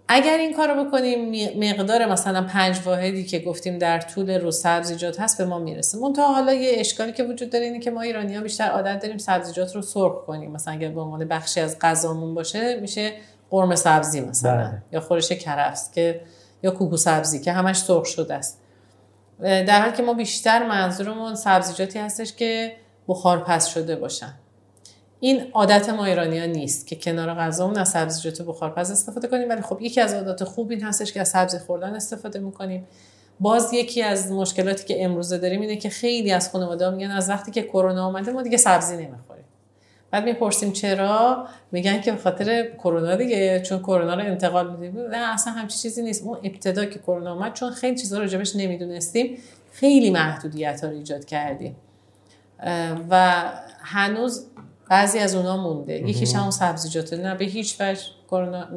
[0.08, 5.38] اگر این کارو بکنیم مقدار مثلا پنج واحدی که گفتیم در طول روز سبزیجات هست
[5.38, 5.98] به ما می‌رسه.
[5.98, 9.18] منتها حالا یه اشکالی که وجود داره اینه که ما ایرانی ها بیشتر عادت داریم
[9.18, 10.52] سبزیجات رو سرخ کنیم.
[10.52, 13.14] مثلا اگر به عنوان بخشی از غذامون باشه میشه
[13.50, 14.82] قرمه سبزی مثلا بله.
[14.92, 16.22] یا خورش کرفس که
[16.64, 18.60] یا کوکو سبزی که همش سرخ شده است.
[19.40, 22.76] در حالی که ما بیشتر منظورمون سبزیجاتی هستش که
[23.08, 24.34] بخار پس شده باشن.
[25.24, 29.62] این عادت ما ایرانی ها نیست که کنار غذامون از سبزیجات بخارپز استفاده کنیم ولی
[29.62, 32.88] خب یکی از عادات خوب این هستش که از سبزی خوردن استفاده می‌کنیم.
[33.40, 37.52] باز یکی از مشکلاتی که امروزه داریم اینه که خیلی از خانواده میگن از وقتی
[37.52, 39.44] که کرونا آمده ما دیگه سبزی نمی‌خوریم.
[40.12, 45.02] بعد می‌پرسیم چرا؟ میگن که به خاطر کرونا دیگه چون کرونا رو انتقال میدیم.
[45.02, 46.24] نه اصلا همچی چیزی نیست.
[46.24, 49.38] اون ابتدا که کرونا اومد چون خیلی چیزا راجبش نمی‌دونستیم
[49.72, 51.76] خیلی محدودیت ها رو ایجاد کردیم.
[53.10, 53.44] و
[53.80, 54.48] هنوز
[54.90, 56.10] بعضی از اونا مونده.
[56.10, 58.68] یکیش همون سبزیجات نه به هیچ وجه کرونا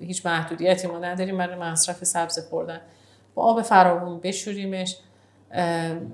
[0.00, 1.38] هیچ محدودیتی ما نداریم.
[1.38, 2.80] برای مصرف سبز خوردن
[3.34, 4.96] با آب فراوون بشوریمش.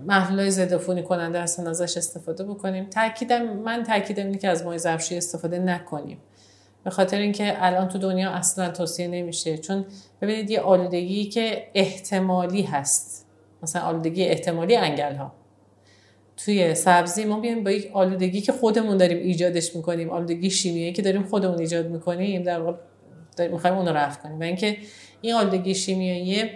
[0.06, 2.90] محلول ضد عفونی کننده هستن ازش استفاده بکنیم.
[2.90, 6.18] تاکیدم من تاکیدم اینه که از مای ظرفشویی استفاده نکنیم.
[6.84, 9.58] به خاطر اینکه الان تو دنیا اصلا توصیه نمیشه.
[9.58, 9.84] چون
[10.22, 13.26] ببینید یه آلودگی که احتمالی هست.
[13.62, 15.32] مثلا آلودگی احتمالی انگل ها
[16.36, 21.02] توی سبزی ما بیایم با یک آلودگی که خودمون داریم ایجادش می‌کنیم آلودگی شیمیایی که
[21.02, 22.78] داریم خودمون ایجاد می‌کنیم در واقع
[23.48, 24.40] می‌خوایم اون رو رفع کنیم.
[24.40, 24.76] و اینکه
[25.20, 26.50] این آلودگی شیمیایی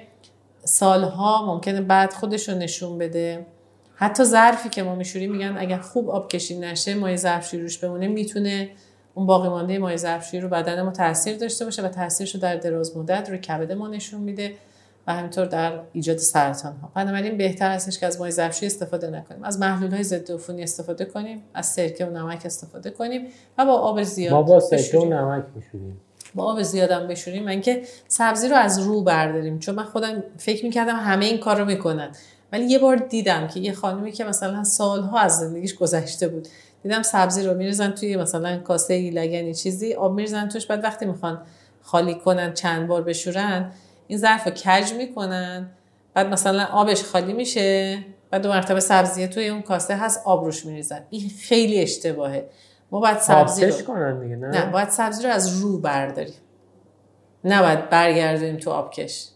[0.65, 3.47] سالها ممکنه بعد خودش رو نشون بده.
[3.95, 8.09] حتی ظرفی که ما میشوریم میگن اگر خوب آب کشید نشه مایع ظرفشویی روش بمونه
[8.09, 8.71] می‌تونه
[9.15, 12.57] اون باقی مانده مایع ظرفشویی رو بدن ما تاثیر داشته باشه و تاثیرش رو در
[12.57, 14.55] دراز مدت روی کبد ما نشون میده.
[15.07, 19.45] و همینطور در ایجاد سرطان ها بنابراین بهتر هستش که از مایع ظرفشویی استفاده نکنیم.
[19.45, 23.27] از محلول های ضد عفونی استفاده کنیم از سرکه و نمک استفاده کنیم
[23.59, 26.01] و با آب زیاد ما با سرکه و نمک میشوریم.
[26.35, 27.45] با آب زیادم بشوریم.
[27.45, 29.59] من که سبزی رو از رو برداریم.
[29.59, 32.11] چون من خودم فکر می‌کردم همه این کار رو می‌کنن.
[32.53, 36.49] ولی یه بار دیدم که یه خانمی که مثلا سالها از زندگیش گذشته بود
[36.83, 40.67] دیدم سبزی رو میریزن توی مثلا کاسه لگنی چیزی آب میریزن توش.
[40.67, 41.43] بعد وقتی می‌خوان
[41.83, 43.73] خالی کنن چند بار بشورن
[44.11, 45.71] این ظرف رو کج می‌کنن.
[46.15, 47.99] بعد مثلا آبش خالی میشه
[48.31, 51.07] بعد دو مرتبه سبزی توی اون کاسه هست آب روش میریزن.
[51.11, 52.49] این خیلی اشتباهه.
[52.91, 56.35] ما باید سبزی رو کنن دیگه نه؟ نه باید سبزی رو از رو برداریم.
[57.45, 59.29] نه باید برگردیم تو آبکش.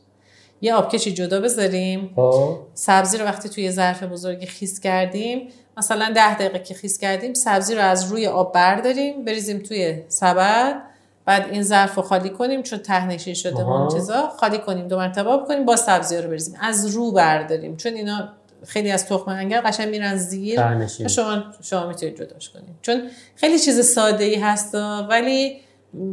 [0.60, 2.12] یه آبکشی جدا بذاریم.
[2.16, 2.58] خب.
[2.74, 7.74] سبزی رو وقتی توی ظرف بزرگی خیس کردیم مثلا ده دقیقه که خیس کردیم سبزی
[7.74, 10.93] رو از روی آب برداریم بریزیم توی سبد.
[11.26, 14.28] بعد این ظرف رو خالی کنیم چون تهنشین شده اون چیزا.
[14.28, 16.56] خالی کنیم دو مرتبه آب کنیم با سبزی رو بریزیم.
[16.60, 17.76] از رو برداریم.
[17.76, 18.28] چون اینا
[18.66, 20.56] خیلی از تخم انگل قشنگ میرن زیر.
[20.56, 21.08] تهنشین.
[21.08, 23.02] شما شما می‌تونید جداش کنیم چون
[23.36, 24.74] خیلی چیز ساده ای هست
[25.08, 25.60] ولی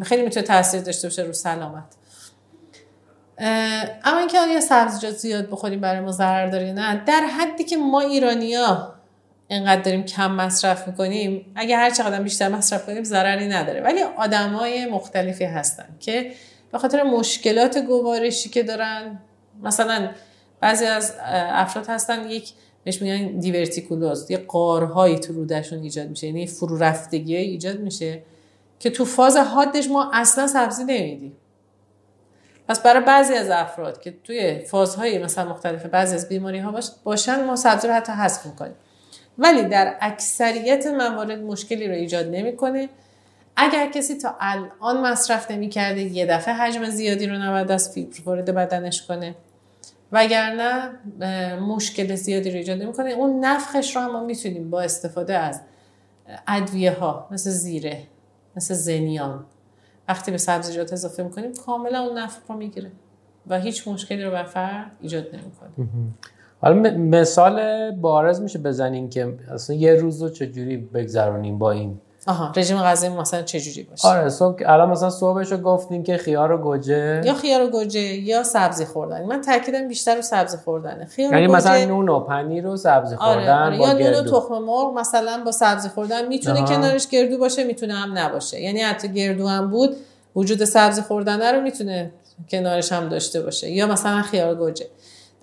[0.03, 1.83] خیلی می‌تونه تاثیر داشته باشه رو سلامت.
[4.03, 7.99] اما اینکه آیا سبزیجات زیاد بخوریم برای ما ضرر داره نه در حدی که ما
[7.99, 8.93] ایرانیا
[9.51, 13.81] اینقدر داریم کم مصرف می‌کنیم اگه هر چقدر بیشتر مصرف کنیم ضرری نداره.
[13.81, 16.31] ولی آدمای مختلفی هستن که
[16.71, 19.19] به خاطر مشکلات گوارشی که دارن
[19.63, 20.09] مثلا
[20.59, 21.13] بعضی از
[21.51, 22.53] افراد هستن یک
[22.83, 28.21] بهش میگن دیورتیکولوز یه قارهایی تو رودشون ایجاد میشه یعنی فرو رفتگی ایجاد میشه
[28.79, 31.37] که تو فاز حادش ما اصلا سبزی نمیدیم.
[32.67, 37.43] پس برای بعضی از افراد که توی فازهای مثلا مختلف بعضی از بیماری ها باشن
[37.43, 38.75] ما سبزی رو حتی حذف می‌کنیم.
[39.37, 42.89] ولی در اکثریت موارد مشکلی رو ایجاد نمی‌کنه.
[43.55, 48.55] اگر کسی تا الان مصرف نمی‌کرده یه دفعه حجم زیادی رو نباید از فیبر وارد
[48.55, 49.35] بدنش کنه.
[50.11, 50.89] وگرنه
[51.55, 53.09] مشکل زیادی رو ایجاد نمی‌کنه.
[53.09, 55.61] اون نفخش رو هم ما می‌تونیم با استفاده از
[56.47, 58.03] ادویه ها مثل زیره
[58.55, 59.45] مثل زنیان
[60.07, 62.91] وقتی به سبزیجات اضافه می‌کنیم کاملا اون نفخ رو می‌گیره
[63.47, 65.87] و هیچ مشکلی رو بر فرد ایجاد نمی‌کنه.
[66.61, 72.51] حالا مثال بارز میشه بزنین که اصلا یه روز رو چجوری بگذرونیم با این؟ آها
[72.55, 76.57] رژیم غذایی مثلا چجوری باشه؟ آره صبح الان مثلا صبحش رو گفتین که خیار و
[76.57, 77.21] گوجه.
[77.25, 79.25] یا خیار و گوجه یا سبزی خوردن.
[79.25, 81.05] من تاکیدم بیشتر رو سبزی خوردنه.
[81.05, 83.77] خیار یعنی و گوجه مثلا نون و پنیر و سبزی خوردن آره, آره.
[83.77, 84.39] با یا نون و گردو.
[84.39, 86.27] تخم مرغ مثلا با سبزی خوردن.
[86.27, 86.75] می‌تونه آها.
[86.75, 88.61] کنارش گردو باشه می‌تونه هم نباشه.
[88.61, 89.95] یعنی حتی گردو هم بود
[90.35, 92.11] وجود سبزی خوردن رو می‌تونه
[92.49, 93.69] کنارش هم داشته باشه.
[93.69, 94.85] یا مثلا خیار گوجه.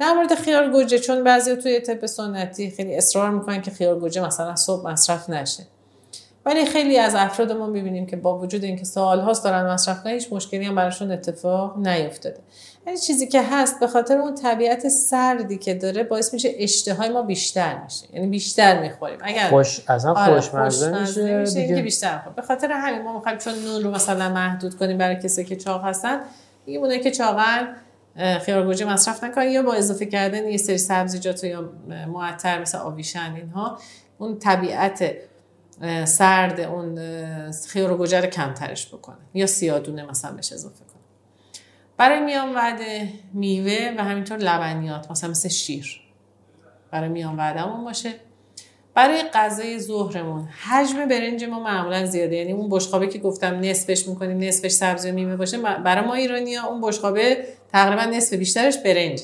[0.01, 4.27] در مورد خیار گوجه چون بعضی توی طب سنتی خیلی اصرار می‌کنن که خیار گوجه
[4.27, 5.67] مثلا صبح مصرف نشه.
[6.47, 10.33] ولی خیلی از افراد ما می‌بینیم که با وجود اینکه سالهاست دارن مصرف کنن هیچ
[10.33, 12.39] مشکلی هم براشون اتفاق نیفتاده.
[12.87, 17.23] یعنی چیزی که هست به خاطر اون طبیعت سردی که داره باعث میشه اشتهای ما
[17.23, 18.07] بیشتر میشه.
[18.13, 19.19] یعنی بیشتر می‌خوریم.
[19.23, 21.83] اگر خوش اصلا آره، خوشمزه میشه میشه دیگه.
[21.83, 25.45] بیشتر می‌خوریم به خاطر همین ما می‌خوایم چون نون رو مثلا محدود کنیم برای کسی
[25.45, 26.21] که چاق هستن
[26.67, 27.77] دیگه اونه که چاقن
[28.19, 33.35] خیار گوجه مصرف نکنن یا با اضافه کردن یه سری سبزیجات یا معطر مثل آویشن
[33.37, 33.79] اینها
[34.19, 35.15] اون طبیعت
[36.05, 36.99] سرد اون
[37.69, 41.03] خیار گوجه رو کمترش بکنه یا سیادونه مثلا بهش اضافه کنه
[41.97, 46.01] برای میان وعده میوه و همینطور لبنیات مثلا مثل شیر.
[46.91, 48.15] برای میان وعدهمون باشه.
[48.99, 50.49] برای غذای ظهرمون.
[50.69, 52.37] حجم برنج ما معمولا زیاده.
[52.37, 56.55] یعنی اون بشقابه که گفتم نصفش می‌کنیم نصفش سبزی و میوه باشه برای ما ایرانی
[56.55, 57.37] ها اون بشقابه
[57.73, 59.23] تقریبا نصف بیشترش برنج.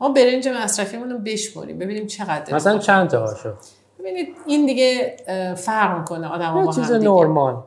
[0.00, 3.52] ما برنج مصرفیمون رو بشماریم ببینیم چقدر مثلا چند تا هاشو
[3.98, 5.16] ببینید این دیگه
[5.56, 7.62] فرق می‌کنه آدم با چیز نرمال.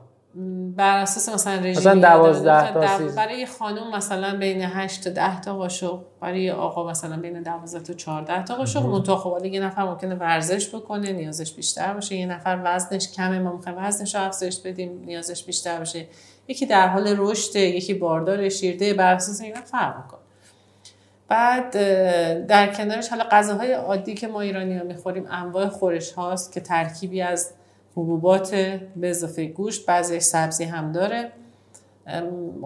[0.75, 3.15] بر اساس مثلا رژیم مثلا 12 تا.
[3.15, 7.93] برای خانم مثلا بین 8 تا 10 تا قاشق برای آقا مثلا بین 12 تا
[7.93, 12.15] 14 تا قاشق منتها خب یه نفر ممکنه ورزش بکنه نیازش بیشتر باشه.
[12.15, 16.07] یه نفر وزنش کمه ما می‌خوایم وزنش رو افزایش بدیم نیازش بیشتر باشه.
[16.47, 20.19] یکی در حال رشد یکی باردار شیرده بر اساس اینا فرق می‌کنه.
[21.27, 21.71] بعد
[22.47, 27.21] در کنارش حالا غذاهای عادی که ما ایرانی ها می‌خوریم انواع خورش هاست که ترکیبی
[27.21, 27.53] از
[27.91, 28.55] حبوبات
[28.95, 31.31] به اضافه گوشت بعضی سبزی هم داره.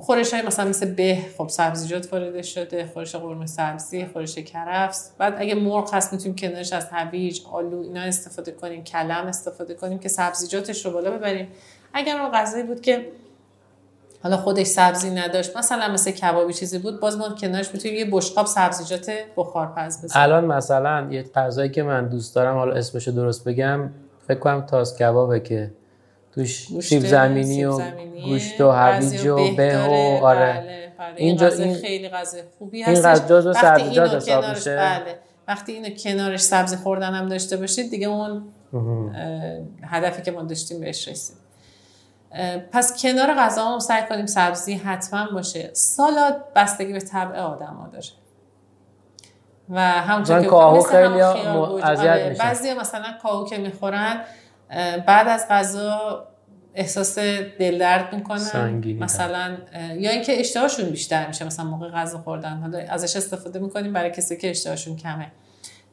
[0.01, 5.11] خورش های مثلا مثل به خب سبزیجات وارد شده خورش قرمه سبزی خورش کرفس.
[5.17, 9.99] بعد اگه مرغ هست می‌تونیم کنارش از هویج آلو اینا استفاده کنیم کلم استفاده کنیم
[9.99, 11.47] که سبزیجاتش رو بالا ببریم.
[11.93, 13.11] اگر اون غذایی بود که
[14.23, 18.45] حالا خودش سبزی نداشت مثلا مثل کبابی چیزی بود باز ما کنارش می‌تونیم یه بشقاب
[18.45, 20.23] سبزیجات بخارپز بزنیم.
[20.23, 23.89] الان مثلا یه غذایی که من دوست دارم حالا اسمشو درست بگم
[24.27, 25.71] فکر کنم تاس کبابه که
[26.31, 27.79] توش سیب زمینی و
[28.25, 30.53] گوشت و هویج و به و آره.
[30.53, 31.13] بله، بله.
[31.15, 34.75] اینجا این خیلی غذا خوبی هست این غذا جزو سبزیجات حساب میشه.
[34.75, 35.19] بله.
[35.47, 38.43] وقتی اینو کنارش سبزی خوردن هم داشته باشید دیگه اون
[39.83, 41.35] هدفی که ما داشتیم بهش رسید
[42.71, 45.69] پس کنار غذا هم سعی کنیم سبزی حتما باشه.
[45.73, 48.05] سالاد بستگی به طبع آدم داره.
[49.69, 54.21] و همونطور که کاهو خیلی اذیت آره، میشن بعضی مثلا کاهو که می‌خورن
[55.07, 56.27] بعد از غذا
[56.75, 57.19] احساس
[57.59, 59.57] دل درد می‌کنن مثلا
[59.97, 62.57] یا اینکه اشتهاشون بیشتر میشه مثلا موقع غذا خوردن.
[62.57, 65.31] حالا ازش استفاده می‌کنیم برای کسی که اشتهاشون کمه.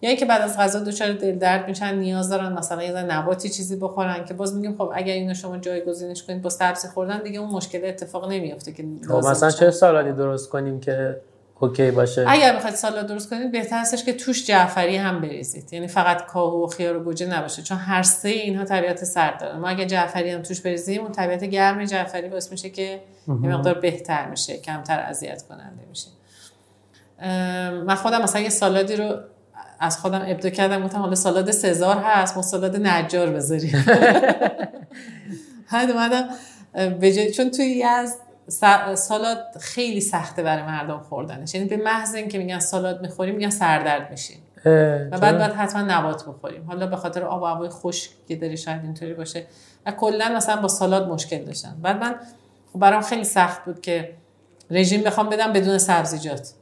[0.03, 3.77] یا اینکه بعد از غذا دچار دل درد میشن نیاز دارن مثلا یه نباتی چیزی
[3.77, 7.51] بخورن که باز میگیم خب اگر اینو شما جایگزینش کنید با سبزی خوردن دیگه اون
[7.51, 11.21] مشکل اتفاق نمیافته که خب مثلا چه سالادی درست کنیم که
[11.63, 12.25] اوکی باشه.
[12.29, 15.73] اگر بخواید سالاد درست کنید بهتر هستش که توش جعفری هم بریزید.
[15.73, 19.59] یعنی فقط کاهو و خیار و گوجه نباشه چون هر سه اینها طبیعت سرد دارن
[19.59, 23.75] ما اگه جعفری هم توش بریزیم اون طبیعت گرم جعفری باعث میشه که یه مقدار
[23.75, 26.09] بهتر میشه کمتر اذیت کننده میشه.
[27.87, 29.17] من خودم مثلا یه سالادی رو
[29.81, 33.85] از خودم ابدا کردم گفتم حالا سالاد سزار هست ما سالاد نجار بذاریم.
[35.73, 36.29] بعد اومدم
[37.37, 38.19] چون توی از
[38.49, 41.55] سالاد خیلی سخته برای مردم خوردنش.
[41.55, 44.39] یعنی به محض اینکه میگن سالاد می‌خوریم میگن سردرد میشیم.
[45.11, 46.65] و بعد باید حتما نبات بخوریم.
[46.67, 49.47] حالا به خاطر آب و هوای خشک که داره شاید اینطوری باشه.
[49.87, 51.77] و کلا مثلا با سالاد مشکل داشتن.
[51.83, 52.15] بعد من
[52.73, 54.15] خب برام خیلی سخت بود که
[54.71, 56.53] رژیم بخوام بدم بدون سبزیجات.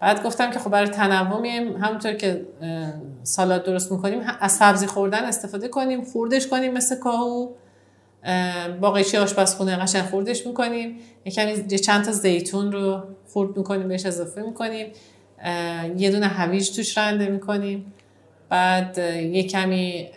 [0.00, 2.46] بعد گفتم که خب برای تنوع میایم همونطور که
[3.22, 7.48] سالاد درست می‌کنیم از سبزی خوردن استفاده کنیم خوردش کنیم مثل کاهو.
[8.80, 10.98] با قیچی آشپزخونه قشنگ خوردش می‌کنیم.
[11.24, 14.92] یه چند تا زیتون رو خورد می‌کنیم بهش اضافه می‌کنیم.
[15.96, 17.92] یه دونه هویج توش رنده می‌کنیم.
[18.48, 20.08] بعد یه کمی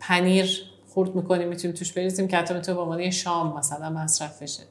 [0.00, 4.62] پنیر خورد می‌کنیم می‌تونیم توش بریزیم که حتی تو به شام مثلا مصرف بشه.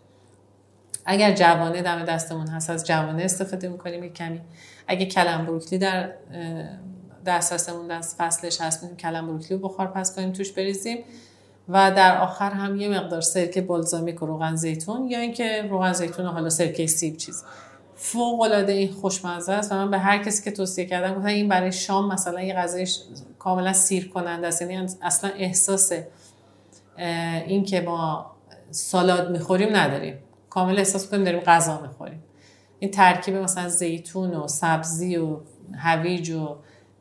[1.05, 4.41] اگر جوانه دم دستمون هست از جوانه استفاده می‌کنیم یک کمی.
[4.87, 6.11] اگه کلم بروکلی در
[7.25, 10.97] دسترسمون دست فصلش هست می‌تونیم کلم بروکلی رو بخار پس کنیم توش بریزیم.
[11.69, 16.25] و در آخر هم یه مقدار سرکه بالزامیک و روغن زیتون یا اینکه روغن زیتون
[16.25, 17.43] و حالا سرکه سیب چیز.
[17.95, 21.47] فوق العاده این خوشمزه است و من به هر کسی که توصیه کردم گفتم این
[21.49, 22.87] برای شام مثلا یه غذای
[23.39, 24.61] کاملا سیر کننده است.
[24.61, 25.91] یعنی اصلا احساس
[27.47, 28.31] این که ما
[28.71, 30.19] سالاد می‌خوریم نداریم.
[30.49, 32.23] کامل احساس کنیم داریم غذا می‌خوریم.
[32.79, 35.37] این ترکیب مثلا زیتون و سبزی و
[35.77, 36.55] هویج و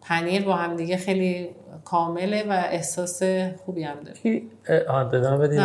[0.09, 1.49] پنیر با هم دیگه خیلی
[1.85, 3.23] کامله و احساس
[3.65, 4.43] خوبی هم داره.
[5.09, 5.61] بدم بدیم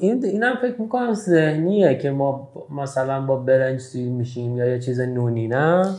[0.00, 5.00] این اینم فکر می‌کنم ذهنیه که ما مثلا با برنج سیر میشیم یا یه چیز
[5.00, 5.94] نونی نه؟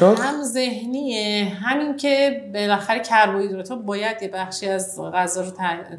[0.00, 5.50] هم ذهنیه همین که بالاخره کربوهیدرات ها باید یه بخشی از غذا رو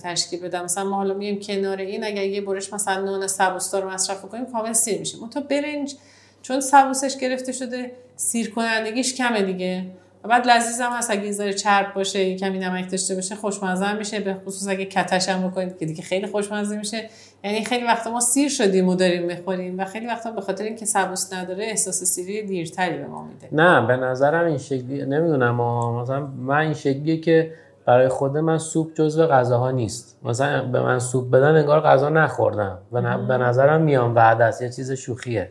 [0.04, 0.64] تشکیل بدم.
[0.64, 4.46] مثلا ما حالا میگیم کنار این اگر یه برش مثلا نون سبوستا رو مصرف کنیم
[4.46, 5.96] کامل سیر میشیم اون تا برنج
[6.42, 9.86] چون سبوسش گرفته شده سیر کنندگیش کمه دیگه.
[10.24, 11.12] و بعد لذیذ هم هست.
[11.12, 14.20] اگه ذره چرب باشه کمی نمک داشته باشه خوشمزه میشه.
[14.20, 17.10] به خصوص اگه کتش هم بکنید که دیگه خیلی خوشمزه میشه.
[17.44, 20.86] یعنی خیلی وقتا ما سیر شدیم و داریم می‌خوریم و خیلی وقتا به خاطر اینکه
[20.86, 23.50] سبوس نداره احساس سیری دیرتری به ما میده.
[23.52, 25.56] نه به نظرم این شکلی نمی‌دونم
[26.02, 27.52] مثلا من این شکلیه که
[27.86, 30.20] برای خود من سوپ جزو غذاها نیست.
[30.24, 32.78] مثلا به من سوپ بدن انگار غذا نخوردم.
[32.92, 35.50] و به نظرم میان وعده است یه چیز شوخیه.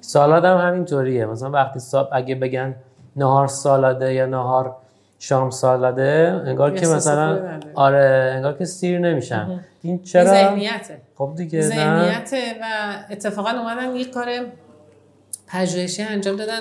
[0.00, 1.26] سالاد هم همینطوریه.
[1.26, 2.74] مثلا وقتی صاحب اگه بگن
[3.16, 4.76] نهار سالاده یا نهار
[5.18, 9.60] شام سالاده انگار که مثلا آره انگار که سیر نمیشن.
[9.82, 11.00] این چرا؟ ذهنیته.
[11.14, 14.28] خب دیگه ذهنیته و اتفاقا اومدن یه کار
[15.46, 16.60] پژوهشی انجام دادن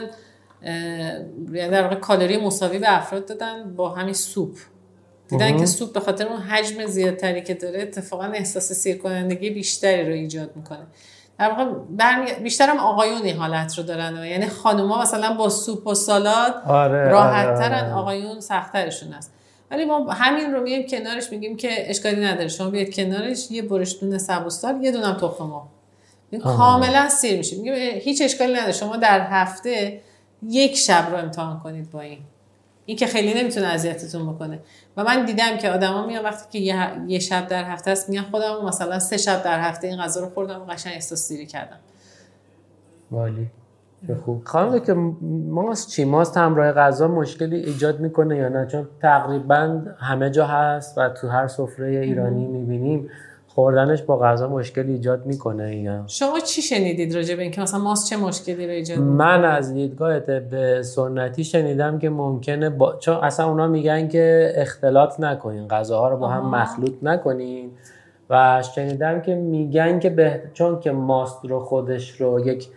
[1.53, 4.57] یعنی در واقع کالری مساوی به افراد دادن با همین سوپ.
[5.27, 10.07] دیدن که سوپ به خاطر اون حجم زیادتری که داره اتفاقا احساس سیر کنندگی بیشتری
[10.07, 10.87] رو ایجاد می‌کنه.
[11.37, 15.93] در واقع بیشتر هم آقایون این حالت رو دارن یعنی خانوما مثلا با سوپ و
[15.93, 17.93] سالاد آره، راحت آره، ترن آره.
[17.93, 19.33] آقایون سختترشون است.
[19.71, 22.47] ولی ما همین رو میایم کنارش میگیم که اشکالی نداره.
[22.47, 25.67] شما بیاید کنارش یه برش دونه سبوستار یه دونم تخم مرغ.
[26.43, 27.57] کاملا سیر میشه.
[27.57, 28.71] میگیم هیچ اشکالی نداره.
[28.71, 30.01] شما در هفته
[30.43, 32.19] یک شب رو امتحان کنید با این.
[32.85, 34.59] این که خیلی نمی‌تونه اذیتتون بکنه.
[34.97, 36.75] و من دیدم که آدما میان وقتی که یه,
[37.07, 40.29] یه شب در هفته است میان خودم مثلا سه شب در هفته این غذا رو
[40.29, 41.77] خوردم و قشنگ احساس سیری کردم.
[43.11, 43.47] والی.
[44.25, 44.43] خوب.
[44.43, 44.93] خانم که
[45.49, 50.97] ماست چی؟ ماست همراه غذا مشکلی ایجاد می‌کنه یا نه؟ چون تقریبا همه جا هست
[50.97, 53.09] و تو هر سفره ایرانی می‌بینیم
[53.55, 58.09] خوردنش با غذا مشکل ایجاد می‌کنه یا؟ شما چی شنیدید راجع به اینکه مثلا ماست
[58.09, 62.95] چه مشکلی رو ایجاد من از دیدگاه طب سنتی شنیدم که ممکنه با...
[62.99, 67.69] چون اصلا اونا میگن که اختلاط نکنین غذاها رو با هم مخلوط نکنین.
[68.29, 70.41] و شنیدم که میگن که به...
[70.53, 72.67] چون که ماست رو خودش رو یک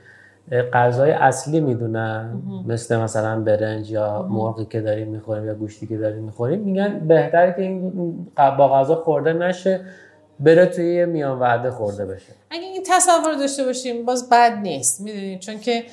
[0.72, 6.24] غذای اصلی می‌دونن مثل مثلا برنج یا مرغی که داریم می‌خوریم یا گوشتی که داریم
[6.24, 7.92] می‌خوریم میگن بهتر که این
[8.36, 9.80] با غذا خورده نشه.
[10.40, 12.32] بره توی یه میان وعده خورده بشه.
[12.50, 15.00] اگه این تصور داشته باشیم باز بد نیست.
[15.00, 15.84] می‌دونید چون که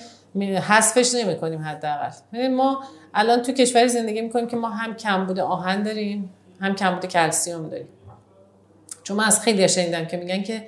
[0.67, 5.83] حذفش نمی کنیم حداقل ما الان تو کشوری زندگی می‌کنیم که ما هم کمبود آهن
[5.83, 7.87] داریم هم کمبود کلسیوم داریم.
[9.03, 10.63] چون من از خیلی شنیدم که میگن که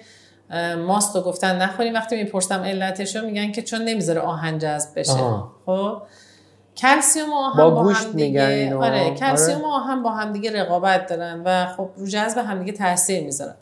[0.78, 1.94] ماست رو گفتن نخوریم.
[1.94, 5.14] وقتی می‌پرسم علتش رو میگن که چون نمی‌ذاره آهن جذب بشه.
[5.66, 6.02] خب؟
[6.78, 10.62] کلسیوم و آهن با, با, گوشت هم دیگه آره کلسیوم و آهن با هم دیگه
[10.62, 13.56] رقابت دارن و خب رو جذب هم دیگه تاثیر می‌ذارن.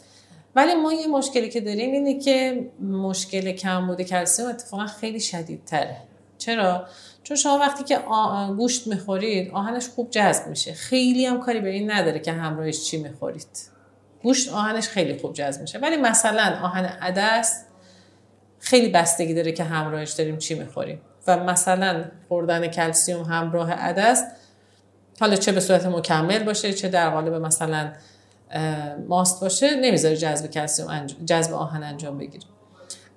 [0.56, 5.98] ولی ما یه مشکلی که داریم اینه که مشکل کمبود کلسیوم اتفاقا خیلی شدیدتره.
[6.38, 6.88] چرا؟
[7.24, 8.00] چون شما وقتی که
[8.58, 10.74] گوشت می‌خورید آهنش خوب جذب میشه.
[10.74, 13.48] خیلی هم کاری به این نداره که همراهش چی می‌خورید.
[14.24, 15.80] گوشت آهنش خیلی خوب جذب میشه.
[15.80, 17.66] ولی مثلا آهن عدس
[18.60, 21.02] خیلی بستگی داره که همراهش داریم چی می‌خوریم.
[21.28, 24.24] و مثلا خوردن کلسیوم همراه عدس
[25.20, 27.92] حالا چه به صورت مکمل باشه چه در قالب مثلا
[29.08, 32.44] ماست باشه نمی‌ذاره جذب کلسیوم انجام، جذب آهن انجام بگیره.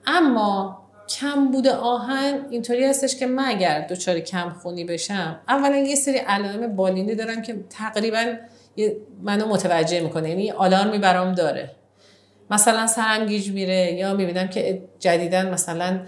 [0.06, 5.94] اما کم بوده آهن اینطوری هستش که من اگر دچار کم خونی بشم اولا یه
[5.94, 8.24] سری علائم بالینی دارم که تقریبا
[9.22, 11.70] منو متوجه می‌کنه یعنی آلارمی برام داره.
[12.50, 16.00] مثلا سرم گیج میره یا می‌بینم که جدیدن مثلا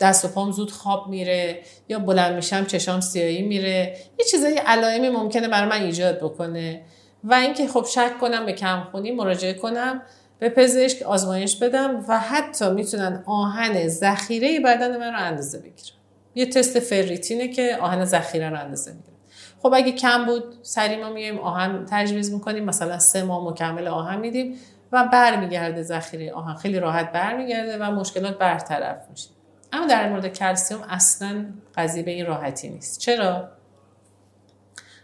[0.00, 3.96] دست و پام زود خواب میره یا بلند میشم چشام سیایی میره.
[4.18, 6.82] یه چیزایی علائمی ممکنه برای من ایجاد بکنه
[7.24, 10.02] و اینکه خب شک کنم به کمخونی مراجعه کنم
[10.38, 15.98] به پزشک آزمایش بدم و حتی می‌تونن آهن ذخیره بدن من رو اندازه بگیرن.
[16.34, 19.16] یه تست فریتینه که آهن ذخیره رو اندازه می‌گیره
[19.62, 24.20] خب اگه کم بود سری ما میایم آهن تجویز می‌کنیم مثلا سه ماه مکمل آهن
[24.20, 24.54] میدیم.
[24.92, 26.54] و برمیگرده ذخیره آهن.
[26.54, 29.28] خیلی راحت برمیگرده و مشکلات برطرف میشه.
[29.72, 33.00] اما در مورد کلسیوم اصلا قضیه به این راحتی نیست.
[33.00, 33.48] چرا؟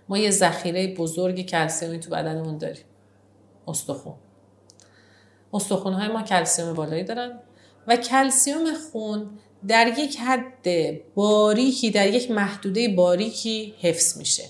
[0.09, 2.85] ما یه ذخیره بزرگی کلسیومی تو بدنمون داریم.
[3.69, 4.15] استخون.
[5.53, 7.39] استخون های ما کلسیوم بالایی دارن
[7.87, 9.31] و کلسیوم خون
[9.69, 10.67] در یک حد
[11.15, 14.45] باریکی در یک محدوده باریکی حفظ میشه.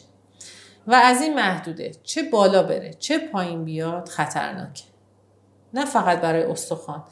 [0.86, 4.84] و از این محدوده چه بالا بره چه پایین بیاد خطرناکه.
[5.74, 7.02] نه فقط برای استخوان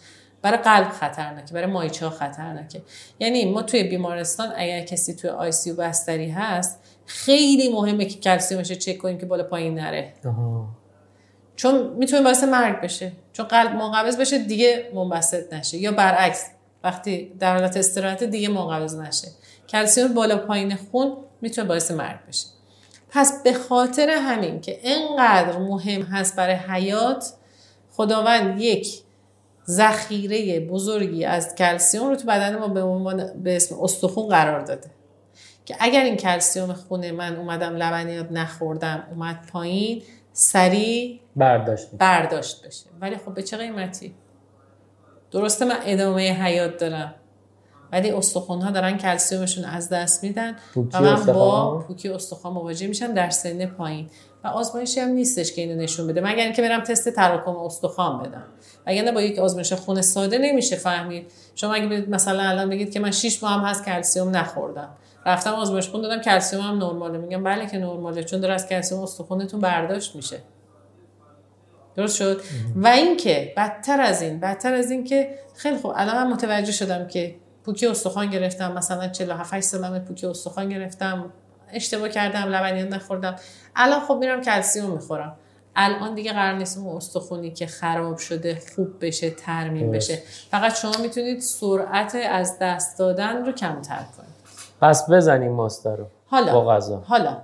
[0.43, 2.83] برای قلب خطرناکه برای مایچه ها خطرناکه.
[3.19, 8.71] یعنی ما توی بیمارستان اگر کسی توی آی سی بستری هست خیلی مهمه که کلسیومش
[8.71, 10.13] رو چک کنیم که بالا پایین نره.
[11.57, 13.13] چون می‌تونه باعث مرگ بشه.
[13.33, 15.79] چون قلب منقبض بشه دیگه منبسط نشه.
[15.79, 16.47] یا برعکس
[16.85, 19.29] وقتی در حالت استراحت دیگه منقبض نشه.
[19.69, 22.47] کلسیوم بالا پایین خون می‌تونه باعث مرگ بشه.
[23.11, 27.33] پس به خاطر همین که انقدر مهم هست برای حیات
[28.03, 29.03] خداوند یک
[29.67, 34.91] ذخیره بزرگی از کلسیوم رو تو بدن ما به عنوان به اسم استخون قرار داده.
[35.65, 40.03] که اگر این کلسیوم خونه من اومدم لبنیات نخوردم اومد پایین
[40.33, 42.87] سریع برداشت برداشت بشه.
[43.01, 44.15] ولی خب به چه قیمتی؟
[45.31, 47.15] درسته من ادامه حیات دارم.
[47.93, 50.57] ولی استخوان ها دارن کلسیومشون از دست میدن
[50.93, 54.11] و من با پوکی استخوان مواجه میشم در سن پایین
[54.45, 58.45] و آزمایشی هم نیستش که اینو نشون بده مگر اینکه برم تست تراکم استخوان بدم.
[58.87, 61.33] وگرنه با یک آزمایش خون ساده نمیشه فهمید.
[61.55, 64.89] شما اگه مثلا الان بگید که من 6 ماه هم هست کلسیوم نخوردم.
[65.27, 67.19] رفتم آزمایش خون دادم کلسیوم هم نرماله.
[67.19, 70.39] میگم بله که نرماله چون داره از کلسیوم استخونتون برداشت میشه.
[71.97, 72.41] درست شد؟
[72.77, 77.07] و اینکه بدتر از این بدتر از این که خیلی خوب الان من متوجه شدم
[77.07, 81.33] که پوکی استخوان گرفتم مثلا 47 سالمه پوکی استخوان گرفتم
[81.73, 83.37] اشتباه کردم لبنیات نخوردم.
[83.77, 85.37] الان خب میرم کلسیوم می‌خورم.
[85.77, 90.23] الان دیگه قرار نیست اون استخونی که خراب شده خوب بشه ترمیم بشه.
[90.51, 94.33] فقط شما می‌تونید سرعت از دست دادن رو کمتر کنید.
[94.81, 96.07] پس بزنیم ماستا رو.
[96.27, 96.53] حالا.
[96.53, 97.03] با غذا.
[97.07, 97.37] حالا.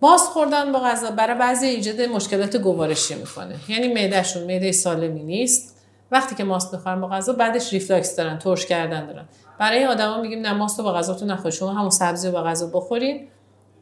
[0.00, 3.56] باز خوردن با غذا برای بعضی ایجاد مشکلات گوارشی می‌کنه.
[3.68, 5.77] یعنی معدهشون معده سالمی نیست.
[6.10, 9.24] وقتی که ماست می‌خورن با غذا بعدش reflux دارن ترش کردن دارن.
[9.58, 11.54] برای آدما میگیم نه ماست با غذاتون نخورید.
[11.54, 13.28] شما همون سبزی با غذا بخورین.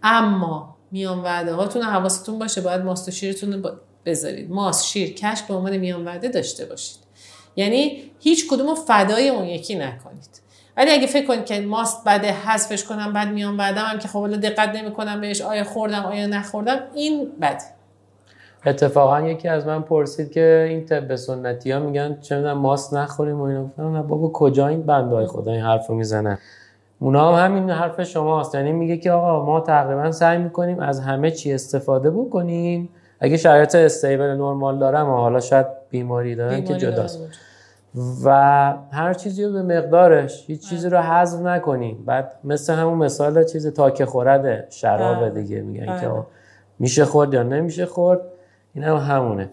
[0.02, 3.70] اما میان وعده هاتون حواستون باشه باید ماست و شیرتون رو
[4.06, 4.50] بذارید.
[4.50, 6.98] ماست شیر کشک به عنوان میان وعده داشته باشید.
[7.56, 10.40] یعنی هیچ کدوم فدای اون یکی نکنید.
[10.76, 14.36] ولی اگه فکر کنید که ماست بده حذفش کنم بعد میان بعدم هم که خب
[14.36, 17.75] دقت نمی‌کنم بهش آیا خوردم آیا نخوردم این بده.
[18.66, 23.40] اتفاقا یکی از من پرسید که این طب سنتی ها میگن چه می‌دونم ماست نخوریم
[23.40, 23.64] و اینا.
[23.64, 26.38] گفتم نه بابا کجا این بندای خدا این حرفو می‌زنن؟
[26.98, 28.54] اونا هم همین حرف شماست.
[28.54, 32.88] یعنی میگه که آقا ما تقریبا سعی می‌کنیم از همه چی استفاده بکنیم.
[33.20, 37.20] اگه شرایط استیبل نرمال دارم و حالا شاید بیماری دارن که جداست.
[38.24, 38.30] و
[38.92, 42.04] هر چیزی رو به مقدارش هیچ چیزی رو حذف نکنیم.
[42.06, 45.30] بعد مثل همون مثال چیز تا که خورده شراب بله.
[45.30, 46.22] دیگه میگن که بله.
[46.78, 48.20] میشه خورد یا نمیشه خورد؟
[48.76, 49.50] این هم همونه.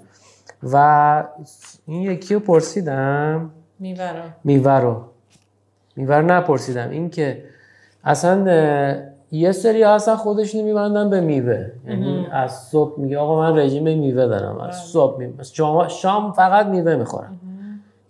[0.63, 1.23] و
[1.85, 3.51] این یکی رو پرسیدم.
[3.79, 4.11] میوه
[4.79, 5.01] رو
[5.95, 6.89] میوه رو نپرسیدم.
[6.89, 7.43] این که
[8.03, 8.45] اصلا
[9.31, 11.71] یه سری اصلا خودشون میبندن به میوه.
[11.87, 14.57] یعنی از صبح میگه آقا من رژیم میوه دارم.
[14.57, 14.71] از بله.
[14.71, 17.39] صبح میوه شام فقط میوه می‌خورم.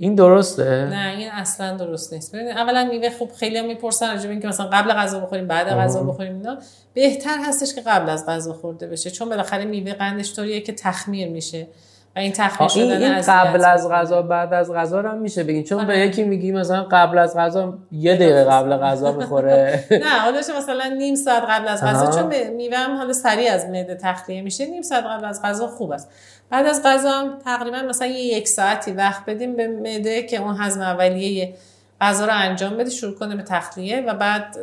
[0.03, 2.35] این درسته؟ نه این اصلا درست نیست.
[2.35, 6.03] ببینید اولا میوه خوب خیلی هم می‌پرسن راجع اینکه مثلا قبل غذا بخوریم بعد غذا
[6.03, 6.57] بخوریم اینا.
[6.93, 11.29] بهتر هستش که قبل از غذا خورده بشه چون بالاخره میوه قندش طوریه که تخمیر
[11.29, 11.67] میشه
[12.15, 15.63] و این تخمیر شدن این قبل از غذا بعد از غذا هم میشه بگین.
[15.63, 19.85] چون به یکی میگی مثلا قبل از غذا یه دقیقه قبل غذا بخوره.
[20.05, 23.95] نه حالا مثلا نیم ساعت قبل از غذا چون میوه هم حالا سریع از معده
[23.95, 26.09] تخلیه میشه نیم ساعت قبل از غذا خوب است.
[26.49, 30.81] بعد از غذا تقریبا مثلا یه یک ساعتی وقت بدیم به معده که اون هضم
[30.81, 31.53] اولیه
[32.01, 34.57] غذا رو انجام بده شروع کنه به تخلیه و بعد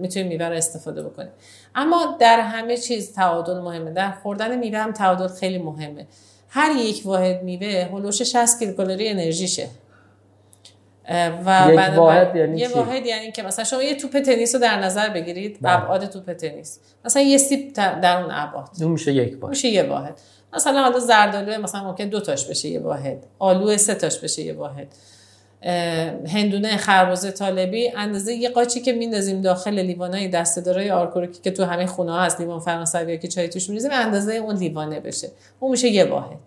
[0.00, 1.30] می‌تونیم میوه رو استفاده بکنیم.
[1.74, 3.90] اما در همه چیز تعادل مهمه.
[3.90, 6.06] در خوردن میوه هم تعادل خیلی مهمه.
[6.48, 9.68] هر یک واحد میوه هلوش 60 کیلوکالری انرژیشه.
[11.46, 14.80] و یک واحد یعنی یه واحد یعنی که مثلا شما یه توپ تنیس رو در
[14.80, 15.72] نظر بگیرید بله.
[15.72, 16.78] ابعاد توپ تنیس.
[17.04, 18.68] مثلا یه سیب در اون ابعاد.
[18.80, 19.50] اون میشه یک واحد.
[19.50, 20.18] میشه یه واحد.
[20.54, 23.26] مثلا حالا زردآلو مثلا ممکن دو تاش بشه یه واحد.
[23.38, 24.88] آلو سه تاش بشه یه واحد.
[26.28, 27.92] هندونه خربزه طالبی.
[27.96, 32.40] اندازه یه قاچی که میندازیم داخل لیوانای دسته‌دارای آرکوپالی که تو همه خونه ها هست
[32.40, 35.30] لیوان فرانسوی که چای توش میریزیم اندازه اون لیوانه بشه.
[35.60, 36.38] اون میشه یه واحد.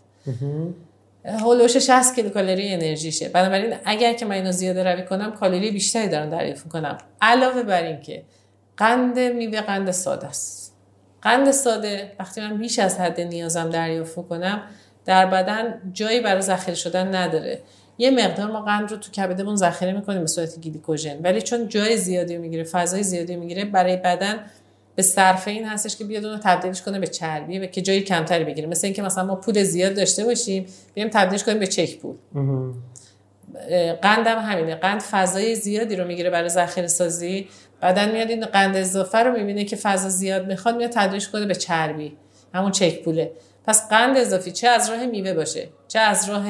[1.26, 3.30] هولوحوش 60 کیلوکالری انرژیشه.
[3.30, 7.84] بنابراین اگر که من اینو زیاده روی کنم کالری بیشتری دارم دریافت کنم علاوه بر
[7.84, 8.24] این که
[8.78, 10.61] قند میوه قند ساده است.
[11.22, 14.62] قند ساده وقتی من بیش از حد نیازم دریافت کنم
[15.06, 17.62] در بدن جایی برای ذخیره شدن نداره.
[17.98, 21.20] یه مقدار ما قند رو تو کبدمون ذخیره می‌کنیم به صورت گلیکوژن.
[21.24, 24.40] ولی چون جای زیادی می‌گیره فضای زیادی می‌گیره برای بدن
[24.96, 28.02] به صرفه این هستش که بیاد اون رو تبدیلش کنه به چربی و که جای
[28.02, 28.68] کمتری بگیره.
[28.68, 32.16] مثل اینکه مثلا ما پول زیاد داشته باشیم بیایم تبدیلش کنیم به چک پول.
[34.02, 34.76] قند هم همینه.
[34.76, 37.48] قند فضای زیادی رو می‌گیره برای ذخیره سازی
[37.82, 41.56] بعدن میاد این قند اضافه رو می‌بینه که فضا زیاد می‌خواد میاد تبدیلش کنه به
[41.56, 42.18] چربی.
[42.54, 43.32] همون چک پوله.
[43.66, 46.44] پس قند اضافی چه از راه میوه باشه چه از راه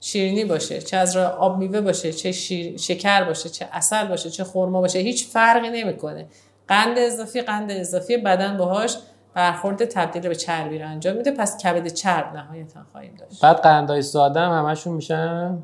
[0.00, 2.32] شیرینی باشه چه از راه آب میوه باشه چه
[2.76, 6.26] شکر باشه چه اصل باشه چه خرما باشه هیچ فرقی نمی‌کنه.
[6.68, 8.96] قند اضافی قند اضافی بدن باهاش
[9.34, 11.30] برخورد تبدیل به چربی رو انجام میده.
[11.30, 13.42] پس کبد چرب نهایتا خواهیم داشت.
[13.42, 15.58] بعد قندای ساده هم همشون میشن؟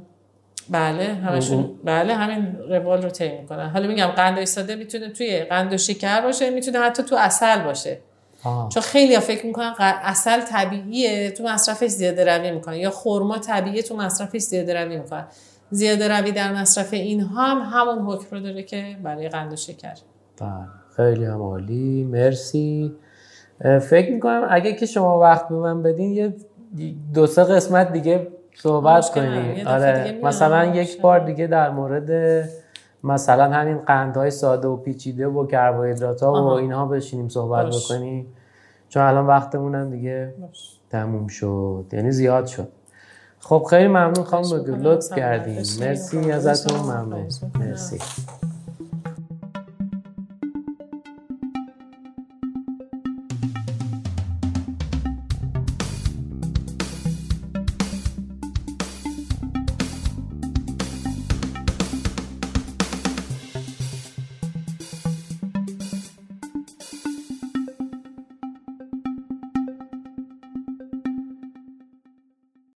[0.71, 3.69] بله همشون بله همین روال رو طی می‌کنن.
[3.69, 7.99] حالا میگم قندای ساده می‌تونه توی قند و شکر باشه می‌تونه حتی تو اصل باشه.
[8.45, 8.69] آه.
[8.69, 12.77] چون خیلی ها فکر می‌کنن اصل طبیعیه تو مصرفش زیاده روی می‌کنن.
[12.77, 15.27] یا خورما طبیعیه تو مصرفش زیاده روی می‌کنن.
[15.71, 19.95] زیاده روی در مصرف اینها هم همون حکم رو داره که برای قند و شکر.
[20.41, 20.51] بله.
[20.97, 22.05] خیلی هم عالی.
[22.05, 22.95] مرسی.
[23.91, 26.35] فکر می‌کنم اگه که شما وقت به من بدین یه
[27.15, 28.29] دو سه قسمت دیگه
[28.63, 32.11] صحبت کنیم آره مثلا یک بار دیگه در مورد
[33.05, 38.27] مثلا همین قندهای ساده و پیچیده و کربوهیدرات ها و اینها بشینیم صحبت بکنیم.
[38.89, 40.35] چون الان وقتمون هم دیگه
[40.91, 41.85] تموم شد.
[41.93, 42.69] یعنی زیاد شد.
[43.41, 46.33] خب خیلی ممنون خانم لطف کردیم مرسی.
[46.33, 46.81] ازتون.
[46.81, 47.29] ممنون.
[47.61, 47.99] مرسی.